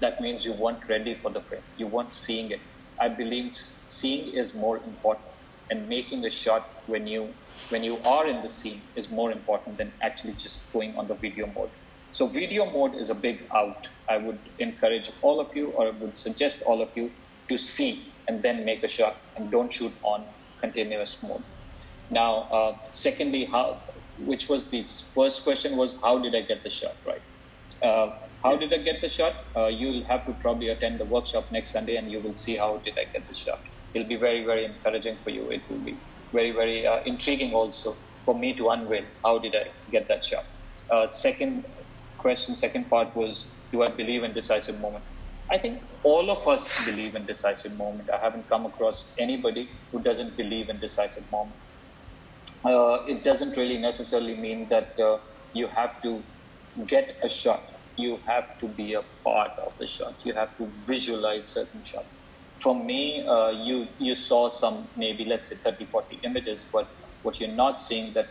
That 0.00 0.20
means 0.20 0.46
you 0.46 0.54
weren't 0.54 0.88
ready 0.88 1.14
for 1.22 1.30
the 1.30 1.42
frame. 1.42 1.62
You 1.76 1.86
weren't 1.86 2.14
seeing 2.14 2.50
it. 2.50 2.60
I 2.98 3.08
believe 3.08 3.56
seeing 3.88 4.34
is 4.34 4.54
more 4.54 4.78
important 4.78 5.26
and 5.70 5.88
making 5.88 6.24
a 6.24 6.30
shot 6.30 6.68
when 6.86 7.06
you 7.06 7.28
when 7.68 7.84
you 7.84 7.98
are 7.98 8.26
in 8.26 8.42
the 8.42 8.50
scene 8.50 8.80
is 8.96 9.10
more 9.10 9.30
important 9.30 9.76
than 9.76 9.92
actually 10.00 10.32
just 10.32 10.58
going 10.72 10.96
on 10.96 11.06
the 11.06 11.14
video 11.14 11.46
mode 11.58 11.70
So 12.12 12.26
video 12.26 12.64
mode 12.68 12.96
is 12.96 13.10
a 13.10 13.14
big 13.14 13.42
out. 13.54 13.86
I 14.10 14.16
would 14.18 14.40
encourage 14.58 15.10
all 15.22 15.40
of 15.40 15.48
you, 15.54 15.68
or 15.70 15.86
I 15.86 15.90
would 15.90 16.18
suggest 16.18 16.62
all 16.66 16.82
of 16.82 16.90
you 16.96 17.10
to 17.48 17.56
see 17.56 18.12
and 18.28 18.42
then 18.42 18.64
make 18.64 18.82
a 18.82 18.88
shot, 18.88 19.16
and 19.36 19.50
don't 19.50 19.72
shoot 19.72 19.92
on 20.02 20.26
continuous 20.60 21.16
mode. 21.22 21.44
Now, 22.10 22.32
uh, 22.58 22.72
secondly, 22.90 23.48
how, 23.50 23.66
which 24.18 24.48
was 24.48 24.68
the 24.70 24.86
first 25.14 25.44
question 25.44 25.76
was 25.76 25.94
how 26.02 26.18
did 26.18 26.34
I 26.34 26.42
get 26.42 26.62
the 26.64 26.70
shot 26.70 26.96
right? 27.06 27.22
Uh, 27.82 28.08
how 28.42 28.56
did 28.56 28.72
I 28.72 28.78
get 28.78 29.00
the 29.00 29.10
shot? 29.10 29.34
Uh, 29.56 29.66
you'll 29.66 30.04
have 30.06 30.26
to 30.26 30.32
probably 30.34 30.68
attend 30.68 31.00
the 31.00 31.04
workshop 31.04 31.46
next 31.52 31.72
Sunday, 31.72 31.96
and 31.96 32.10
you 32.10 32.20
will 32.20 32.36
see 32.36 32.56
how 32.56 32.78
did 32.84 32.94
I 32.98 33.04
get 33.12 33.28
the 33.28 33.34
shot. 33.34 33.60
It'll 33.94 34.08
be 34.08 34.16
very, 34.16 34.44
very 34.44 34.64
encouraging 34.64 35.18
for 35.24 35.30
you. 35.30 35.50
It 35.50 35.62
will 35.70 35.84
be 35.84 36.02
very, 36.32 36.52
very 36.52 36.86
uh, 36.86 37.00
intriguing 37.06 37.52
also 37.52 37.96
for 38.24 38.38
me 38.38 38.56
to 38.56 38.70
unveil 38.70 39.04
how 39.24 39.38
did 39.38 39.54
I 39.54 39.64
get 39.90 40.08
that 40.08 40.24
shot. 40.24 40.44
Uh, 40.90 41.08
second 41.10 41.64
question, 42.18 42.56
second 42.56 42.88
part 42.90 43.14
was, 43.16 43.46
do 43.72 43.82
I 43.82 43.88
believe 43.88 44.24
in 44.24 44.32
decisive 44.32 44.78
moment? 44.80 45.04
I 45.50 45.58
think 45.58 45.82
all 46.04 46.30
of 46.30 46.46
us 46.46 46.62
believe 46.86 47.14
in 47.14 47.26
decisive 47.26 47.76
moment. 47.76 48.08
I 48.10 48.18
haven't 48.18 48.48
come 48.48 48.66
across 48.66 49.04
anybody 49.18 49.68
who 49.90 50.00
doesn't 50.02 50.36
believe 50.36 50.68
in 50.68 50.78
decisive 50.78 51.24
moment. 51.30 51.56
Uh, 52.64 53.04
it 53.08 53.24
doesn't 53.24 53.56
really 53.56 53.78
necessarily 53.78 54.36
mean 54.36 54.68
that 54.68 54.98
uh, 55.00 55.18
you 55.52 55.66
have 55.66 56.00
to 56.02 56.22
get 56.86 57.16
a 57.22 57.28
shot. 57.28 57.62
You 57.96 58.18
have 58.26 58.58
to 58.60 58.68
be 58.68 58.94
a 58.94 59.02
part 59.24 59.52
of 59.58 59.72
the 59.78 59.86
shot. 59.86 60.14
You 60.24 60.34
have 60.34 60.56
to 60.58 60.70
visualize 60.86 61.46
certain 61.46 61.82
shot. 61.84 62.06
For 62.62 62.74
me, 62.74 63.26
uh, 63.26 63.50
you 63.50 63.88
you 63.98 64.14
saw 64.14 64.50
some 64.50 64.88
maybe 64.94 65.24
let's 65.24 65.48
say 65.48 65.56
30, 65.64 65.86
40 65.86 66.20
images, 66.22 66.60
but 66.72 66.88
what 67.22 67.40
you're 67.40 67.56
not 67.56 67.82
seeing 67.82 68.12
that 68.14 68.28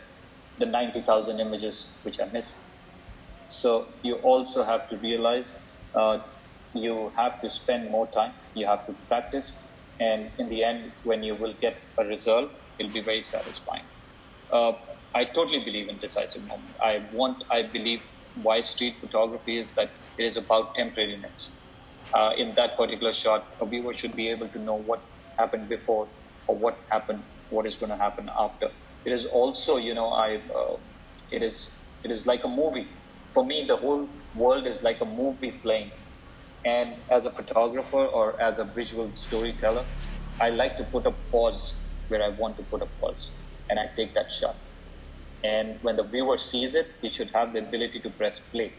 the 0.58 0.66
90,000 0.66 1.40
images 1.40 1.86
which 2.02 2.18
are 2.20 2.30
missed. 2.30 2.54
So 3.50 3.94
you 4.02 4.16
also 4.16 4.64
have 4.64 4.88
to 4.90 4.96
realize 4.98 5.52
uh, 5.98 6.18
you 6.74 7.12
have 7.16 7.40
to 7.42 7.50
spend 7.50 7.90
more 7.90 8.08
time, 8.12 8.34
you 8.54 8.66
have 8.66 8.86
to 8.86 8.94
practice, 9.08 9.52
and 9.98 10.30
in 10.38 10.48
the 10.48 10.62
end, 10.64 10.92
when 11.02 11.22
you 11.22 11.34
will 11.34 11.54
get 11.60 11.76
a 11.98 12.04
result, 12.04 12.50
it'll 12.78 12.92
be 12.92 13.02
very 13.02 13.24
satisfying. 13.24 13.84
Uh, 14.52 14.72
I 15.14 15.24
totally 15.24 15.64
believe 15.64 15.88
in 15.88 15.98
decisive 15.98 16.44
moment. 16.44 16.76
I 16.82 17.08
want, 17.12 17.42
I 17.50 17.62
believe 17.62 18.00
why 18.34 18.60
street 18.62 18.96
photography 19.00 19.58
is 19.58 19.74
that 19.76 19.90
it 20.18 20.24
is 20.24 20.36
about 20.36 20.74
temporariness. 20.78 21.48
Uh, 22.16 22.32
in 22.36 22.54
that 22.56 22.76
particular 22.76 23.12
shot, 23.12 23.46
a 23.60 23.66
viewer 23.66 23.94
should 23.94 24.16
be 24.16 24.30
able 24.30 24.48
to 24.50 24.58
know 24.58 24.74
what 24.74 25.00
happened 25.38 25.68
before 25.68 26.10
or 26.46 26.58
what 26.58 26.78
happened, 26.90 27.24
what 27.48 27.66
is 27.66 27.76
going 27.76 27.90
to 27.90 27.96
happen 27.96 28.28
after. 28.38 28.68
It 29.04 29.12
is 29.12 29.26
also, 29.26 29.76
you 29.76 29.94
know, 29.94 30.10
I, 30.10 30.36
uh, 30.36 30.76
it 31.30 31.42
is, 31.42 31.68
it 32.04 32.10
is 32.10 32.26
like 32.26 32.42
a 32.44 32.48
movie. 32.48 32.99
For 33.34 33.44
me, 33.44 33.64
the 33.66 33.76
whole 33.76 34.08
world 34.34 34.66
is 34.66 34.82
like 34.82 35.00
a 35.00 35.04
movie 35.04 35.60
playing. 35.62 35.92
And 36.64 36.96
as 37.10 37.24
a 37.24 37.30
photographer 37.30 38.04
or 38.06 38.40
as 38.40 38.58
a 38.58 38.64
visual 38.64 39.12
storyteller, 39.16 39.84
I 40.40 40.50
like 40.50 40.76
to 40.78 40.84
put 40.84 41.06
a 41.06 41.12
pause 41.30 41.74
where 42.08 42.22
I 42.22 42.28
want 42.28 42.56
to 42.58 42.64
put 42.64 42.82
a 42.82 42.86
pause, 42.86 43.30
and 43.68 43.78
I 43.78 43.86
take 43.96 44.14
that 44.14 44.26
shot. 44.32 44.56
And 45.44 45.78
when 45.82 45.96
the 45.96 46.04
viewer 46.04 46.38
sees 46.38 46.74
it, 46.74 46.86
he 47.00 47.10
should 47.10 47.30
have 47.34 47.52
the 47.52 47.60
ability 47.60 48.00
to 48.00 48.10
press 48.10 48.40
play. 48.52 48.74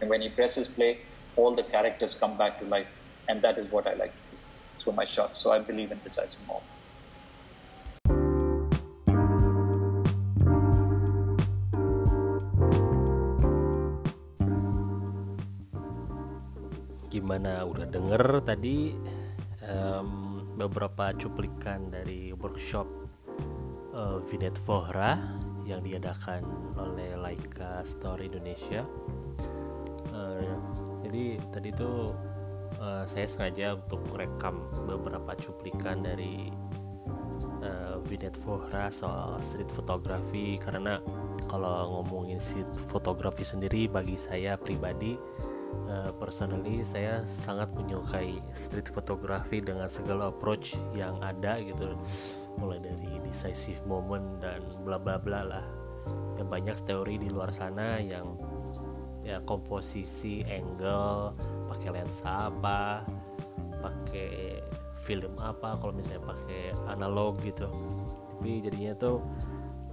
And 0.00 0.10
when 0.10 0.20
he 0.20 0.30
presses 0.30 0.68
play, 0.68 0.98
all 1.36 1.54
the 1.54 1.64
characters 1.64 2.16
come 2.18 2.36
back 2.36 2.58
to 2.60 2.66
life, 2.66 2.88
and 3.28 3.42
that 3.42 3.58
is 3.58 3.66
what 3.70 3.86
I 3.86 3.94
like 3.94 4.14
to 4.16 4.22
do 4.32 4.38
through 4.82 4.94
my 4.94 5.06
shots. 5.06 5.42
So 5.42 5.52
I 5.52 5.60
believe 5.60 5.92
in 5.92 6.00
decisive 6.00 6.40
moment. 6.46 6.71
Gimana 17.22 17.62
udah 17.62 17.86
denger 17.86 18.42
tadi 18.42 18.98
um, 19.62 20.42
beberapa 20.58 21.14
cuplikan 21.14 21.86
dari 21.86 22.34
workshop 22.34 22.82
uh, 23.94 24.18
Vinet 24.26 24.58
Vohra 24.66 25.22
yang 25.62 25.86
diadakan 25.86 26.42
oleh 26.74 27.14
Laika 27.14 27.86
Store 27.86 28.18
Indonesia. 28.18 28.82
Uh, 30.10 30.58
jadi 31.06 31.38
tadi 31.54 31.70
itu 31.70 32.10
uh, 32.82 33.06
saya 33.06 33.30
sengaja 33.30 33.78
untuk 33.78 34.02
rekam 34.18 34.66
beberapa 34.82 35.38
cuplikan 35.38 36.02
dari 36.02 36.50
uh, 37.62 38.02
Vinet 38.10 38.34
Vohra 38.42 38.90
soal 38.90 39.38
street 39.46 39.70
photography 39.70 40.58
karena 40.58 40.98
kalau 41.46 42.02
ngomongin 42.02 42.42
street 42.42 42.66
photography 42.90 43.46
sendiri 43.46 43.86
bagi 43.86 44.18
saya 44.18 44.58
pribadi 44.58 45.14
uh, 45.88 46.10
personally 46.16 46.84
saya 46.84 47.24
sangat 47.24 47.72
menyukai 47.76 48.40
street 48.52 48.88
photography 48.88 49.60
dengan 49.60 49.88
segala 49.88 50.28
approach 50.30 50.76
yang 50.96 51.18
ada 51.24 51.60
gitu. 51.60 51.96
Mulai 52.60 52.84
dari 52.84 53.20
decisive 53.24 53.80
moment 53.88 54.40
dan 54.40 54.60
bla 54.84 55.00
bla 55.00 55.16
bla 55.16 55.40
lah. 55.44 55.64
Ya 56.36 56.44
banyak 56.44 56.82
teori 56.84 57.16
di 57.16 57.28
luar 57.30 57.54
sana 57.54 57.98
yang 58.02 58.36
ya 59.22 59.38
komposisi 59.46 60.42
angle 60.50 61.30
pakai 61.70 61.94
lensa 61.94 62.50
apa 62.50 63.06
pakai 63.78 64.58
film 65.02 65.30
apa 65.38 65.78
kalau 65.78 65.94
misalnya 65.94 66.22
pakai 66.26 66.74
analog 66.90 67.38
gitu. 67.42 67.70
Tapi 68.38 68.58
jadinya 68.62 68.92
tuh 68.98 69.22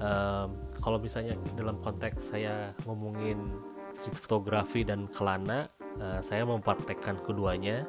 um, 0.01 0.57
kalau 0.81 0.97
misalnya 0.97 1.37
dalam 1.53 1.77
konteks 1.81 2.33
saya 2.33 2.73
ngomongin 2.89 3.37
street 3.93 4.19
photography 4.19 4.81
dan 4.85 5.09
kelana 5.11 5.67
uh, 5.99 6.19
saya 6.21 6.45
mempraktekkan 6.45 7.19
keduanya 7.25 7.85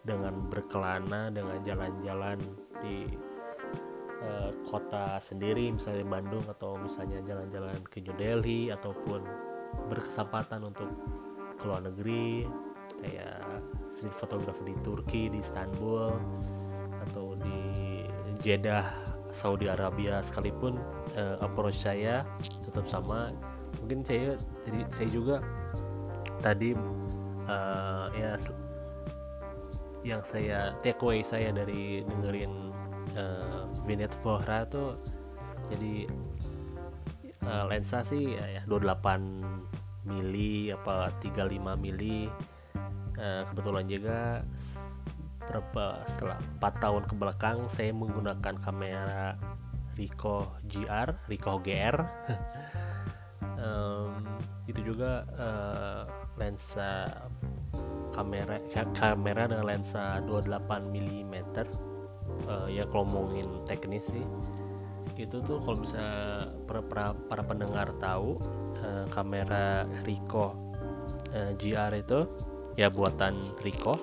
dengan 0.00 0.48
berkelana 0.48 1.28
dengan 1.28 1.60
jalan-jalan 1.60 2.40
di 2.80 3.04
uh, 4.24 4.50
kota 4.68 5.20
sendiri 5.20 5.68
misalnya 5.72 6.08
Bandung 6.08 6.44
atau 6.48 6.80
misalnya 6.80 7.20
jalan-jalan 7.24 7.76
ke 7.88 8.00
New 8.00 8.16
Delhi 8.16 8.72
ataupun 8.72 9.20
berkesempatan 9.92 10.64
untuk 10.64 10.88
ke 11.60 11.64
luar 11.68 11.84
negeri 11.84 12.48
kayak 13.04 13.60
street 13.92 14.16
photography 14.16 14.72
di 14.72 14.76
Turki 14.80 15.22
di 15.28 15.38
Istanbul 15.38 16.16
atau 17.08 17.36
di 17.36 17.60
Jeddah 18.40 18.96
Saudi 19.30 19.68
Arabia 19.68 20.24
sekalipun 20.24 20.80
uh, 21.14 21.36
approach 21.44 21.76
saya 21.76 22.24
tetap 22.64 22.88
sama 22.88 23.30
mungkin 23.90 24.06
saya 24.06 24.38
jadi 24.62 24.80
saya 24.86 25.08
juga 25.10 25.36
tadi 26.38 26.78
uh, 27.50 28.06
ya 28.14 28.38
yang 30.06 30.22
saya 30.22 30.78
take 30.78 31.02
away 31.02 31.26
saya 31.26 31.50
dari 31.50 32.06
dengerin 32.06 32.70
uh, 33.18 33.66
Vinet 33.90 34.14
Vohra 34.22 34.62
tuh 34.70 34.94
jadi 35.66 36.06
uh, 37.42 37.66
lensa 37.66 38.06
sih 38.06 38.38
ya, 38.38 38.62
ya 38.62 38.62
28 38.70 40.06
mili 40.06 40.70
apa 40.70 41.10
35 41.18 41.74
mili. 41.74 42.30
Uh, 43.18 43.42
kebetulan 43.50 43.90
juga 43.90 44.46
berapa 45.50 46.06
setelah 46.06 46.38
4 46.62 46.78
tahun 46.78 47.02
ke 47.10 47.14
belakang 47.18 47.58
saya 47.66 47.90
menggunakan 47.90 48.54
kamera 48.62 49.34
Ricoh 49.98 50.46
GR 50.70 51.26
Ricoh 51.26 51.58
GR 51.58 51.96
um, 53.60 54.24
itu 54.66 54.80
juga 54.82 55.22
uh, 55.36 56.02
lensa 56.40 57.06
kamera 58.10 58.58
kamera 58.96 59.46
dengan 59.46 59.66
lensa 59.68 60.18
28 60.24 60.90
mm 60.90 61.34
uh, 62.48 62.66
ya 62.66 62.82
kalau 62.90 63.06
ngomongin 63.06 63.46
teknis 63.68 64.10
sih 64.10 64.24
itu 65.20 65.36
tuh 65.44 65.60
kalau 65.60 65.76
bisa 65.84 66.00
para, 66.64 66.80
para, 66.80 67.12
para 67.28 67.42
pendengar 67.44 67.92
tahu 68.00 68.40
uh, 68.80 69.04
kamera 69.12 69.84
Ricoh 70.08 70.56
uh, 71.36 71.52
GR 71.60 71.92
itu 71.92 72.20
ya 72.78 72.88
buatan 72.88 73.60
Ricoh. 73.60 74.00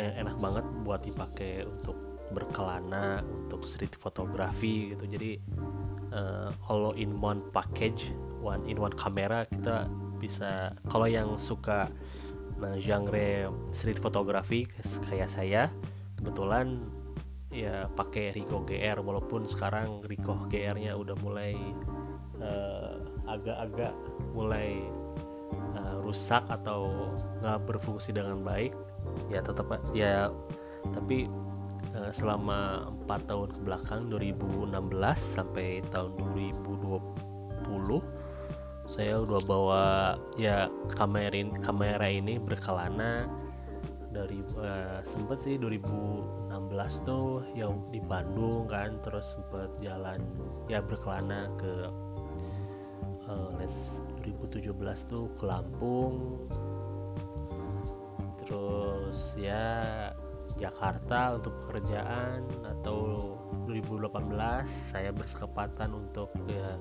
Enak 0.00 0.40
banget 0.40 0.64
buat 0.80 1.04
dipakai 1.04 1.68
untuk 1.68 1.92
berkelana 2.32 3.20
untuk 3.20 3.68
street 3.68 4.00
photography 4.00 4.96
gitu. 4.96 5.04
Jadi 5.04 5.36
uh, 6.12 6.50
all 6.70 6.92
in 6.94 7.18
one 7.18 7.42
package 7.54 8.14
one 8.40 8.62
in 8.66 8.78
one 8.78 8.94
kamera 8.94 9.46
kita 9.48 9.86
bisa 10.20 10.74
kalau 10.92 11.08
yang 11.08 11.36
suka 11.40 11.88
nah, 12.60 12.76
genre 12.76 13.48
street 13.72 13.98
photography 13.98 14.68
kayak 15.08 15.30
saya 15.32 15.72
kebetulan 16.20 16.84
ya 17.50 17.90
pakai 17.90 18.30
Ricoh 18.30 18.62
GR 18.62 19.02
walaupun 19.02 19.42
sekarang 19.48 20.06
Ricoh 20.06 20.46
GR-nya 20.46 20.94
udah 20.94 21.16
mulai 21.18 21.56
uh, 22.38 22.94
agak-agak 23.26 23.90
mulai 24.36 24.86
uh, 25.74 25.98
rusak 26.04 26.46
atau 26.46 27.10
nggak 27.42 27.58
berfungsi 27.66 28.14
dengan 28.14 28.38
baik 28.38 28.70
ya 29.32 29.42
tetap 29.42 29.66
ya 29.96 30.30
tapi 30.94 31.26
uh, 31.96 32.12
selama 32.12 32.90
4 33.06 33.28
tahun 33.30 33.48
ke 33.54 33.60
belakang 33.64 34.10
2016 34.10 34.74
sampai 35.16 35.80
tahun 35.90 36.12
2020 36.18 38.02
saya 38.90 39.22
udah 39.22 39.38
bawa 39.46 39.84
ya 40.34 40.66
kamera 40.98 41.30
ini, 41.30 41.54
kamera 41.62 42.10
ini 42.10 42.42
berkelana. 42.42 43.30
Dari 44.10 44.42
uh, 44.58 44.98
sempet 45.06 45.38
sih 45.38 45.54
2016 45.54 46.50
tuh 47.06 47.46
yang 47.54 47.86
di 47.94 48.02
Bandung 48.02 48.66
kan 48.66 48.98
terus 48.98 49.38
sempet 49.38 49.70
jalan 49.78 50.18
ya 50.66 50.82
berkelana 50.82 51.46
ke 51.54 51.86
uh, 53.30 53.48
let's 53.62 54.02
2017 54.26 54.74
tuh 55.06 55.30
ke 55.38 55.46
Lampung. 55.46 56.42
Terus 58.42 59.38
ya 59.38 60.10
Jakarta 60.60 61.40
untuk 61.40 61.56
pekerjaan 61.64 62.44
atau 62.68 63.32
2018 63.64 64.36
saya 64.68 65.08
berkesempatan 65.08 65.96
untuk 65.96 66.28
ya, 66.44 66.76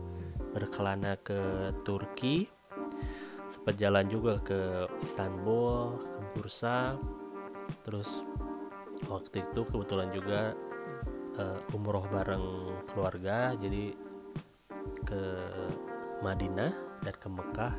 berkelana 0.51 1.15
ke 1.23 1.71
Turki. 1.88 2.51
Sempat 3.47 3.80
jalan 3.80 4.05
juga 4.11 4.38
ke 4.43 4.86
Istanbul 4.99 5.95
ke 5.95 6.09
Bursa. 6.36 6.99
Terus 7.88 8.21
waktu 9.07 9.47
itu 9.47 9.63
kebetulan 9.63 10.11
juga 10.11 10.53
uh, 11.39 11.75
umroh 11.75 12.03
bareng 12.11 12.45
keluarga 12.91 13.55
jadi 13.55 13.95
ke 15.07 15.23
Madinah 16.19 16.73
dan 17.07 17.15
ke 17.15 17.27
Mekah. 17.32 17.75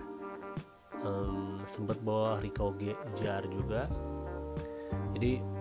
Um, 1.00 1.64
sempat 1.64 2.00
bawa 2.00 2.40
Rico 2.40 2.72
JR 3.16 3.44
juga. 3.48 3.88
Jadi 5.16 5.59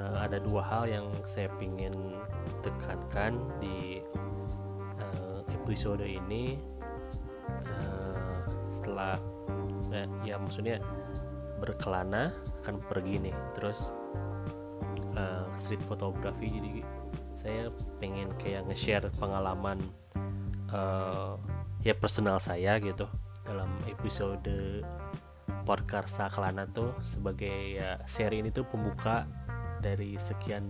uh, 0.00 0.24
ada 0.24 0.40
dua 0.40 0.64
hal 0.64 0.88
yang 0.88 1.06
saya 1.28 1.52
ingin 1.60 1.92
tekankan 2.64 3.36
di 3.60 4.00
uh, 4.96 5.44
episode 5.52 6.04
ini. 6.04 6.56
Uh, 7.68 8.40
setelah 8.64 9.20
uh, 9.92 10.08
ya 10.24 10.40
maksudnya 10.40 10.80
berkelana 11.60 12.32
akan 12.64 12.80
pergi 12.88 13.28
nih. 13.28 13.36
Terus 13.52 13.92
uh, 15.20 15.44
street 15.60 15.84
photography 15.84 16.48
jadi 16.48 16.72
saya 17.36 17.62
pengen 18.00 18.32
kayak 18.36 18.68
nge-share 18.68 19.08
pengalaman 19.16 19.80
uh, 20.72 21.40
ya 21.80 21.96
personal 21.96 22.36
saya 22.36 22.76
gitu 22.76 23.08
dalam 23.48 23.72
episode 23.88 24.84
podcast 25.64 26.20
Kelana 26.32 26.68
tuh 26.68 26.92
sebagai 27.00 27.80
ya 27.80 28.00
seri 28.04 28.44
ini 28.44 28.52
tuh 28.52 28.68
pembuka 28.68 29.24
dari 29.80 30.14
sekian 30.20 30.64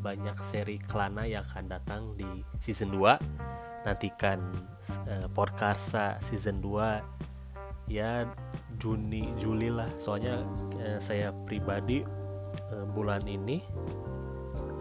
banyak 0.00 0.38
seri 0.40 0.78
Kelana 0.78 1.26
yang 1.26 1.42
akan 1.42 1.66
datang 1.68 2.02
di 2.14 2.26
season 2.62 2.94
2 2.94 3.84
nantikan 3.84 4.40
uh, 5.10 5.28
podcast 5.34 5.92
season 6.24 6.62
2 6.64 7.24
ya 7.88 8.28
Juni 8.78 9.32
Juli 9.38 9.70
lah. 9.70 9.88
Soalnya 9.96 10.42
eh, 10.80 10.98
saya 10.98 11.30
pribadi 11.46 12.02
eh, 12.72 12.86
bulan 12.92 13.22
ini 13.24 13.60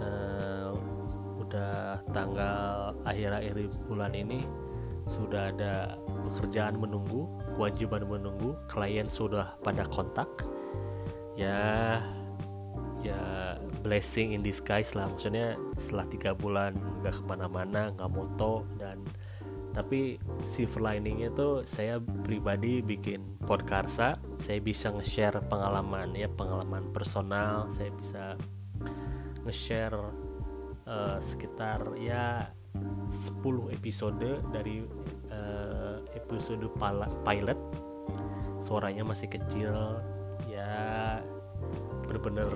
eh, 0.02 0.72
udah 1.40 2.02
tanggal 2.12 2.92
akhir-akhir 3.06 3.70
bulan 3.86 4.14
ini 4.18 4.44
sudah 5.04 5.52
ada 5.52 6.00
pekerjaan 6.32 6.80
menunggu 6.80 7.28
kewajiban 7.56 8.08
menunggu. 8.08 8.56
Klien 8.72 9.08
sudah 9.08 9.56
pada 9.62 9.86
kontak. 9.88 10.30
Ya 11.34 12.00
ya 13.04 13.60
blessing 13.84 14.32
in 14.34 14.42
disguise 14.42 14.96
lah. 14.96 15.12
Maksudnya 15.12 15.60
setelah 15.76 16.08
tiga 16.08 16.32
bulan 16.32 16.74
nggak 17.04 17.20
ke 17.20 17.24
mana-mana 17.28 17.92
nggak 17.94 18.12
moto 18.12 18.64
dan 18.80 19.04
tapi 19.74 20.22
silver 20.46 20.86
liningnya 20.86 21.34
tuh 21.34 21.66
saya 21.66 21.98
pribadi 21.98 22.86
bikin 22.86 23.42
podcast 23.42 24.22
saya 24.38 24.60
bisa 24.62 24.94
nge-share 24.94 25.42
pengalaman 25.50 26.14
ya 26.14 26.30
pengalaman 26.30 26.94
personal. 26.94 27.68
Saya 27.74 27.90
bisa 27.92 28.38
nge-share 29.44 29.98
uh, 30.86 31.18
sekitar 31.18 31.98
ya 31.98 32.54
10 33.10 33.74
episode 33.74 34.42
dari 34.54 34.86
uh, 35.34 35.98
episode 36.14 36.70
pilot. 37.26 37.60
Suaranya 38.62 39.04
masih 39.04 39.28
kecil 39.28 39.74
ya 40.48 41.20
bener-bener 42.06 42.50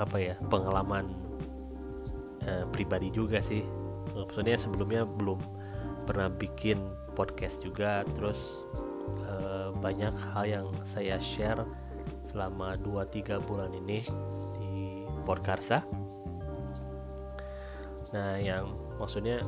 apa 0.00 0.16
ya 0.16 0.34
pengalaman 0.48 1.12
uh, 2.48 2.64
pribadi 2.72 3.12
juga 3.12 3.44
sih. 3.44 3.62
Maksudnya 4.16 4.56
sebelumnya 4.56 5.04
belum 5.04 5.38
pernah 6.08 6.32
bikin 6.32 6.80
podcast 7.12 7.60
juga. 7.60 8.02
Terus 8.16 8.64
uh, 9.28 9.70
banyak 9.76 10.14
hal 10.32 10.44
yang 10.48 10.66
saya 10.82 11.20
share 11.20 11.62
selama 12.24 12.74
2-3 12.80 13.38
bulan 13.44 13.70
ini 13.76 14.02
di 14.56 15.04
Podkarsa. 15.28 15.84
Nah 18.10 18.40
yang 18.40 18.74
maksudnya 18.98 19.38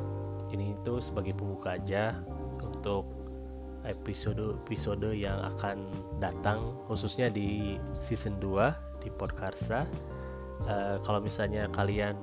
ini 0.53 0.77
itu 0.77 1.01
sebagai 1.01 1.33
pembuka 1.35 1.75
aja 1.75 2.21
untuk 2.61 3.09
episode-episode 3.83 5.11
yang 5.11 5.43
akan 5.43 5.91
datang 6.23 6.63
khususnya 6.87 7.27
di 7.27 7.75
season 7.99 8.39
2 8.39 9.03
di 9.03 9.11
Podkarsa 9.11 9.83
uh, 10.65 10.97
kalau 11.01 11.19
misalnya 11.19 11.67
kalian 11.71 12.17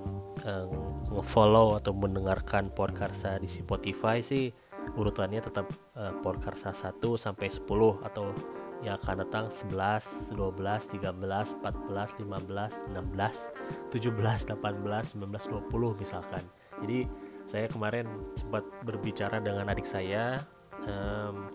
uh, 0.46 0.66
ngefollow 1.12 1.78
atau 1.78 1.92
mendengarkan 1.94 2.70
Podkarsa 2.72 3.38
di 3.42 3.48
Spotify 3.50 4.22
sih 4.22 4.50
urutannya 4.96 5.40
tetap 5.44 5.70
uh, 5.94 6.14
Podkarsa 6.24 6.72
1 6.74 6.98
sampai 7.14 7.48
10 7.50 7.66
atau 8.06 8.32
yang 8.80 8.96
akan 8.96 9.28
datang 9.28 9.46
11, 9.52 10.32
12, 10.32 10.96
13, 10.96 11.60
14, 11.60 12.16
15, 12.24 12.96
16, 12.96 13.92
17, 13.92 14.56
18, 14.56 15.20
19, 15.20 15.52
20 15.68 16.00
misalkan. 16.00 16.44
Jadi 16.80 17.04
saya 17.44 17.68
kemarin 17.68 18.08
sempat 18.32 18.64
berbicara 18.86 19.36
dengan 19.42 19.68
adik 19.68 19.84
saya 19.84 20.40
um, 20.88 21.52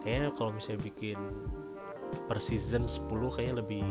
kayaknya 0.00 0.30
kalau 0.38 0.54
misalnya 0.54 0.86
bikin 0.86 1.18
per 2.30 2.38
season 2.38 2.86
10 2.86 3.10
kayaknya 3.34 3.60
lebih 3.60 3.84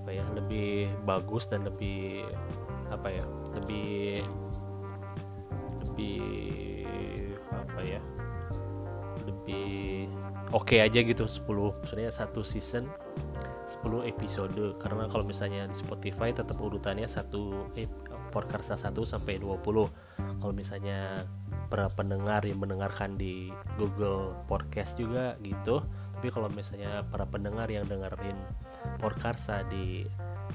apa 0.00 0.10
ya 0.16 0.24
lebih 0.32 0.88
bagus 1.04 1.44
dan 1.52 1.68
lebih 1.68 2.24
apa 2.88 3.08
ya 3.12 3.24
lebih 3.60 4.24
lebih 5.84 6.20
apa 7.52 7.80
ya 7.84 8.00
lebih 9.28 10.08
oke 10.56 10.64
okay 10.72 10.80
aja 10.80 11.04
gitu 11.04 11.28
10 11.28 11.44
maksudnya 11.84 12.08
satu 12.08 12.40
season 12.40 12.88
10 13.70 14.10
episode. 14.10 14.74
Karena 14.82 15.06
kalau 15.06 15.22
misalnya 15.22 15.70
di 15.70 15.76
Spotify 15.78 16.34
tetap 16.34 16.58
urutannya 16.58 17.06
satu 17.06 17.70
eh, 17.78 17.86
Podkarsa 18.34 18.74
1 18.74 18.98
sampai 19.06 19.38
20 19.38 20.42
kalau 20.42 20.54
misalnya 20.54 21.26
para 21.70 21.86
pendengar 21.86 22.42
yang 22.42 22.58
mendengarkan 22.58 23.14
di 23.14 23.54
Google 23.78 24.34
Podcast 24.50 24.98
juga 24.98 25.38
gitu. 25.46 25.86
Tapi 26.18 26.28
kalau 26.34 26.50
misalnya 26.50 27.06
para 27.06 27.24
pendengar 27.24 27.70
yang 27.70 27.86
dengerin 27.86 28.36
Podkarsa 28.98 29.66
di 29.68 30.04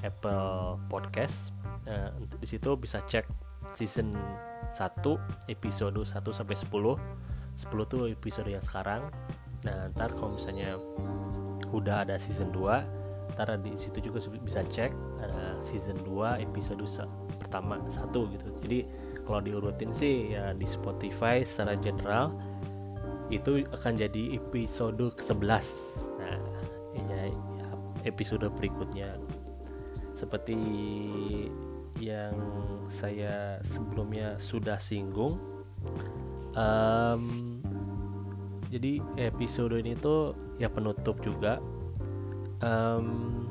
Apple 0.02 0.80
Podcast. 0.90 1.54
Uh, 1.86 2.10
di 2.42 2.46
situ 2.46 2.74
bisa 2.74 2.98
cek 3.06 3.26
season 3.74 4.14
1 4.74 5.50
episode 5.50 5.94
1 5.94 6.10
sampai 6.34 6.56
10 6.58 6.66
10 6.66 7.92
tuh 7.92 8.10
episode 8.10 8.48
yang 8.50 8.62
sekarang. 8.62 9.08
Nah 9.64 9.88
ntar 9.94 10.12
kalau 10.14 10.34
misalnya 10.34 10.76
udah 11.70 12.06
ada 12.06 12.18
season 12.18 12.50
2 12.52 13.34
ntar 13.36 13.58
di 13.58 13.74
situ 13.74 14.10
juga 14.10 14.22
bisa 14.38 14.62
cek 14.64 14.90
ada 15.22 15.58
season 15.62 15.98
2 16.04 16.42
episode 16.42 16.82
pertama 17.38 17.78
satu 17.86 18.28
gitu. 18.34 18.50
Jadi 18.62 18.78
kalau 19.26 19.42
diurutin 19.42 19.90
sih 19.90 20.34
ya 20.34 20.54
di 20.54 20.66
Spotify 20.66 21.42
secara 21.42 21.74
general 21.78 22.34
itu 23.26 23.66
akan 23.74 23.98
jadi 23.98 24.38
episode 24.38 25.02
ke-11 25.18 25.42
nah 25.42 25.64
ya, 25.66 25.66
ya 25.66 25.95
episode 28.06 28.46
berikutnya. 28.54 29.18
Seperti 30.16 30.56
yang 32.00 32.36
saya 32.88 33.60
sebelumnya 33.64 34.36
sudah 34.40 34.76
singgung 34.80 35.40
um, 36.56 37.24
jadi 38.72 38.98
episode 39.20 39.78
ini 39.78 39.94
tuh 39.94 40.34
ya 40.58 40.66
penutup 40.66 41.20
juga. 41.22 41.62
Um, 42.64 43.46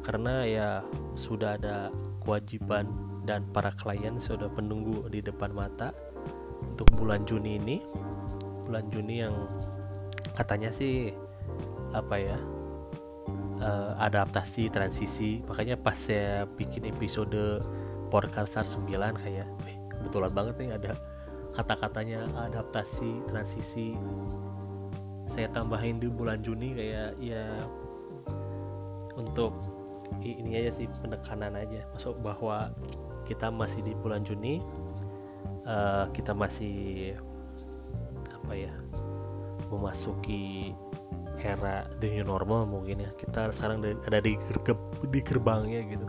karena 0.00 0.46
ya 0.46 0.70
sudah 1.18 1.58
ada 1.58 1.90
kewajiban 2.22 2.86
dan 3.26 3.42
para 3.50 3.74
klien 3.74 4.14
sudah 4.22 4.46
menunggu 4.54 5.10
di 5.10 5.18
depan 5.18 5.50
mata 5.50 5.90
untuk 6.62 6.86
bulan 6.94 7.26
Juni 7.26 7.58
ini. 7.58 7.82
Bulan 8.64 8.86
Juni 8.90 9.22
yang 9.22 9.34
katanya 10.38 10.70
sih 10.70 11.10
apa 11.96 12.16
ya 12.20 12.38
uh, 13.64 13.92
adaptasi 13.96 14.68
transisi. 14.68 15.40
Makanya 15.48 15.80
pas 15.80 15.96
saya 15.96 16.44
bikin 16.44 16.84
episode 16.88 17.64
podcast 18.12 18.60
9 18.76 18.92
kayak 19.16 19.48
eh, 19.66 19.76
kebetulan 19.90 20.32
banget 20.32 20.54
nih 20.60 20.70
ada 20.76 20.92
kata-katanya 21.56 22.28
adaptasi 22.52 23.24
transisi. 23.26 23.96
Saya 25.26 25.50
tambahin 25.50 25.98
di 25.98 26.06
bulan 26.06 26.44
Juni 26.44 26.76
kayak 26.76 27.18
ya 27.18 27.66
untuk 29.16 29.58
ini 30.22 30.54
aja 30.54 30.70
sih 30.70 30.86
penekanan 31.02 31.58
aja. 31.58 31.82
Masuk 31.96 32.20
bahwa 32.22 32.70
kita 33.26 33.50
masih 33.50 33.82
di 33.82 33.92
bulan 33.98 34.22
Juni 34.22 34.62
uh, 35.66 36.06
kita 36.14 36.30
masih 36.30 37.12
apa 38.30 38.52
ya 38.54 38.72
memasuki 39.66 40.70
era 41.40 41.88
the 42.00 42.08
new 42.08 42.24
normal 42.24 42.64
mungkin 42.66 43.04
ya. 43.06 43.10
Kita 43.14 43.50
sekarang 43.52 43.84
ada 43.84 44.18
di 44.20 44.34
di 45.10 45.20
gerbangnya 45.20 45.80
gitu. 45.86 46.06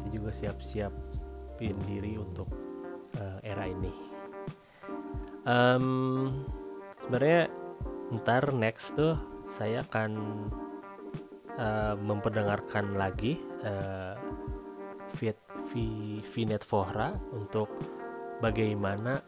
Saya 0.00 0.10
juga 0.12 0.30
siap-siapin 0.32 1.76
diri 1.88 2.16
untuk 2.18 2.48
uh, 3.20 3.38
era 3.44 3.68
ini. 3.68 3.92
Um, 5.44 6.46
sebenarnya 7.04 7.52
ntar 8.20 8.52
next 8.56 8.96
tuh 8.96 9.16
saya 9.44 9.84
akan 9.84 10.10
uh, 11.60 11.94
memperdengarkan 12.00 12.96
lagi 12.96 13.36
uh, 13.60 14.16
Viet, 15.20 15.38
Vinet 16.32 16.64
Fohra 16.64 17.12
untuk 17.36 17.68
bagaimana 18.40 19.20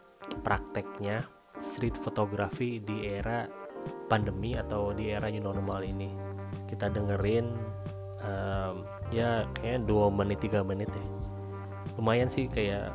prakteknya 0.42 1.24
street 1.56 1.96
photography 2.00 2.80
di 2.80 3.06
era 3.08 3.65
pandemi 4.06 4.54
atau 4.54 4.94
di 4.94 5.10
era 5.12 5.28
new 5.30 5.42
normal 5.42 5.82
ini 5.82 6.10
kita 6.70 6.90
dengerin 6.90 7.54
um, 8.22 8.86
ya 9.10 9.46
kayaknya 9.58 9.80
dua 9.86 10.06
menit 10.10 10.38
tiga 10.42 10.62
menit 10.62 10.90
ya 10.90 11.06
lumayan 11.96 12.28
sih 12.28 12.46
kayak 12.50 12.92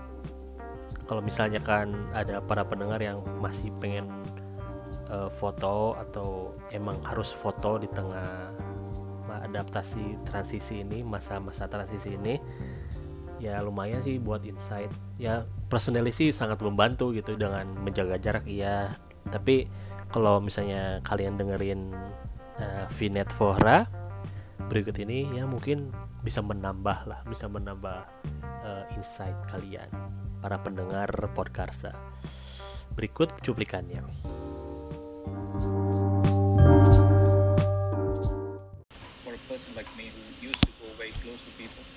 kalau 1.10 1.20
misalnya 1.20 1.60
kan 1.60 1.92
ada 2.16 2.40
para 2.40 2.64
pendengar 2.64 3.04
yang 3.04 3.20
masih 3.44 3.74
pengen 3.84 4.08
uh, 5.12 5.28
foto 5.28 6.00
atau 6.00 6.56
emang 6.72 6.96
harus 7.04 7.36
foto 7.36 7.76
di 7.76 7.92
tengah 7.92 8.52
adaptasi 9.32 10.22
transisi 10.24 10.84
ini 10.86 11.04
masa-masa 11.04 11.68
transisi 11.68 12.16
ini 12.16 12.40
ya 13.42 13.58
lumayan 13.60 14.00
sih 14.00 14.22
buat 14.22 14.46
insight. 14.46 14.94
Ya 15.18 15.50
personally 15.68 16.14
sih 16.14 16.30
sangat 16.30 16.62
membantu 16.62 17.10
gitu 17.12 17.34
dengan 17.36 17.66
menjaga 17.82 18.22
jarak 18.22 18.46
iya. 18.46 18.96
Tapi 19.28 19.66
kalau 20.12 20.44
misalnya 20.44 21.00
kalian 21.08 21.40
dengerin 21.40 21.96
uh, 22.60 22.86
Vinet 23.00 23.32
Fora 23.32 23.88
berikut 24.68 25.00
ini 25.00 25.32
ya 25.32 25.48
mungkin 25.48 25.96
bisa 26.20 26.44
menambah 26.44 27.08
lah 27.08 27.24
bisa 27.24 27.48
menambah 27.48 28.04
uh, 28.44 28.84
insight 29.00 29.36
kalian 29.48 29.88
para 30.44 30.60
pendengar 30.60 31.08
podcast 31.32 31.96
berikut 32.92 33.32
cuplikannya 33.40 34.04
for 39.24 39.32
a 39.32 39.42
person 39.48 39.72
like 39.80 39.88
me 39.96 40.12
who 40.12 40.22
used 40.44 40.60
to 40.60 40.72
go 40.84 40.92
very 41.00 41.16
close 41.24 41.40
to 41.48 41.52
people 41.56 41.88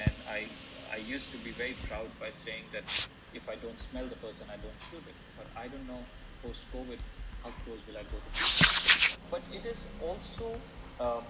and 0.00 0.12
I 0.24 0.48
I 0.88 1.04
used 1.04 1.28
to 1.36 1.38
be 1.44 1.52
very 1.52 1.76
proud 1.84 2.08
by 2.16 2.32
saying 2.48 2.64
that 2.72 2.88
if 3.36 3.44
I 3.44 3.60
don't 3.60 3.76
smell 3.92 4.08
the 4.08 4.16
person, 4.24 4.48
I 4.48 4.56
don't 4.56 4.80
shoot 4.88 5.04
it. 5.04 5.14
But 5.36 5.46
I 5.52 5.68
don't 5.68 5.84
know 5.84 6.00
post 6.42 6.64
COVID 6.72 6.98
how 7.42 7.50
close 7.64 7.78
will 7.86 7.96
I 7.96 8.02
go 8.02 8.18
to. 8.18 9.18
But 9.30 9.42
it 9.52 9.66
is 9.66 9.76
also 10.02 10.56
uh, 11.00 11.20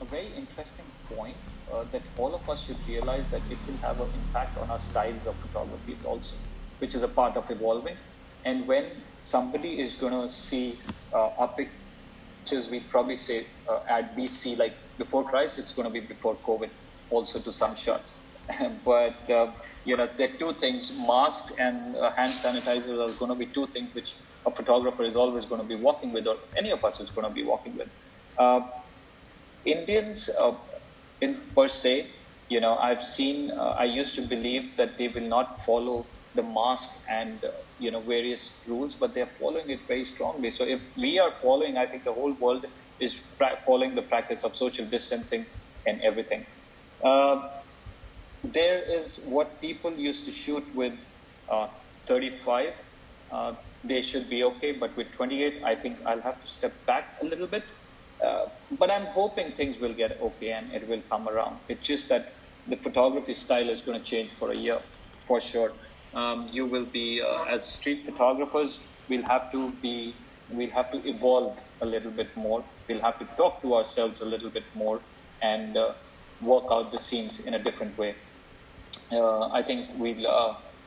a 0.00 0.04
very 0.04 0.32
interesting 0.34 0.86
point 1.08 1.36
uh, 1.72 1.84
that 1.92 2.02
all 2.18 2.34
of 2.34 2.48
us 2.48 2.64
should 2.66 2.78
realize 2.88 3.24
that 3.30 3.42
it 3.50 3.58
will 3.66 3.76
have 3.78 4.00
an 4.00 4.10
impact 4.26 4.58
on 4.58 4.70
our 4.70 4.80
styles 4.80 5.26
of 5.26 5.34
photography 5.36 5.96
also, 6.04 6.34
which 6.78 6.94
is 6.94 7.02
a 7.02 7.08
part 7.08 7.36
of 7.36 7.50
evolving. 7.50 7.96
And 8.44 8.66
when 8.66 8.86
somebody 9.24 9.80
is 9.80 9.94
going 9.94 10.12
to 10.12 10.34
see 10.34 10.78
uh, 11.12 11.38
our 11.38 11.48
pictures, 11.48 12.68
we 12.70 12.80
probably 12.80 13.16
say 13.16 13.46
uh, 13.68 13.80
at 13.88 14.16
BC, 14.16 14.58
like 14.58 14.74
before 14.98 15.24
Christ, 15.28 15.58
it's 15.58 15.72
going 15.72 15.86
to 15.86 15.92
be 15.92 16.00
before 16.00 16.36
COVID, 16.46 16.70
also 17.10 17.38
to 17.40 17.52
some 17.52 17.76
shots. 17.76 18.10
but 18.84 19.30
uh, 19.30 19.52
you 19.84 19.96
know, 19.96 20.08
there 20.16 20.28
are 20.28 20.38
two 20.38 20.52
things: 20.54 20.90
mask 21.06 21.52
and 21.58 21.94
uh, 21.96 22.10
hand 22.12 22.32
sanitizers 22.32 23.08
are 23.08 23.12
going 23.14 23.28
to 23.28 23.36
be 23.36 23.46
two 23.46 23.68
things 23.68 23.94
which 23.94 24.14
a 24.46 24.54
photographer 24.54 25.04
is 25.04 25.16
always 25.16 25.46
going 25.46 25.60
to 25.60 25.66
be 25.66 25.76
walking 25.76 26.12
with, 26.12 26.26
or 26.26 26.36
any 26.58 26.70
of 26.70 26.84
us 26.84 27.00
is 27.00 27.10
going 27.10 27.26
to 27.28 27.32
be 27.34 27.44
walking 27.44 27.76
with. 27.76 27.88
Uh, 28.38 28.60
Indians, 29.64 30.28
uh, 30.38 30.52
in 31.20 31.52
per 31.56 31.68
se, 31.68 32.10
you 32.48 32.60
know, 32.60 32.76
I've 32.76 33.04
seen. 33.04 33.50
Uh, 33.50 33.74
I 33.78 33.84
used 33.84 34.14
to 34.16 34.22
believe 34.28 34.76
that 34.76 34.98
they 34.98 35.08
will 35.08 35.28
not 35.28 35.58
follow 35.64 36.10
the 36.34 36.42
mask 36.42 36.88
and 37.08 37.44
uh, 37.44 37.48
you 37.78 37.90
know 37.90 38.02
various 38.02 38.62
rules, 38.66 38.96
but 38.96 39.14
they're 39.14 39.30
following 39.38 39.70
it 39.70 39.80
very 39.86 40.04
strongly. 40.04 40.50
So 40.50 40.64
if 40.64 40.80
we 40.96 41.18
are 41.18 41.32
following, 41.42 41.76
I 41.76 41.86
think 41.86 42.04
the 42.04 42.12
whole 42.12 42.36
world 42.40 42.66
is 43.00 43.14
pra- 43.38 43.60
following 43.66 43.94
the 43.94 44.02
practice 44.02 44.42
of 44.44 44.56
social 44.56 44.88
distancing 44.90 45.46
and 45.86 46.00
everything. 46.02 46.44
Uh, 47.04 47.36
there 48.42 48.82
is 48.98 49.18
what 49.24 49.60
people 49.60 49.96
used 49.98 50.24
to 50.26 50.32
shoot 50.32 50.64
with 50.74 50.92
uh, 51.52 51.68
35. 52.08 52.72
Uh, 53.32 53.54
they 53.84 54.02
should 54.02 54.28
be 54.28 54.44
okay, 54.44 54.72
but 54.72 54.96
with 54.96 55.10
28, 55.12 55.62
I 55.64 55.74
think 55.74 55.98
I'll 56.06 56.20
have 56.20 56.40
to 56.44 56.50
step 56.50 56.72
back 56.86 57.16
a 57.20 57.24
little 57.24 57.46
bit. 57.46 57.64
Uh, 58.24 58.46
but 58.78 58.90
I'm 58.90 59.06
hoping 59.06 59.52
things 59.52 59.80
will 59.80 59.94
get 59.94 60.20
okay 60.20 60.52
and 60.52 60.72
it 60.72 60.86
will 60.88 61.02
come 61.10 61.28
around. 61.28 61.58
It's 61.68 61.84
just 61.84 62.08
that 62.08 62.34
the 62.68 62.76
photography 62.76 63.34
style 63.34 63.68
is 63.68 63.80
going 63.80 63.98
to 63.98 64.04
change 64.04 64.30
for 64.38 64.52
a 64.52 64.56
year, 64.56 64.78
for 65.26 65.40
sure. 65.40 65.72
Um, 66.14 66.48
you 66.52 66.66
will 66.66 66.84
be, 66.84 67.20
uh, 67.20 67.44
as 67.44 67.66
street 67.66 68.04
photographers, 68.04 68.78
we'll 69.08 69.24
have 69.24 69.50
to 69.50 69.72
be, 69.82 70.14
we'll 70.50 70.70
have 70.70 70.92
to 70.92 71.08
evolve 71.08 71.58
a 71.80 71.86
little 71.86 72.12
bit 72.12 72.36
more. 72.36 72.62
We'll 72.88 73.00
have 73.00 73.18
to 73.18 73.24
talk 73.36 73.62
to 73.62 73.74
ourselves 73.74 74.20
a 74.20 74.24
little 74.24 74.50
bit 74.50 74.64
more 74.74 75.00
and 75.40 75.76
uh, 75.76 75.94
work 76.40 76.64
out 76.70 76.92
the 76.92 77.00
scenes 77.00 77.40
in 77.40 77.54
a 77.54 77.58
different 77.58 77.98
way 77.98 78.14
uh, 79.10 79.48
I 79.48 79.62
think 79.62 79.90
we'll. 79.96 80.26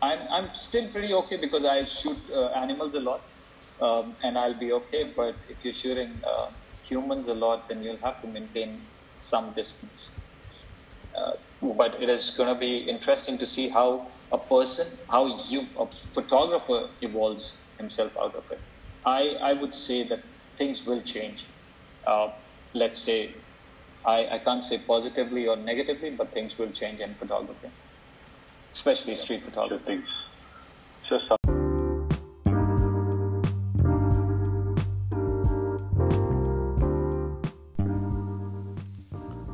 I'm 0.07 0.21
I'm 0.35 0.49
still 0.55 0.91
pretty 0.91 1.13
okay 1.13 1.37
because 1.37 1.65
I 1.65 1.85
shoot 1.85 2.19
uh, 2.31 2.49
animals 2.63 2.93
a 2.95 2.99
lot, 2.99 3.21
um, 3.81 4.17
and 4.23 4.37
I'll 4.37 4.59
be 4.59 4.71
okay. 4.79 5.13
But 5.15 5.35
if 5.47 5.63
you're 5.63 5.73
shooting 5.83 6.21
uh, 6.27 6.51
humans 6.89 7.27
a 7.27 7.33
lot, 7.33 7.67
then 7.69 7.81
you'll 7.83 8.03
have 8.03 8.21
to 8.21 8.27
maintain 8.27 8.91
some 9.19 9.53
distance. 9.55 10.11
Uh, 11.17 11.31
but 11.77 12.01
it 12.01 12.09
is 12.09 12.29
going 12.31 12.53
to 12.53 12.59
be 12.59 12.87
interesting 12.89 13.37
to 13.39 13.47
see 13.47 13.69
how 13.69 14.11
a 14.31 14.37
person, 14.47 14.97
how 15.09 15.25
you, 15.49 15.61
a 15.79 15.85
photographer, 16.13 16.89
evolves 17.01 17.45
himself 17.79 18.11
out 18.21 18.35
of 18.35 18.43
it. 18.51 18.61
I 19.05 19.21
I 19.49 19.53
would 19.53 19.73
say 19.75 20.07
that 20.09 20.19
things 20.57 20.83
will 20.85 21.03
change. 21.03 21.45
Uh, 22.07 22.27
let's 22.73 23.01
say, 23.03 23.45
I, 24.05 24.17
I 24.35 24.39
can't 24.39 24.63
say 24.63 24.83
positively 24.85 25.47
or 25.47 25.55
negatively, 25.57 26.11
but 26.15 26.33
things 26.33 26.57
will 26.57 26.71
change 26.71 26.99
in 26.99 27.15
photography 27.17 27.69
especially 28.75 29.15
street 29.15 29.41
photography. 29.47 30.03
Just 31.07 31.31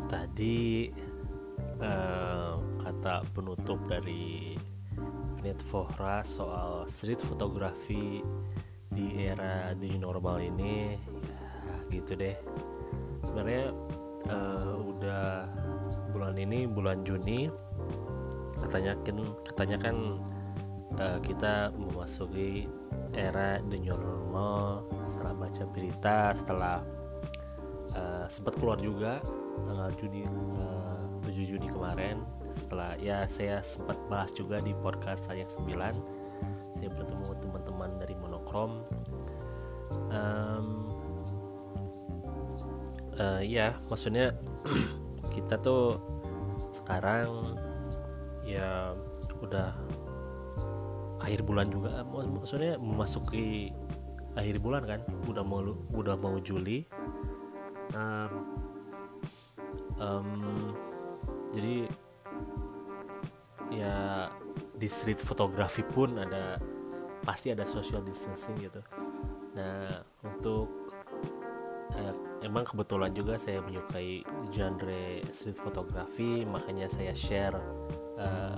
Tadi 0.09 0.89
uh, 1.77 2.57
kata 2.81 3.21
penutup 3.37 3.77
dari 3.85 4.57
Net 5.45 5.61
Fohra 5.69 6.25
soal 6.25 6.89
street 6.89 7.21
photography 7.21 8.25
di 8.91 9.29
era 9.29 9.71
di 9.77 9.95
normal 10.01 10.41
ini 10.43 10.97
ya 11.63 11.75
gitu 11.87 12.11
deh 12.19 12.35
sebenarnya 13.23 13.71
uh, 14.27 14.75
udah 14.75 15.47
bulan 16.11 16.35
ini 16.35 16.67
bulan 16.67 17.07
Juni 17.07 17.47
katanya 18.61 19.77
kan 19.81 19.97
uh, 20.99 21.19
kita 21.23 21.73
memasuki 21.75 22.69
era 23.15 23.59
the 23.67 23.79
normal 23.81 24.87
setelah 25.03 25.47
baca 25.47 25.63
berita 25.67 26.31
setelah 26.35 26.77
uh, 27.95 28.25
sempat 28.31 28.55
keluar 28.59 28.79
juga 28.79 29.19
tanggal 29.67 29.91
Juni 29.99 30.23
uh, 30.63 31.01
7 31.21 31.47
Juni 31.47 31.67
kemarin. 31.69 32.25
Setelah 32.51 32.97
ya 32.99 33.23
saya 33.29 33.61
sempat 33.63 33.95
bahas 34.09 34.33
juga 34.33 34.59
di 34.59 34.73
podcast 34.81 35.29
saya 35.29 35.45
9 35.47 35.69
saya 36.75 36.89
bertemu 36.97 37.31
teman-teman 37.45 37.91
dari 38.01 38.15
monokrom. 38.17 38.81
Um, 40.09 40.89
uh, 43.19 43.43
ya 43.43 43.75
maksudnya 43.91 44.33
kita 45.35 45.59
tuh 45.61 45.99
sekarang 46.73 47.59
ya 48.57 48.91
udah 49.39 49.71
akhir 51.21 51.45
bulan 51.45 51.69
juga 51.69 52.01
maksudnya 52.03 52.81
memasuki 52.81 53.69
akhir 54.33 54.63
bulan 54.63 54.83
kan 54.87 54.99
udah 55.27 55.43
mau 55.43 55.61
udah 55.91 56.15
mau 56.17 56.39
Juli. 56.41 56.87
Um, 57.91 58.31
um, 59.99 60.29
jadi 61.51 61.91
ya 63.71 64.27
di 64.75 64.87
street 64.87 65.19
fotografi 65.19 65.83
pun 65.83 66.15
ada 66.15 66.59
pasti 67.21 67.51
ada 67.51 67.67
social 67.67 68.01
distancing 68.01 68.55
gitu. 68.57 68.81
Nah 69.53 69.99
untuk 70.23 70.71
eh, 71.99 72.15
emang 72.47 72.63
kebetulan 72.63 73.11
juga 73.11 73.35
saya 73.35 73.59
menyukai 73.59 74.23
genre 74.49 75.21
street 75.29 75.59
photography 75.59 76.47
makanya 76.47 76.87
saya 76.87 77.11
share 77.11 77.59
uh, 78.21 78.53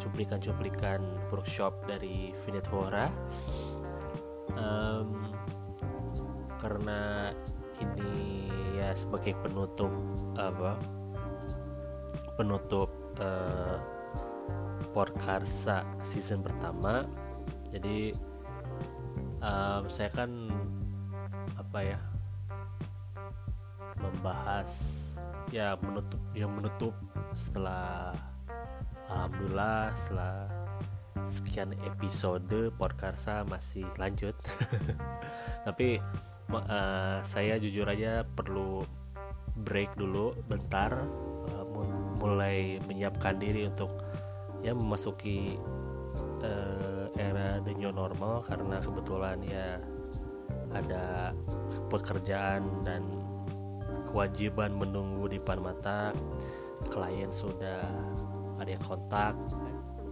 cuplikan-cuplikan 0.00 1.04
workshop 1.28 1.76
dari 1.84 2.32
Vinet 2.42 2.66
um, 4.56 5.30
karena 6.58 7.30
ini 7.78 8.48
ya 8.78 8.94
sebagai 8.96 9.36
penutup 9.44 9.90
apa 10.38 10.78
penutup 12.40 12.90
uh, 13.20 13.76
Porkarsa 14.92 15.88
season 16.04 16.44
pertama. 16.44 17.08
Jadi 17.72 18.12
um, 19.40 19.88
saya 19.88 20.12
kan 20.12 20.52
apa 21.56 21.78
ya 21.80 21.98
membahas 23.96 24.70
ya 25.48 25.80
menutup 25.80 26.20
yang 26.36 26.52
menutup 26.52 26.92
setelah 27.32 28.12
alhamdulillah 29.12 29.92
setelah 29.92 30.48
sekian 31.28 31.76
episode 31.84 32.72
Porkarsa 32.76 33.44
masih 33.46 33.84
lanjut. 34.00 34.34
Tapi 35.66 36.00
uh, 36.50 37.18
saya 37.20 37.60
jujur 37.60 37.86
aja 37.86 38.24
perlu 38.24 38.82
break 39.62 39.94
dulu 40.00 40.32
bentar 40.48 41.04
uh, 41.52 41.64
mulai 42.18 42.80
menyiapkan 42.88 43.36
diri 43.36 43.68
untuk 43.68 43.92
ya 44.64 44.72
memasuki 44.72 45.60
uh, 46.42 47.06
era 47.20 47.60
the 47.62 47.76
new 47.76 47.92
normal. 47.92 48.42
Karena 48.48 48.80
kebetulan 48.80 49.38
ya 49.44 49.78
ada 50.72 51.36
pekerjaan 51.92 52.64
dan 52.80 53.04
kewajiban 54.08 54.72
menunggu 54.72 55.28
di 55.28 55.36
depan 55.36 55.60
mata. 55.60 56.16
Klien 56.90 57.30
sudah 57.30 57.86
ada 58.62 58.70
yang 58.72 58.84
kontak 58.86 59.34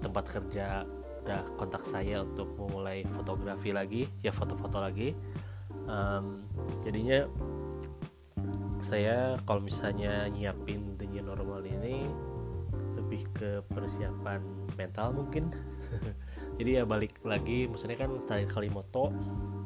tempat 0.00 0.24
kerja 0.26 0.84
udah 1.20 1.42
kontak 1.60 1.84
saya 1.84 2.24
untuk 2.24 2.56
memulai 2.56 3.04
fotografi 3.12 3.70
lagi 3.70 4.08
ya 4.24 4.32
foto-foto 4.32 4.80
lagi. 4.80 5.12
Um, 5.86 6.44
jadinya 6.82 7.28
saya 8.80 9.36
kalau 9.44 9.60
misalnya 9.60 10.26
nyiapin 10.32 10.96
the 10.96 11.06
new 11.06 11.22
normal 11.22 11.60
ini 11.62 12.08
lebih 12.96 13.22
ke 13.36 13.50
persiapan 13.68 14.40
mental 14.74 15.14
mungkin. 15.14 15.52
Jadi 16.60 16.76
ya 16.76 16.84
balik 16.84 17.20
lagi 17.24 17.64
maksudnya 17.68 17.96
kan 17.96 18.12
terakhir 18.26 18.50
kali 18.52 18.68
moto 18.68 19.12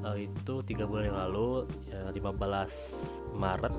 uh, 0.05 0.17
itu 0.19 0.63
tiga 0.63 0.87
bulan 0.87 1.11
yang 1.11 1.19
lalu 1.27 1.67
ya 1.91 2.07
15 2.13 3.35
Maret 3.35 3.75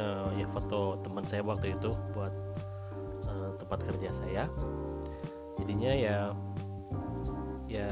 uh, 0.00 0.30
ya 0.32 0.46
foto 0.48 0.96
teman 1.02 1.26
saya 1.26 1.44
waktu 1.44 1.76
itu 1.76 1.92
buat 2.16 2.32
tempat 3.58 3.80
kerja 3.86 4.10
saya. 4.10 4.44
Jadinya 5.58 5.92
ya 5.92 6.18
ya 7.68 7.90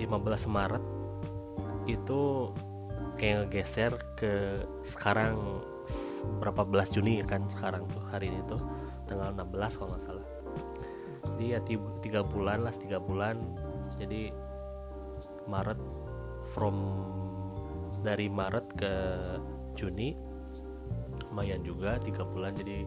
15 0.00 0.50
Maret 0.50 0.84
itu 1.86 2.50
kayak 3.14 3.46
ngegeser 3.46 3.92
ke 4.18 4.64
sekarang 4.82 5.62
berapa 6.40 6.64
belas 6.64 6.90
Juni 6.90 7.20
kan 7.22 7.44
sekarang 7.46 7.84
tuh 7.92 8.02
hari 8.08 8.32
ini 8.32 8.40
tuh 8.48 8.58
tanggal 9.06 9.30
16 9.36 9.78
kalau 9.78 9.88
nggak 9.94 10.02
salah. 10.02 10.26
Jadi 11.24 11.44
ya 11.56 11.60
tiga 12.00 12.20
bulan 12.24 12.64
lah 12.64 12.74
tiga 12.74 12.98
bulan. 13.00 13.38
Jadi 14.00 14.32
Maret 15.48 15.80
from 16.52 16.76
dari 18.00 18.28
Maret 18.28 18.66
ke 18.76 18.94
Juni 19.76 20.16
lumayan 21.30 21.62
juga 21.64 21.98
tiga 22.00 22.22
bulan. 22.26 22.54
Jadi 22.56 22.86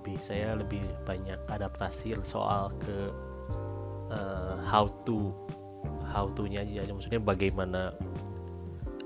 lebih 0.00 0.16
saya 0.24 0.56
lebih 0.56 0.80
banyak 1.04 1.36
adaptasi 1.52 2.16
soal 2.24 2.72
ke 2.80 3.12
uh, 4.08 4.56
how 4.64 4.88
to 5.04 5.28
how 6.08 6.24
to 6.32 6.48
nya 6.48 6.64
aja. 6.64 6.88
Maksudnya 6.88 7.20
bagaimana 7.20 7.92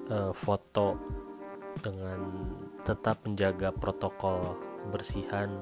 uh, 0.06 0.30
foto 0.30 0.94
dengan 1.82 2.46
tetap 2.86 3.18
menjaga 3.26 3.74
protokol 3.74 4.54
kebersihan 4.86 5.58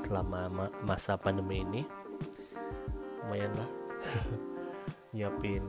selama 0.00 0.48
ma 0.48 0.66
masa 0.80 1.20
pandemi 1.20 1.60
ini. 1.60 1.82
Lumayan 3.28 3.52
lah. 3.52 3.70
Nyiapin 5.12 5.60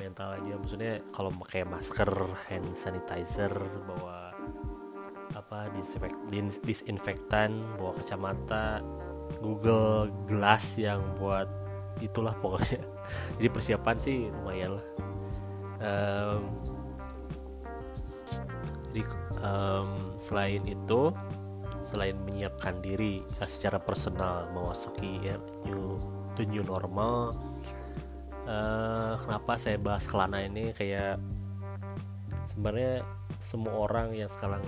mental 0.00 0.40
aja. 0.40 0.56
Maksudnya 0.56 1.04
kalau 1.12 1.28
pakai 1.44 1.68
masker 1.68 2.10
hand 2.48 2.72
sanitizer 2.72 3.52
bawa 3.84 4.32
apa 5.48 5.64
disinfektan 6.60 7.64
bawa 7.80 7.96
kacamata 7.96 8.84
Google 9.40 10.12
Glass 10.28 10.76
yang 10.76 11.00
buat 11.16 11.48
itulah 12.04 12.36
pokoknya. 12.36 12.84
Jadi 13.40 13.48
persiapan 13.48 13.96
sih 13.96 14.28
lumayan 14.28 14.76
lah. 14.76 14.86
Um, 15.78 16.42
jadi 18.90 19.02
um, 19.46 19.88
selain 20.18 20.58
itu 20.66 21.14
selain 21.86 22.18
menyiapkan 22.26 22.82
diri 22.82 23.22
ya, 23.38 23.46
secara 23.46 23.78
personal 23.78 24.50
memasuki 24.50 25.22
new 25.62 25.94
the 26.34 26.42
new 26.50 26.66
normal 26.66 27.30
uh, 28.48 29.14
kenapa 29.20 29.60
saya 29.60 29.76
bahas 29.76 30.08
kelana 30.08 30.42
ini? 30.42 30.72
Kayak 30.72 31.20
sebenarnya 32.48 33.04
semua 33.36 33.84
orang 33.84 34.16
yang 34.16 34.32
sekarang 34.32 34.64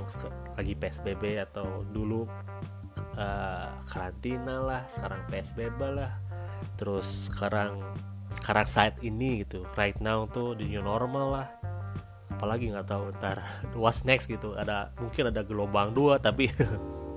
lagi 0.55 0.77
PSBB 0.77 1.41
atau 1.41 1.81
dulu 1.89 2.29
uh, 3.17 3.69
karantina 3.89 4.61
lah 4.61 4.83
sekarang 4.85 5.25
PSBB 5.33 5.81
lah 5.89 6.13
terus 6.77 7.33
sekarang 7.33 7.81
sekarang 8.31 8.67
saat 8.67 8.95
ini 9.03 9.43
gitu 9.43 9.67
right 9.75 9.99
now 9.99 10.25
tuh 10.31 10.55
the 10.55 10.65
new 10.65 10.83
normal 10.83 11.35
lah. 11.35 11.49
Apalagi 12.31 12.73
nggak 12.73 12.89
tahu 12.89 13.13
ntar 13.21 13.43
what's 13.81 14.07
next 14.07 14.31
gitu 14.31 14.55
ada 14.57 14.95
mungkin 15.03 15.29
ada 15.29 15.43
gelombang 15.43 15.93
dua 15.93 16.17
tapi 16.17 16.49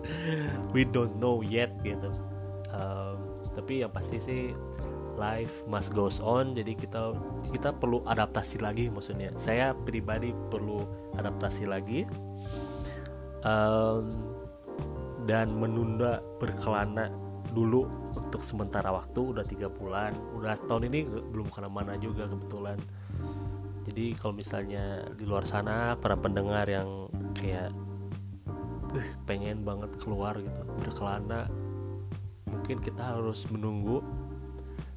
we 0.73 0.83
don't 0.83 1.15
know 1.21 1.45
yet 1.45 1.71
gitu. 1.85 2.09
Um, 2.73 3.37
tapi 3.53 3.85
yang 3.85 3.93
pasti 3.93 4.17
sih 4.17 4.41
life 5.23 5.63
must 5.71 5.95
goes 5.95 6.19
on 6.19 6.51
jadi 6.51 6.75
kita 6.75 7.15
kita 7.55 7.71
perlu 7.71 8.03
adaptasi 8.03 8.59
lagi 8.59 8.91
maksudnya. 8.91 9.31
Saya 9.39 9.71
pribadi 9.71 10.35
perlu 10.51 10.83
adaptasi 11.15 11.63
lagi 11.63 12.03
um, 13.47 14.03
dan 15.23 15.47
menunda 15.55 16.19
berkelana 16.43 17.07
dulu 17.55 17.87
untuk 18.11 18.43
sementara 18.43 18.91
waktu 18.91 19.31
udah 19.31 19.45
tiga 19.47 19.71
bulan. 19.71 20.11
Udah 20.35 20.59
tahun 20.67 20.91
ini 20.91 20.99
belum 21.07 21.47
ke 21.47 21.63
mana-mana 21.63 21.95
juga 21.95 22.27
kebetulan. 22.27 22.75
Jadi 23.87 24.15
kalau 24.19 24.35
misalnya 24.35 25.07
di 25.15 25.23
luar 25.23 25.47
sana 25.47 25.95
para 25.95 26.19
pendengar 26.19 26.67
yang 26.67 27.07
kayak 27.35 27.71
uh, 28.91 29.07
pengen 29.23 29.63
banget 29.63 29.91
keluar 29.99 30.35
gitu 30.39 30.61
berkelana 30.79 31.47
mungkin 32.47 32.79
kita 32.79 33.17
harus 33.17 33.43
menunggu 33.49 33.99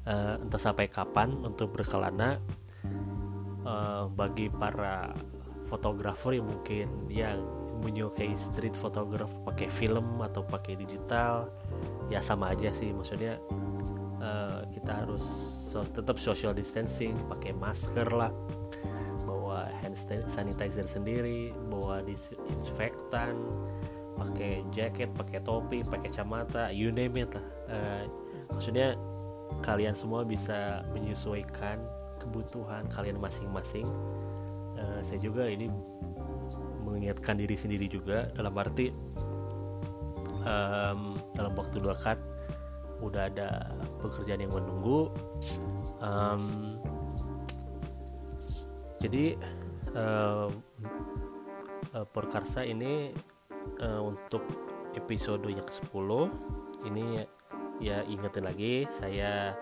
uh, 0.07 0.39
entah 0.39 0.61
sampai 0.61 0.87
kapan 0.87 1.35
untuk 1.43 1.75
berkelana. 1.75 2.39
Uh, 3.67 4.07
bagi 4.15 4.47
para 4.47 5.11
fotografer 5.67 6.39
yang 6.39 6.47
mungkin 6.47 6.87
yang 7.11 7.43
menyukai 7.83 8.31
street 8.31 8.71
photograph 8.71 9.29
pakai 9.43 9.67
film 9.67 10.23
atau 10.23 10.39
pakai 10.39 10.79
digital 10.79 11.51
ya 12.07 12.23
sama 12.23 12.55
aja 12.55 12.71
sih. 12.71 12.95
Maksudnya 12.95 13.35
uh, 14.23 14.63
kita 14.71 15.03
harus 15.03 15.23
so, 15.67 15.83
tetap 15.83 16.15
social 16.15 16.55
distancing 16.55 17.13
pakai 17.27 17.51
masker 17.51 18.07
lah. 18.07 18.31
Bawa 19.27 19.67
hand 19.83 19.99
sanitizer 20.31 20.87
sendiri 20.87 21.51
bawa 21.67 21.99
disinfektan 22.07 23.35
pakai 24.15 24.63
jaket 24.73 25.11
pakai 25.13 25.43
topi 25.45 25.83
pakai 25.85 26.09
kacamata 26.09 26.71
you 26.71 26.89
name 26.95 27.19
it 27.19 27.35
lah. 27.35 27.45
Uh, 27.67 28.03
maksudnya 28.55 28.95
kalian 29.63 29.95
semua 29.97 30.23
bisa 30.23 30.85
menyesuaikan 30.93 31.81
kebutuhan 32.21 32.85
kalian 32.91 33.19
masing-masing. 33.21 33.87
Uh, 34.77 35.01
saya 35.01 35.17
juga 35.17 35.49
ini 35.49 35.71
mengingatkan 36.85 37.35
diri 37.35 37.57
sendiri 37.57 37.89
juga 37.89 38.29
dalam 38.37 38.53
arti 38.55 38.93
um, 40.47 41.13
dalam 41.35 41.53
waktu 41.57 41.83
dekat 41.83 42.19
udah 43.03 43.29
ada 43.29 43.77
pekerjaan 44.01 44.41
yang 44.41 44.53
menunggu 44.53 45.13
um, 46.01 46.77
jadi 48.97 49.37
uh, 49.93 50.49
Perkarsa 51.97 52.61
ini 52.61 53.09
uh, 53.81 54.01
untuk 54.05 54.45
episode 54.93 55.41
yang 55.49 55.65
ke-10 55.65 56.09
ini 56.85 57.25
ya 57.77 58.01
ingetin 58.05 58.45
lagi 58.45 58.85
saya 58.89 59.53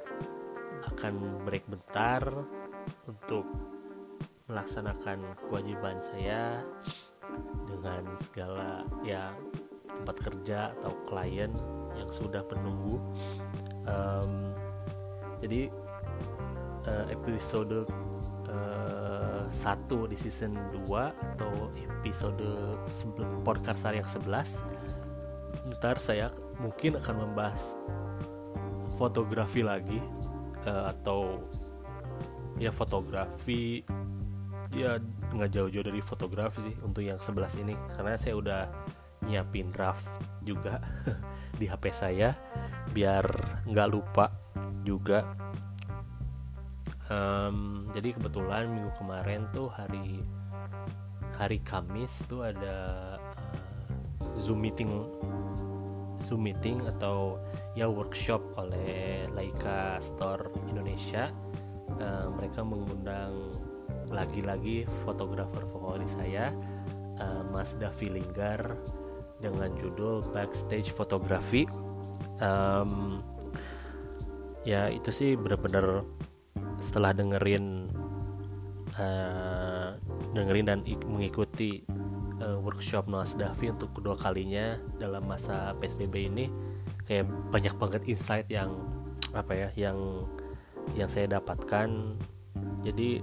akan 0.96 1.44
break 1.44 1.66
bentar 1.68 2.24
untuk 3.10 3.44
melaksanakan 4.46 5.26
kewajiban 5.50 5.98
saya 5.98 6.62
dengan 7.66 8.06
segala 8.16 8.86
ya 9.02 9.34
tempat 9.90 10.22
kerja 10.22 10.72
atau 10.80 10.94
klien 11.10 11.50
yang 11.98 12.10
sudah 12.14 12.46
menunggu. 12.54 13.02
Um, 13.90 14.54
jadi 15.42 15.74
uh, 16.86 17.06
episode 17.10 17.90
uh, 18.48 19.44
satu 19.50 20.06
di 20.06 20.18
season 20.18 20.54
2 20.86 20.90
atau 21.36 21.74
episode 21.74 22.46
podcast 23.42 23.90
yang 23.90 24.06
11 24.06 24.86
ntar 25.66 25.98
saya 25.98 26.30
mungkin 26.60 26.98
akan 27.00 27.16
membahas 27.28 27.76
fotografi 28.96 29.62
lagi 29.62 30.00
uh, 30.66 30.92
atau 30.96 31.44
ya 32.56 32.72
fotografi 32.72 33.84
ya 34.72 34.98
nggak 35.36 35.52
jauh-jauh 35.52 35.86
dari 35.86 36.00
fotografi 36.00 36.72
sih 36.72 36.76
untuk 36.80 37.04
yang 37.04 37.20
11 37.20 37.64
ini 37.64 37.76
karena 37.96 38.16
saya 38.16 38.36
udah 38.40 38.62
nyiapin 39.28 39.72
draft 39.74 40.06
juga 40.46 40.80
di 41.60 41.68
HP 41.68 41.92
saya 41.92 42.36
biar 42.92 43.26
nggak 43.68 43.90
lupa 43.92 44.32
juga. 44.86 45.26
Um, 47.06 47.86
jadi 47.94 48.18
kebetulan 48.18 48.66
minggu 48.66 48.90
kemarin 48.98 49.46
tuh 49.54 49.70
hari 49.70 50.26
hari 51.38 51.62
Kamis 51.62 52.26
tuh 52.26 52.50
ada 52.50 52.78
uh, 53.22 54.34
Zoom 54.34 54.66
meeting 54.66 54.90
Zoom 56.26 56.50
meeting 56.50 56.82
atau 56.90 57.38
ya 57.78 57.86
workshop 57.86 58.42
oleh 58.58 59.30
Laika 59.38 60.02
Store 60.02 60.50
Indonesia. 60.66 61.30
Uh, 62.02 62.34
mereka 62.34 62.66
mengundang 62.66 63.46
lagi-lagi 64.10 64.90
fotografer 65.06 65.62
favorit 65.70 66.10
saya, 66.10 66.50
uh, 67.22 67.46
Mas 67.54 67.78
Davi 67.78 68.10
Linggar 68.10 68.74
dengan 69.38 69.70
judul 69.78 70.26
Backstage 70.34 70.90
Fotografi. 70.90 71.70
Um, 72.42 73.22
ya 74.66 74.90
itu 74.90 75.14
sih 75.14 75.38
benar-benar 75.38 76.02
setelah 76.82 77.14
dengerin 77.14 77.88
uh, 78.98 79.96
dengerin 80.36 80.66
dan 80.68 80.80
mengikuti 81.08 81.86
uh, 82.42 82.58
workshop 82.60 83.08
Mas 83.08 83.36
Davi 83.36 83.72
untuk 83.72 83.92
kedua 83.96 84.16
kalinya 84.18 84.80
dalam 85.00 85.24
masa 85.28 85.76
PSBB 85.80 86.32
ini. 86.32 86.46
Kayak 87.06 87.30
banyak 87.54 87.76
banget 87.78 88.02
insight 88.10 88.48
yang 88.50 88.74
apa 89.36 89.54
ya 89.54 89.90
yang 89.90 90.28
yang 90.98 91.10
saya 91.12 91.40
dapatkan. 91.40 92.18
Jadi 92.84 93.22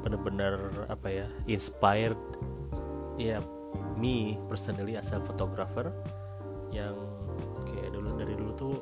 benar-benar 0.00 0.88
apa 0.88 1.08
ya 1.12 1.26
inspired 1.44 2.16
ya 3.20 3.44
me 4.00 4.40
personally 4.48 4.96
as 4.96 5.12
a 5.12 5.20
photographer 5.20 5.92
yang 6.72 6.96
kayak 7.68 7.92
dulu 7.92 8.08
dari 8.16 8.32
dulu 8.32 8.52
tuh 8.56 8.76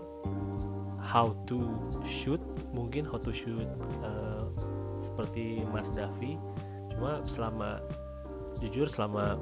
how 1.03 1.35
to 1.49 1.75
shoot 2.07 2.39
mungkin 2.71 3.03
how 3.03 3.19
to 3.19 3.35
shoot 3.35 3.67
uh, 4.05 4.47
seperti 5.03 5.67
Mas 5.75 5.91
Davi. 5.91 6.39
Cuma 6.95 7.23
selama 7.27 7.83
jujur 8.59 8.87
selama 8.91 9.39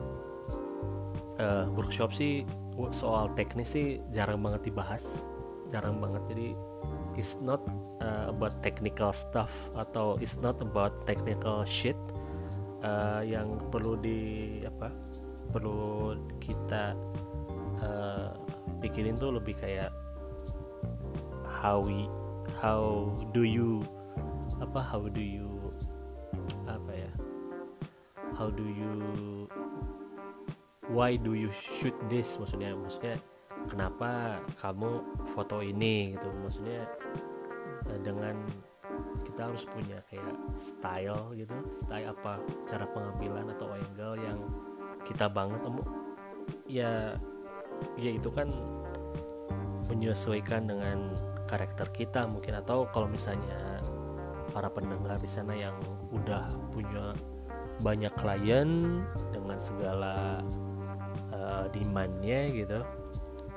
uh, 1.40 1.66
workshop 1.74 2.12
sih 2.12 2.44
soal 2.92 3.32
teknis 3.34 3.72
sih 3.72 4.04
jarang 4.12 4.40
banget 4.44 4.68
dibahas 4.68 5.04
jarang 5.72 5.98
banget. 5.98 6.22
Jadi 6.30 6.48
it's 7.18 7.40
not 7.40 7.64
uh, 8.04 8.30
about 8.30 8.54
technical 8.62 9.10
stuff 9.10 9.50
atau 9.74 10.20
it's 10.20 10.38
not 10.38 10.60
about 10.62 10.92
technical 11.08 11.64
shit 11.66 11.96
uh, 12.84 13.24
yang 13.24 13.58
perlu 13.72 13.96
di 13.98 14.60
apa 14.62 14.92
perlu 15.50 16.14
kita 16.42 16.92
uh, 17.82 18.30
pikirin 18.82 19.16
tuh 19.16 19.34
lebih 19.34 19.56
kayak 19.56 19.90
how 21.48 21.80
we 21.80 22.10
how 22.60 23.08
do 23.32 23.42
you 23.46 23.80
apa 24.60 24.80
how 24.80 25.02
do 25.08 25.22
you 25.22 25.45
how 28.37 28.53
do 28.53 28.68
you 28.68 28.93
why 30.93 31.16
do 31.16 31.32
you 31.32 31.49
shoot 31.51 31.97
this? 32.07 32.37
Maksudnya 32.37 32.76
maksudnya 32.76 33.16
kenapa 33.66 34.39
kamu 34.61 35.03
foto 35.32 35.64
ini 35.64 36.14
gitu. 36.14 36.28
Maksudnya 36.45 36.84
eh, 37.91 38.01
dengan 38.05 38.45
kita 39.24 39.51
harus 39.51 39.64
punya 39.64 40.05
kayak 40.12 40.37
style 40.55 41.32
gitu. 41.34 41.57
Style 41.72 42.12
apa 42.12 42.39
cara 42.68 42.84
pengambilan 42.93 43.49
atau 43.57 43.72
angle 43.72 44.14
yang 44.20 44.39
kita 45.03 45.26
banget 45.30 45.62
emu 45.64 45.82
ya 46.66 47.14
ya 47.99 48.11
itu 48.14 48.30
kan 48.30 48.53
menyesuaikan 49.89 50.68
dengan 50.68 51.09
karakter 51.49 51.89
kita 51.91 52.28
mungkin. 52.28 52.61
Atau 52.61 52.84
kalau 52.93 53.09
misalnya 53.09 53.80
para 54.53 54.70
pendengar 54.70 55.18
di 55.20 55.28
sana 55.28 55.53
yang 55.53 55.76
udah 56.14 56.49
punya 56.72 57.12
banyak 57.80 58.12
klien 58.16 59.02
dengan 59.32 59.58
segala 59.60 60.40
uh, 61.32 61.66
demandnya 61.72 62.48
gitu. 62.52 62.80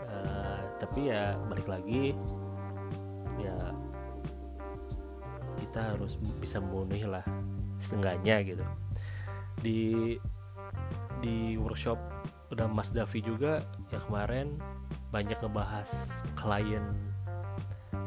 Uh, 0.10 0.60
tapi 0.82 1.14
ya 1.14 1.38
balik 1.48 1.70
lagi 1.70 2.18
ya 3.40 3.56
kita 5.60 5.96
harus 5.96 6.18
bisa 6.42 6.58
memenuhi 6.60 7.06
lah 7.06 7.24
setengahnya 7.80 8.44
gitu. 8.44 8.66
Di 9.60 9.82
di 11.20 11.60
workshop 11.60 12.00
udah 12.50 12.66
Mas 12.66 12.90
Davi 12.90 13.22
juga 13.22 13.62
ya 13.94 14.00
kemarin 14.08 14.58
banyak 15.14 15.38
ngebahas 15.42 16.24
klien 16.34 17.09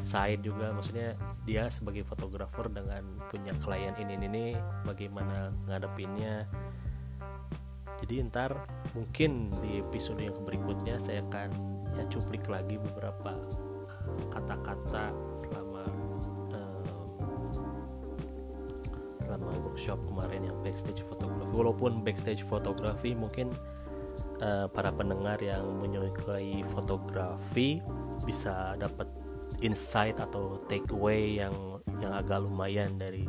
side 0.03 0.43
juga 0.43 0.75
maksudnya 0.75 1.15
dia 1.47 1.71
sebagai 1.71 2.03
fotografer 2.03 2.67
dengan 2.67 3.07
punya 3.31 3.55
klien 3.63 3.95
ini 3.95 4.19
ini 4.19 4.45
bagaimana 4.83 5.55
ngadepinnya. 5.65 6.43
Jadi 8.03 8.19
ntar 8.27 8.67
mungkin 8.91 9.47
di 9.63 9.79
episode 9.79 10.19
yang 10.19 10.35
berikutnya 10.43 10.99
saya 10.99 11.23
akan 11.31 11.49
ya 11.95 12.03
cuplik 12.11 12.43
lagi 12.51 12.75
beberapa 12.75 13.39
kata-kata 14.27 15.15
selama 15.39 15.83
um, 16.51 16.83
selama 19.23 19.51
workshop 19.63 19.99
kemarin 20.11 20.51
yang 20.51 20.57
backstage 20.67 20.99
fotografi. 21.07 21.53
Walaupun 21.55 22.03
backstage 22.03 22.43
fotografi 22.43 23.15
mungkin 23.15 23.55
uh, 24.43 24.67
para 24.67 24.91
pendengar 24.91 25.39
yang 25.39 25.63
menyukai 25.79 26.59
fotografi 26.75 27.79
bisa 28.27 28.75
dapat 28.75 29.22
insight 29.63 30.19
atau 30.19 30.59
takeaway 30.67 31.39
yang 31.39 31.79
yang 32.03 32.13
agak 32.13 32.43
lumayan 32.43 32.99
dari 32.99 33.25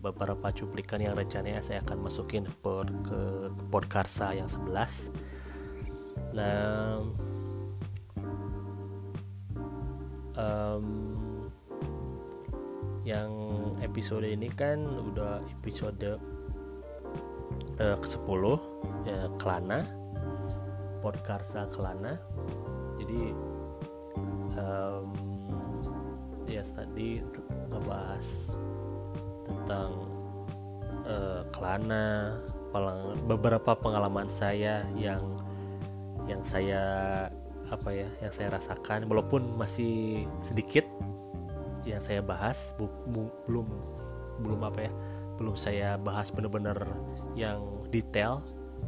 beberapa 0.00 0.48
cuplikan 0.54 1.02
yang 1.02 1.12
rencananya 1.12 1.60
saya 1.60 1.84
akan 1.84 2.08
masukin 2.08 2.48
per, 2.64 2.88
ke, 3.04 3.52
ke 3.52 3.62
Podkarsa 3.68 4.32
yang 4.32 4.48
11 4.48 5.12
nah 6.32 7.00
um, 10.38 10.86
yang 13.04 13.30
episode 13.82 14.26
ini 14.26 14.48
kan 14.48 14.80
udah 14.82 15.44
episode 15.60 16.18
uh, 17.78 17.96
ke-10 18.00 18.42
ya 19.06 19.30
Kelana 19.38 19.86
Podkarsa 21.06 21.70
Kelana. 21.70 22.18
Jadi 22.98 23.30
um, 24.56 25.12
ya 26.46 26.62
tadi 26.62 27.20
ngebahas 27.70 28.50
tentang 29.46 29.90
uh, 31.06 31.42
Kelana, 31.54 32.36
beberapa 33.24 33.72
pengalaman 33.78 34.28
saya 34.28 34.84
yang 34.98 35.22
yang 36.26 36.42
saya 36.42 36.82
apa 37.70 37.90
ya, 37.90 38.08
yang 38.22 38.32
saya 38.34 38.48
rasakan 38.54 39.06
walaupun 39.10 39.54
masih 39.58 40.26
sedikit 40.38 40.86
yang 41.86 42.02
saya 42.02 42.18
bahas 42.18 42.74
bu, 42.74 42.90
bu, 43.14 43.30
belum 43.46 43.66
belum 44.42 44.60
apa 44.66 44.90
ya, 44.90 44.92
belum 45.38 45.54
saya 45.54 45.88
bahas 45.98 46.30
benar-benar 46.34 46.78
yang 47.38 47.62
detail. 47.90 48.42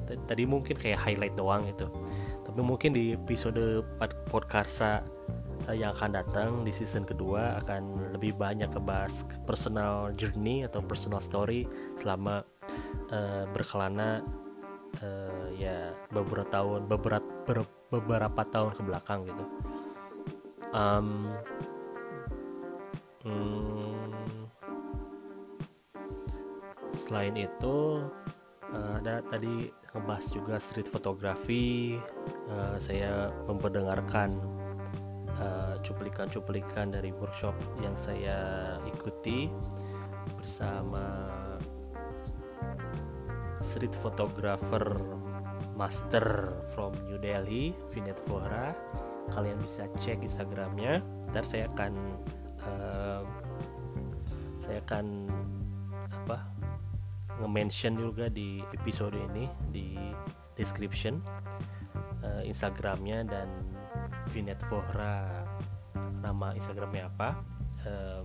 Tadi 0.04 0.44
mungkin 0.44 0.76
kayak 0.76 1.00
highlight 1.00 1.36
doang 1.36 1.64
itu. 1.64 1.88
Tapi 2.44 2.60
mungkin 2.60 2.92
di 2.92 3.16
episode 3.16 3.84
podcast 4.28 5.04
yang 5.76 5.92
akan 5.92 6.10
datang 6.16 6.50
di 6.64 6.72
season 6.72 7.04
kedua 7.04 7.60
akan 7.64 8.12
lebih 8.16 8.36
banyak 8.36 8.72
kebahas 8.72 9.24
personal 9.44 10.12
journey 10.16 10.64
atau 10.64 10.80
personal 10.80 11.20
story 11.20 11.68
selama 11.96 12.44
uh, 13.12 13.44
berkelana 13.52 14.24
uh, 15.04 15.46
ya 15.56 15.92
beberapa 16.12 16.48
tahun 16.48 16.88
beberapa 16.88 17.28
ber, 17.44 17.64
beberapa 17.92 18.42
tahun 18.48 18.72
ke 18.76 18.82
belakang 18.84 19.20
gitu. 19.28 19.44
Um, 20.68 21.32
hmm, 23.24 24.12
selain 26.92 27.36
itu 27.36 28.04
ada 28.68 29.24
tadi 29.24 29.72
ngebahas 29.96 30.26
juga 30.28 30.60
street 30.60 30.92
fotografi 30.92 31.96
uh, 32.52 32.76
saya 32.76 33.32
memperdengarkan 33.48 34.57
cuplikan-cuplikan 35.84 36.86
uh, 36.90 36.92
dari 36.98 37.10
workshop 37.14 37.54
yang 37.82 37.94
saya 37.94 38.76
ikuti 38.86 39.50
bersama 40.34 41.28
street 43.58 43.94
photographer 43.94 44.86
master 45.78 46.54
from 46.74 46.94
New 47.06 47.18
Delhi 47.22 47.74
Vinet 47.94 48.18
Vohra. 48.26 48.74
Kalian 49.30 49.60
bisa 49.60 49.86
cek 50.00 50.24
instagramnya. 50.24 51.04
Ntar 51.30 51.44
saya 51.44 51.70
akan 51.70 51.92
uh, 52.64 53.22
saya 54.58 54.80
akan 54.88 55.28
apa 56.08 56.38
nge-mention 57.38 57.94
juga 57.94 58.26
di 58.26 58.58
episode 58.74 59.14
ini 59.14 59.46
di 59.70 59.94
description 60.58 61.22
uh, 62.26 62.42
instagramnya 62.42 63.22
dan 63.28 63.48
Vinet 64.30 64.60
Vohra. 64.68 65.44
Nama 66.20 66.54
instagramnya 66.54 67.08
apa? 67.08 67.30
Uh, 67.82 68.22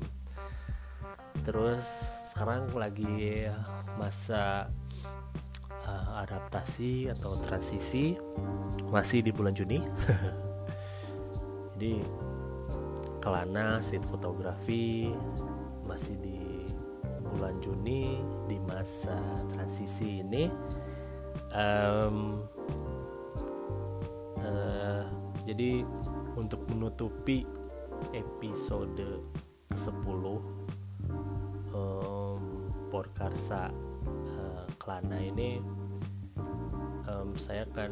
terus 1.44 1.84
sekarang 2.32 2.72
lagi 2.74 3.46
masa 4.00 4.68
uh, 5.86 6.24
adaptasi 6.24 7.12
atau 7.12 7.38
transisi 7.40 8.18
masih 8.90 9.24
di 9.24 9.32
bulan 9.32 9.56
Juni. 9.56 9.80
Jadi 11.74 12.00
kelana 13.24 13.80
street 13.80 14.04
fotografi 14.08 15.12
masih 15.88 16.16
di 16.20 16.40
bulan 17.34 17.58
Juni 17.64 18.22
di 18.48 18.58
masa 18.62 19.18
transisi 19.52 20.22
ini. 20.22 20.52
Um, 21.54 22.46
uh, 24.42 25.23
jadi 25.44 25.84
untuk 26.40 26.64
menutupi 26.72 27.44
episode 28.16 29.24
ke-10 29.72 30.24
um, 31.76 32.42
Porkarsa 32.92 33.72
uh, 34.40 34.66
Kelana 34.80 35.20
ini 35.20 35.60
um, 37.08 37.36
saya 37.36 37.68
akan 37.72 37.92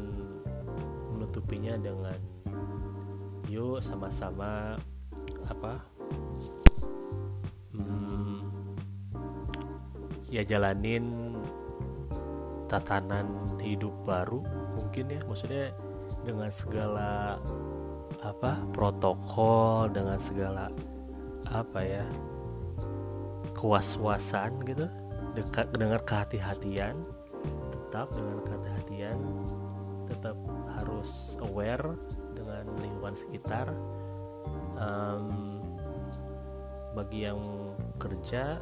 menutupinya 1.16 1.76
dengan 1.76 2.18
yuk 3.52 3.84
sama-sama 3.84 4.80
apa 5.44 5.76
hmm, 7.76 8.48
ya 10.32 10.40
jalanin 10.46 11.36
tatanan 12.72 13.36
hidup 13.60 13.92
baru 14.08 14.40
mungkin 14.80 15.12
ya. 15.12 15.20
Maksudnya 15.28 15.76
dengan 16.22 16.50
segala 16.50 17.36
apa 18.22 18.62
protokol 18.70 19.90
dengan 19.90 20.18
segala 20.22 20.70
apa 21.50 21.80
ya 21.82 22.06
kewas-wasan 23.58 24.62
gitu 24.62 24.86
dekat 25.34 25.66
dengan 25.74 25.98
kehati-hatian 26.06 26.94
tetap 27.74 28.08
dengan 28.14 28.38
kehati-hatian 28.46 29.18
tetap 30.12 30.36
harus 30.76 31.40
aware 31.40 31.96
dengan 32.36 32.68
lingkungan 32.80 33.16
sekitar. 33.16 33.72
Um, 34.76 35.60
bagi 36.92 37.24
yang 37.24 37.40
kerja 37.96 38.60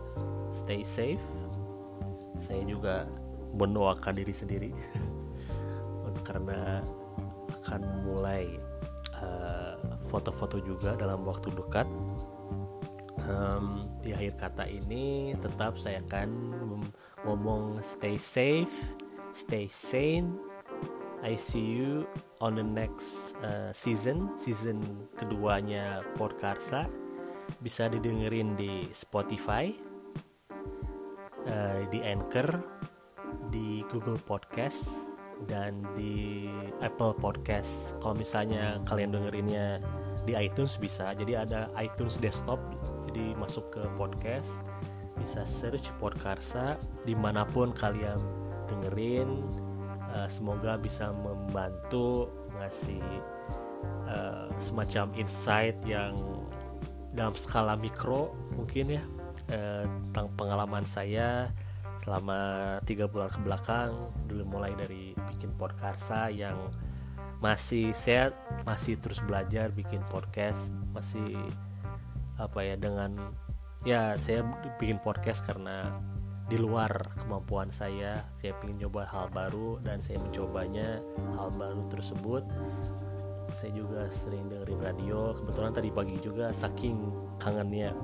stay 0.54 0.86
safe. 0.86 1.22
Saya 2.38 2.62
juga 2.62 3.10
mendoakan 3.56 4.14
diri 4.14 4.34
sendiri. 4.34 4.70
Karena 6.28 6.78
akan 7.70 8.10
mulai 8.10 8.58
uh, 9.14 9.78
foto-foto 10.10 10.58
uh, 10.58 10.64
juga 10.66 10.98
dalam 10.98 11.22
waktu 11.22 11.54
dekat. 11.54 11.86
Um, 13.30 13.86
di 14.02 14.10
akhir 14.10 14.42
kata 14.42 14.66
ini 14.66 15.38
tetap 15.38 15.78
saya 15.78 16.02
akan 16.02 16.50
ngomong 17.22 17.78
stay 17.78 18.18
safe 18.18 18.98
stay 19.30 19.70
sane. 19.70 20.34
I 21.20 21.36
see 21.36 21.60
you 21.60 22.08
on 22.40 22.56
the 22.56 22.64
next 22.64 23.36
uh, 23.44 23.70
season 23.76 24.34
season 24.40 24.80
keduanya 25.20 26.02
Podkarsa. 26.16 26.88
Bisa 27.60 27.90
didengerin 27.90 28.56
di 28.56 28.88
Spotify 28.94 29.74
uh, 31.44 31.80
di 31.90 32.00
Anchor 32.00 32.48
di 33.50 33.82
Google 33.90 34.18
Podcast 34.22 35.09
dan 35.46 35.84
di 35.96 36.48
Apple 36.84 37.16
Podcast. 37.16 37.96
Kalau 38.02 38.16
misalnya 38.16 38.76
kalian 38.84 39.14
dengerinnya 39.14 39.80
di 40.24 40.36
iTunes 40.36 40.76
bisa. 40.76 41.12
Jadi 41.16 41.36
ada 41.36 41.72
iTunes 41.80 42.20
desktop. 42.20 42.60
Jadi 43.08 43.32
masuk 43.36 43.72
ke 43.72 43.82
podcast. 43.96 44.60
Bisa 45.16 45.44
search 45.44 45.92
Podkarsa. 46.00 46.76
Di 47.04 47.16
mana 47.16 47.44
pun 47.48 47.72
kalian 47.72 48.20
dengerin 48.70 49.40
uh, 50.14 50.28
semoga 50.30 50.78
bisa 50.78 51.10
membantu 51.14 52.30
ngasih 52.58 53.02
uh, 54.06 54.46
semacam 54.58 55.10
insight 55.16 55.76
yang 55.86 56.14
dalam 57.10 57.34
skala 57.34 57.74
mikro 57.74 58.30
mungkin 58.54 59.00
ya 59.00 59.04
uh, 59.50 59.84
tentang 60.10 60.30
pengalaman 60.38 60.86
saya 60.86 61.50
selama 62.00 62.38
tiga 62.88 63.04
bulan 63.10 63.28
ke 63.28 63.40
belakang 63.44 63.92
dulu 64.24 64.56
mulai 64.56 64.72
dari 64.72 65.09
bikin 65.40 65.56
podcast 65.56 66.12
yang 66.28 66.68
masih 67.40 67.96
saya 67.96 68.36
masih 68.68 69.00
terus 69.00 69.24
belajar 69.24 69.72
bikin 69.72 70.04
podcast 70.12 70.68
masih 70.92 71.40
apa 72.36 72.60
ya 72.60 72.76
dengan 72.76 73.16
ya 73.88 74.12
saya 74.20 74.44
bikin 74.76 75.00
podcast 75.00 75.40
karena 75.48 75.88
di 76.52 76.60
luar 76.60 76.92
kemampuan 77.16 77.72
saya 77.72 78.20
saya 78.36 78.52
ingin 78.68 78.84
coba 78.84 79.08
hal 79.08 79.32
baru 79.32 79.80
dan 79.80 80.04
saya 80.04 80.20
mencobanya 80.20 81.00
hal 81.40 81.48
baru 81.56 81.88
tersebut. 81.88 82.44
Saya 83.56 83.72
juga 83.72 84.04
sering 84.12 84.52
dengerin 84.52 84.84
radio 84.84 85.32
kebetulan 85.40 85.72
tadi 85.72 85.88
pagi 85.88 86.20
juga 86.20 86.52
saking 86.52 87.08
kangennya 87.40 87.96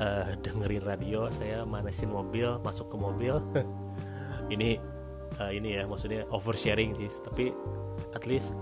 uh, 0.00 0.32
dengerin 0.40 0.80
radio 0.80 1.28
saya 1.28 1.68
manasin 1.68 2.08
mobil 2.08 2.56
masuk 2.64 2.88
ke 2.88 2.96
mobil. 2.96 3.36
Ini 4.54 4.95
uh, 5.40 5.52
ini 5.52 5.80
ya 5.80 5.84
maksudnya 5.88 6.24
oversharing 6.32 6.96
sih. 6.96 7.10
Tapi 7.24 7.52
at 8.12 8.24
least 8.24 8.56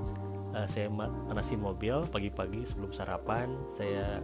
uh, 0.55 0.67
saya 0.69 0.91
manasin 0.91 1.61
mobil 1.63 2.07
pagi-pagi 2.09 2.63
sebelum 2.65 2.91
sarapan. 2.95 3.55
Saya 3.71 4.23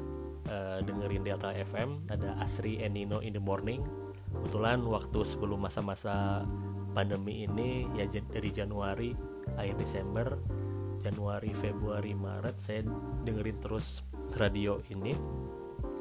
uh, 0.51 0.79
dengerin 0.85 1.27
Delta 1.27 1.53
FM 1.55 2.11
ada 2.11 2.37
Asri 2.41 2.81
and 2.83 2.95
Nino 2.95 3.21
in 3.21 3.35
the 3.37 3.43
morning. 3.43 3.83
Kebetulan 4.31 4.87
waktu 4.87 5.27
sebelum 5.27 5.67
masa-masa 5.67 6.47
pandemi 6.95 7.47
ini 7.47 7.87
ya 7.95 8.07
dari 8.11 8.51
Januari 8.51 9.15
akhir 9.55 9.79
Desember 9.79 10.27
Januari 10.99 11.55
Februari 11.55 12.19
Maret 12.19 12.59
saya 12.59 12.83
dengerin 13.23 13.63
terus 13.63 14.03
radio 14.39 14.79
ini 14.91 15.15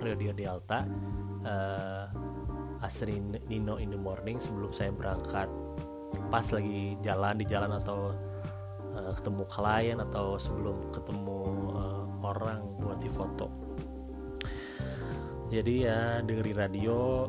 radio 0.02 0.32
Delta. 0.34 0.86
Uh, 1.40 2.08
Asri 2.80 3.20
Nino 3.52 3.76
in 3.76 3.92
the 3.92 4.00
morning 4.00 4.40
sebelum 4.40 4.72
saya 4.72 4.96
berangkat 4.96 5.52
pas 6.30 6.46
lagi 6.54 6.98
jalan 7.02 7.36
di 7.38 7.46
jalan 7.46 7.72
atau 7.74 8.14
uh, 8.96 9.12
ketemu 9.18 9.44
klien 9.50 9.98
atau 10.00 10.38
sebelum 10.38 10.94
ketemu 10.94 11.40
uh, 11.74 12.04
orang 12.26 12.62
buat 12.78 13.00
di 13.02 13.10
foto. 13.10 13.50
Jadi 15.50 15.90
ya 15.90 16.22
dengerin 16.22 16.58
radio 16.58 17.26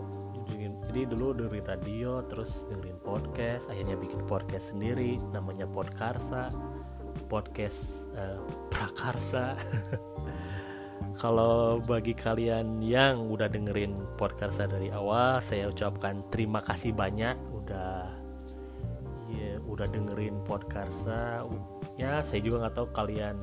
jadi 0.91 1.07
dulu 1.07 1.39
dengerin 1.39 1.67
radio 1.71 2.19
terus 2.27 2.67
dengerin 2.67 2.99
podcast 3.07 3.71
akhirnya 3.71 3.95
bikin 3.95 4.27
podcast 4.27 4.75
sendiri 4.75 5.23
namanya 5.31 5.65
Podkarsa 5.71 6.51
podcast 7.31 8.11
uh, 8.19 8.43
prakarsa. 8.75 9.55
Kalau 11.23 11.79
bagi 11.79 12.11
kalian 12.11 12.83
yang 12.83 13.31
udah 13.31 13.47
dengerin 13.47 13.95
Podkarsa 14.19 14.67
dari 14.67 14.91
awal 14.91 15.39
saya 15.39 15.71
ucapkan 15.71 16.27
terima 16.29 16.59
kasih 16.59 16.91
banyak 16.91 17.39
udah 17.55 18.20
udah 19.71 19.87
dengerin 19.87 20.43
Podkarsa 20.43 21.47
ya 21.95 22.21
saya 22.21 22.43
juga 22.43 22.67
nggak 22.67 22.75
tahu 22.77 22.89
kalian 22.91 23.39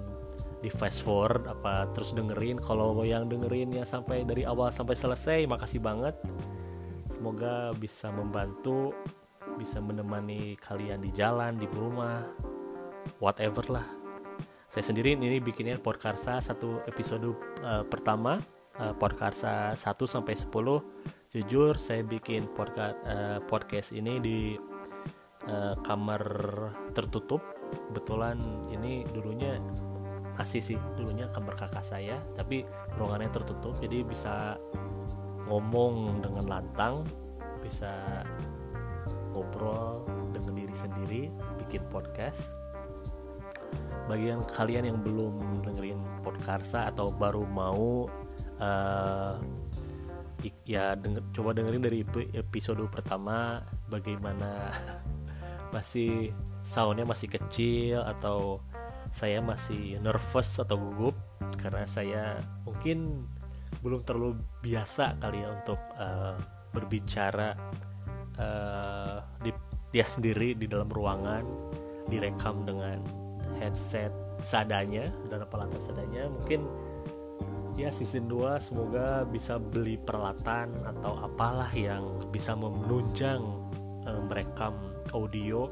di 0.57 0.69
fast 0.73 1.05
forward 1.05 1.45
apa 1.45 1.89
terus 1.93 2.13
dengerin. 2.17 2.57
Kalau 2.61 2.97
yang 3.05 3.29
dengerin 3.29 3.73
ya 3.73 3.85
sampai 3.85 4.25
dari 4.25 4.43
awal 4.43 4.73
sampai 4.73 4.97
selesai 4.97 5.45
makasih 5.45 5.81
banget. 5.81 6.17
Semoga 7.07 7.71
bisa 7.77 8.11
membantu, 8.11 8.91
bisa 9.55 9.79
menemani 9.79 10.59
kalian 10.59 10.99
di 10.99 11.11
jalan, 11.15 11.55
di 11.55 11.69
rumah, 11.71 12.19
whatever 13.23 13.63
lah. 13.71 13.87
Saya 14.67 14.83
sendiri 14.83 15.15
ini 15.15 15.39
bikinnya 15.39 15.79
Podkarsa 15.79 16.43
satu 16.43 16.83
episode 16.83 17.31
uh, 17.63 17.87
pertama, 17.87 18.43
uh, 18.75 18.91
Podkarsa 18.91 19.71
1 19.79 19.87
sampai 20.03 20.35
10 20.35 20.51
jujur 21.27 21.75
saya 21.75 22.07
bikin 22.07 22.47
podcast 22.55 22.95
uh, 23.03 23.39
podcast 23.51 23.91
ini 23.91 24.19
di 24.19 24.55
uh, 25.49 25.75
kamar 25.83 26.21
tertutup. 26.95 27.41
Kebetulan 27.91 28.39
ini 28.71 29.03
dulunya 29.11 29.59
asih 30.37 30.61
sih 30.61 30.79
dulunya 30.95 31.25
kamar 31.33 31.57
kakak 31.57 31.81
saya 31.81 32.21
tapi 32.37 32.61
ruangannya 32.95 33.33
tertutup 33.33 33.73
jadi 33.81 34.05
bisa 34.05 34.55
ngomong 35.49 36.21
dengan 36.21 36.45
lantang 36.45 37.01
bisa 37.65 38.21
ngobrol 39.33 40.05
dengan 40.33 40.53
diri 40.57 40.75
sendiri 40.77 41.21
bikin 41.65 41.81
podcast. 41.89 42.41
Bagi 44.07 44.31
yang 44.31 44.39
kalian 44.55 44.87
yang 44.87 44.99
belum 45.03 45.65
dengerin 45.67 45.99
podcasta 46.23 46.87
atau 46.87 47.11
baru 47.11 47.43
mau 47.43 48.07
uh, 48.63 49.35
ya 50.63 50.95
denger, 50.95 51.23
coba 51.35 51.51
dengerin 51.51 51.83
dari 51.83 51.99
episode 52.37 52.79
pertama 52.87 53.59
bagaimana 53.91 54.71
masih 55.77 56.33
soundnya 56.65 57.05
masih 57.05 57.29
kecil 57.29 58.01
atau 58.01 58.65
saya 59.13 59.39
masih 59.39 60.01
nervous 60.01 60.57
atau 60.57 60.75
gugup 60.75 61.15
karena 61.61 61.85
saya 61.85 62.41
mungkin 62.65 63.21
belum 63.85 64.01
terlalu 64.03 64.41
biasa 64.65 65.15
kali 65.21 65.45
ya 65.45 65.49
untuk 65.53 65.79
uh, 65.95 66.35
berbicara 66.73 67.55
uh, 68.41 69.21
di 69.45 69.53
dia 69.93 70.03
sendiri 70.03 70.57
di 70.57 70.67
dalam 70.67 70.89
ruangan 70.91 71.45
direkam 72.11 72.67
dengan 72.67 72.99
headset 73.61 74.11
sadanya 74.43 75.07
dan 75.31 75.47
peralatan 75.47 75.81
sadanya 75.81 76.29
mungkin 76.29 76.67
ya 77.77 77.93
season 77.93 78.25
2 78.29 78.57
semoga 78.57 79.23
bisa 79.29 79.61
beli 79.61 80.01
peralatan 80.01 80.73
atau 80.83 81.13
apalah 81.21 81.69
yang 81.73 82.17
bisa 82.33 82.57
menunjang 82.57 83.41
uh, 84.05 84.21
merekam 84.25 84.73
audio 85.11 85.67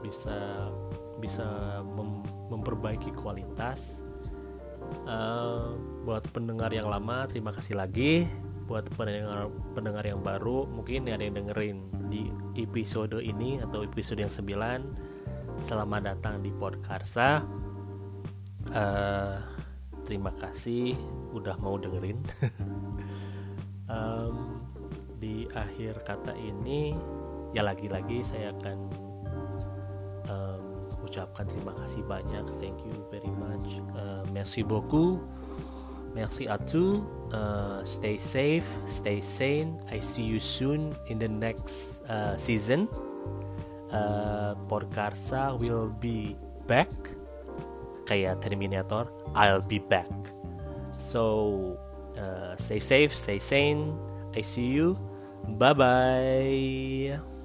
bisa 0.00 0.70
bisa 1.18 1.46
mem 1.82 2.22
memperbaiki 2.52 3.10
kualitas. 3.16 4.04
Uh, 5.02 5.74
buat 6.06 6.22
pendengar 6.30 6.70
yang 6.70 6.86
lama 6.86 7.26
terima 7.26 7.50
kasih 7.50 7.74
lagi. 7.74 8.26
Buat 8.66 8.90
pendengar 8.94 9.50
pendengar 9.74 10.04
yang 10.06 10.22
baru 10.22 10.66
mungkin 10.66 11.10
ada 11.10 11.22
yang 11.22 11.38
dengerin 11.38 11.78
di 12.06 12.30
episode 12.58 13.18
ini 13.18 13.62
atau 13.62 13.82
episode 13.82 14.22
yang 14.22 14.30
9 14.30 15.62
selamat 15.62 16.00
datang 16.14 16.42
di 16.42 16.50
Podkarsa. 16.54 17.42
Uh, 18.70 19.38
terima 20.02 20.34
kasih 20.38 20.94
udah 21.34 21.56
mau 21.58 21.78
dengerin. 21.78 22.18
Um, 23.86 24.66
di 25.22 25.46
akhir 25.54 26.02
kata 26.02 26.34
ini 26.34 26.90
ya 27.54 27.62
lagi-lagi 27.62 28.24
saya 28.24 28.50
akan 28.56 28.78
um, 30.30 30.62
ucapkan 31.06 31.46
terima 31.46 31.72
kasih 31.78 32.02
banyak. 32.06 32.44
Thank 32.58 32.82
you 32.82 32.94
very 33.10 33.30
much. 33.30 33.78
Uh, 33.94 34.26
merci 34.34 34.66
beaucoup. 34.66 35.22
Merci 36.16 36.48
à 36.48 36.56
tous. 36.56 37.04
Uh, 37.34 37.84
stay 37.84 38.16
safe 38.16 38.64
stay 38.86 39.20
sane. 39.20 39.76
I 39.92 40.00
see 40.00 40.24
you 40.24 40.40
soon 40.40 40.96
in 41.12 41.18
the 41.20 41.28
next 41.28 42.00
uh, 42.08 42.36
season. 42.40 42.88
Uh, 43.92 44.56
Porkarsa 44.66 45.52
will 45.60 45.92
be 46.00 46.34
back. 46.64 46.88
Kayak 48.08 48.40
Terminator 48.40 49.12
I'll 49.36 49.60
be 49.60 49.78
back. 49.78 50.08
So 50.96 51.76
uh, 52.16 52.56
stay 52.56 52.80
safe 52.80 53.12
stay 53.12 53.36
sane. 53.36 53.92
I 54.32 54.40
see 54.40 54.72
you. 54.72 54.96
Bye 55.60 55.76
bye 55.76 57.35